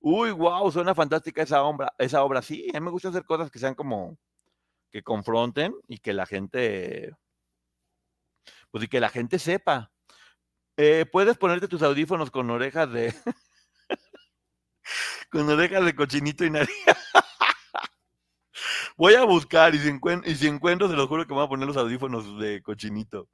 Uy, 0.00 0.30
wow, 0.32 0.70
suena 0.70 0.94
fantástica 0.94 1.42
esa 1.42 1.62
obra, 1.62 1.92
esa 1.98 2.22
obra. 2.22 2.42
Sí, 2.42 2.68
a 2.74 2.80
mí 2.80 2.84
me 2.84 2.90
gusta 2.90 3.08
hacer 3.08 3.24
cosas 3.24 3.50
que 3.50 3.58
sean 3.58 3.74
como 3.74 4.18
que 4.92 5.02
confronten 5.02 5.74
y 5.88 5.98
que 5.98 6.12
la 6.12 6.26
gente, 6.26 7.16
pues 8.70 8.84
y 8.84 8.88
que 8.88 9.00
la 9.00 9.08
gente 9.08 9.38
sepa. 9.38 9.90
Eh, 10.76 11.06
puedes 11.10 11.38
ponerte 11.38 11.66
tus 11.66 11.82
audífonos 11.82 12.30
con 12.30 12.50
orejas 12.50 12.92
de, 12.92 13.14
con 15.30 15.48
orejas 15.48 15.84
de 15.84 15.96
cochinito 15.96 16.44
y 16.44 16.50
nariz. 16.50 16.76
Voy 18.96 19.14
a 19.14 19.24
buscar 19.24 19.74
y 19.74 19.78
si, 19.78 19.98
y 20.24 20.34
si 20.34 20.46
encuentro, 20.46 20.88
se 20.88 20.94
los 20.94 21.08
juro 21.08 21.26
que 21.26 21.30
me 21.30 21.36
voy 21.36 21.46
a 21.46 21.48
poner 21.48 21.66
los 21.66 21.78
audífonos 21.78 22.38
de 22.38 22.62
cochinito. 22.62 23.28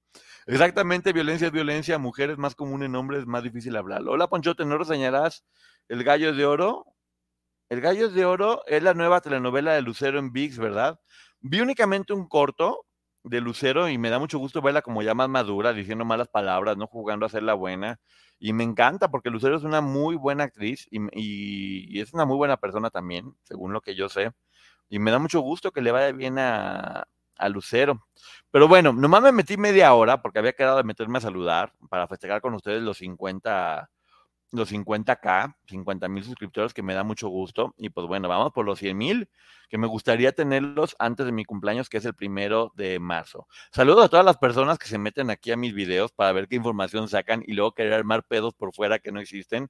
Exactamente, 0.46 1.12
violencia 1.12 1.48
es 1.48 1.52
violencia, 1.52 1.98
mujeres 1.98 2.38
más 2.38 2.54
común 2.54 2.84
en 2.84 2.94
hombres, 2.94 3.26
más 3.26 3.42
difícil 3.42 3.76
hablar. 3.76 4.02
Hola, 4.06 4.28
Ponchote, 4.28 4.64
¿no 4.64 4.78
reseñarás 4.78 5.44
El 5.88 6.04
Gallo 6.04 6.32
de 6.32 6.46
Oro? 6.46 6.86
El 7.68 7.80
Gallo 7.80 8.08
de 8.08 8.24
Oro 8.24 8.62
es 8.66 8.82
la 8.82 8.94
nueva 8.94 9.20
telenovela 9.20 9.74
de 9.74 9.82
Lucero 9.82 10.20
en 10.20 10.32
VIX, 10.32 10.58
¿verdad? 10.58 11.00
Vi 11.40 11.60
únicamente 11.60 12.12
un 12.12 12.28
corto 12.28 12.84
de 13.24 13.40
Lucero 13.40 13.88
y 13.88 13.98
me 13.98 14.10
da 14.10 14.18
mucho 14.18 14.38
gusto 14.38 14.62
verla 14.62 14.82
como 14.82 15.02
ya 15.02 15.14
más 15.14 15.28
madura, 15.28 15.72
diciendo 15.72 16.04
malas 16.04 16.28
palabras, 16.28 16.76
no 16.76 16.86
jugando 16.86 17.26
a 17.26 17.28
ser 17.28 17.42
la 17.42 17.54
buena. 17.54 18.00
Y 18.38 18.52
me 18.52 18.64
encanta 18.64 19.10
porque 19.10 19.30
Lucero 19.30 19.56
es 19.56 19.64
una 19.64 19.80
muy 19.80 20.16
buena 20.16 20.44
actriz 20.44 20.86
y, 20.90 22.00
es 22.00 22.12
una 22.14 22.24
muy 22.24 22.36
buena 22.36 22.56
persona 22.56 22.90
también, 22.90 23.34
según 23.42 23.72
lo 23.72 23.80
que 23.80 23.94
yo 23.94 24.08
sé. 24.08 24.32
Y 24.88 24.98
me 24.98 25.10
da 25.10 25.18
mucho 25.18 25.40
gusto 25.40 25.72
que 25.72 25.82
le 25.82 25.92
vaya 25.92 26.12
bien 26.12 26.38
a, 26.38 27.06
a 27.36 27.48
Lucero. 27.48 28.06
Pero 28.50 28.68
bueno, 28.68 28.92
nomás 28.92 29.22
me 29.22 29.32
metí 29.32 29.56
media 29.56 29.92
hora 29.94 30.22
porque 30.22 30.38
había 30.38 30.52
quedado 30.54 30.78
de 30.78 30.84
meterme 30.84 31.18
a 31.18 31.22
saludar 31.22 31.74
para 31.90 32.08
festejar 32.08 32.40
con 32.40 32.54
ustedes 32.54 32.82
los 32.82 32.98
50 32.98 33.90
los 34.50 34.70
50k, 34.70 35.56
50 35.66 36.08
mil 36.08 36.24
suscriptores, 36.24 36.74
que 36.74 36.82
me 36.82 36.94
da 36.94 37.04
mucho 37.04 37.28
gusto. 37.28 37.74
Y 37.76 37.90
pues 37.90 38.06
bueno, 38.06 38.28
vamos 38.28 38.52
por 38.52 38.64
los 38.64 38.78
100 38.78 38.96
mil, 38.96 39.28
que 39.68 39.78
me 39.78 39.86
gustaría 39.86 40.32
tenerlos 40.32 40.96
antes 40.98 41.26
de 41.26 41.32
mi 41.32 41.44
cumpleaños, 41.44 41.88
que 41.88 41.98
es 41.98 42.04
el 42.04 42.14
primero 42.14 42.72
de 42.74 42.98
marzo. 42.98 43.46
Saludos 43.72 44.06
a 44.06 44.08
todas 44.08 44.24
las 44.24 44.38
personas 44.38 44.78
que 44.78 44.88
se 44.88 44.98
meten 44.98 45.30
aquí 45.30 45.50
a 45.50 45.56
mis 45.56 45.74
videos 45.74 46.12
para 46.12 46.32
ver 46.32 46.48
qué 46.48 46.56
información 46.56 47.08
sacan 47.08 47.42
y 47.46 47.52
luego 47.52 47.72
querer 47.72 47.92
armar 47.92 48.24
pedos 48.24 48.54
por 48.54 48.74
fuera 48.74 48.98
que 48.98 49.12
no 49.12 49.20
existen. 49.20 49.68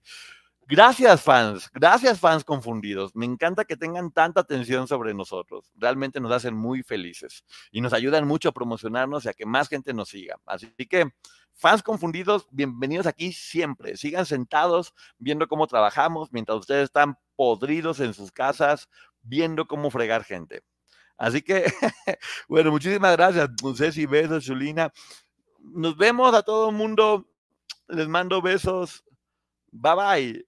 Gracias 0.71 1.23
fans, 1.23 1.71
gracias 1.73 2.21
fans 2.21 2.45
confundidos. 2.45 3.17
Me 3.17 3.25
encanta 3.25 3.65
que 3.65 3.75
tengan 3.75 4.11
tanta 4.13 4.41
atención 4.43 4.87
sobre 4.87 5.15
nosotros. 5.15 5.73
Realmente 5.75 6.21
nos 6.21 6.31
hacen 6.31 6.55
muy 6.55 6.83
felices 6.83 7.43
y 7.73 7.81
nos 7.81 7.95
ayudan 7.95 8.29
mucho 8.29 8.51
a 8.51 8.53
promocionarnos 8.53 9.25
y 9.25 9.31
a 9.31 9.33
que 9.33 9.47
más 9.47 9.71
gente 9.71 9.95
nos 9.95 10.11
siga. 10.11 10.37
Así 10.45 10.71
que, 10.87 11.11
fans 11.55 11.83
confundidos, 11.83 12.47
bienvenidos 12.51 13.07
aquí 13.07 13.33
siempre. 13.33 13.97
Sigan 13.97 14.27
sentados 14.27 14.93
viendo 15.17 15.49
cómo 15.49 15.67
trabajamos 15.67 16.31
mientras 16.33 16.59
ustedes 16.59 16.85
están 16.85 17.17
podridos 17.35 17.99
en 18.01 18.13
sus 18.13 18.31
casas 18.31 18.91
viendo 19.23 19.67
cómo 19.67 19.91
fregar 19.91 20.23
gente. 20.23 20.61
Así 21.17 21.41
que, 21.41 21.65
bueno, 22.47 22.73
muchísimas 22.73 23.17
gracias, 23.17 23.49
Ceci, 23.75 24.05
besos, 24.05 24.45
Chulina. 24.45 24.93
Nos 25.61 25.97
vemos 25.97 26.35
a 26.35 26.43
todo 26.43 26.69
el 26.69 26.77
mundo. 26.77 27.27
Les 27.89 28.07
mando 28.07 28.43
besos. 28.43 29.03
Bye 29.73 29.95
bye. 29.95 30.48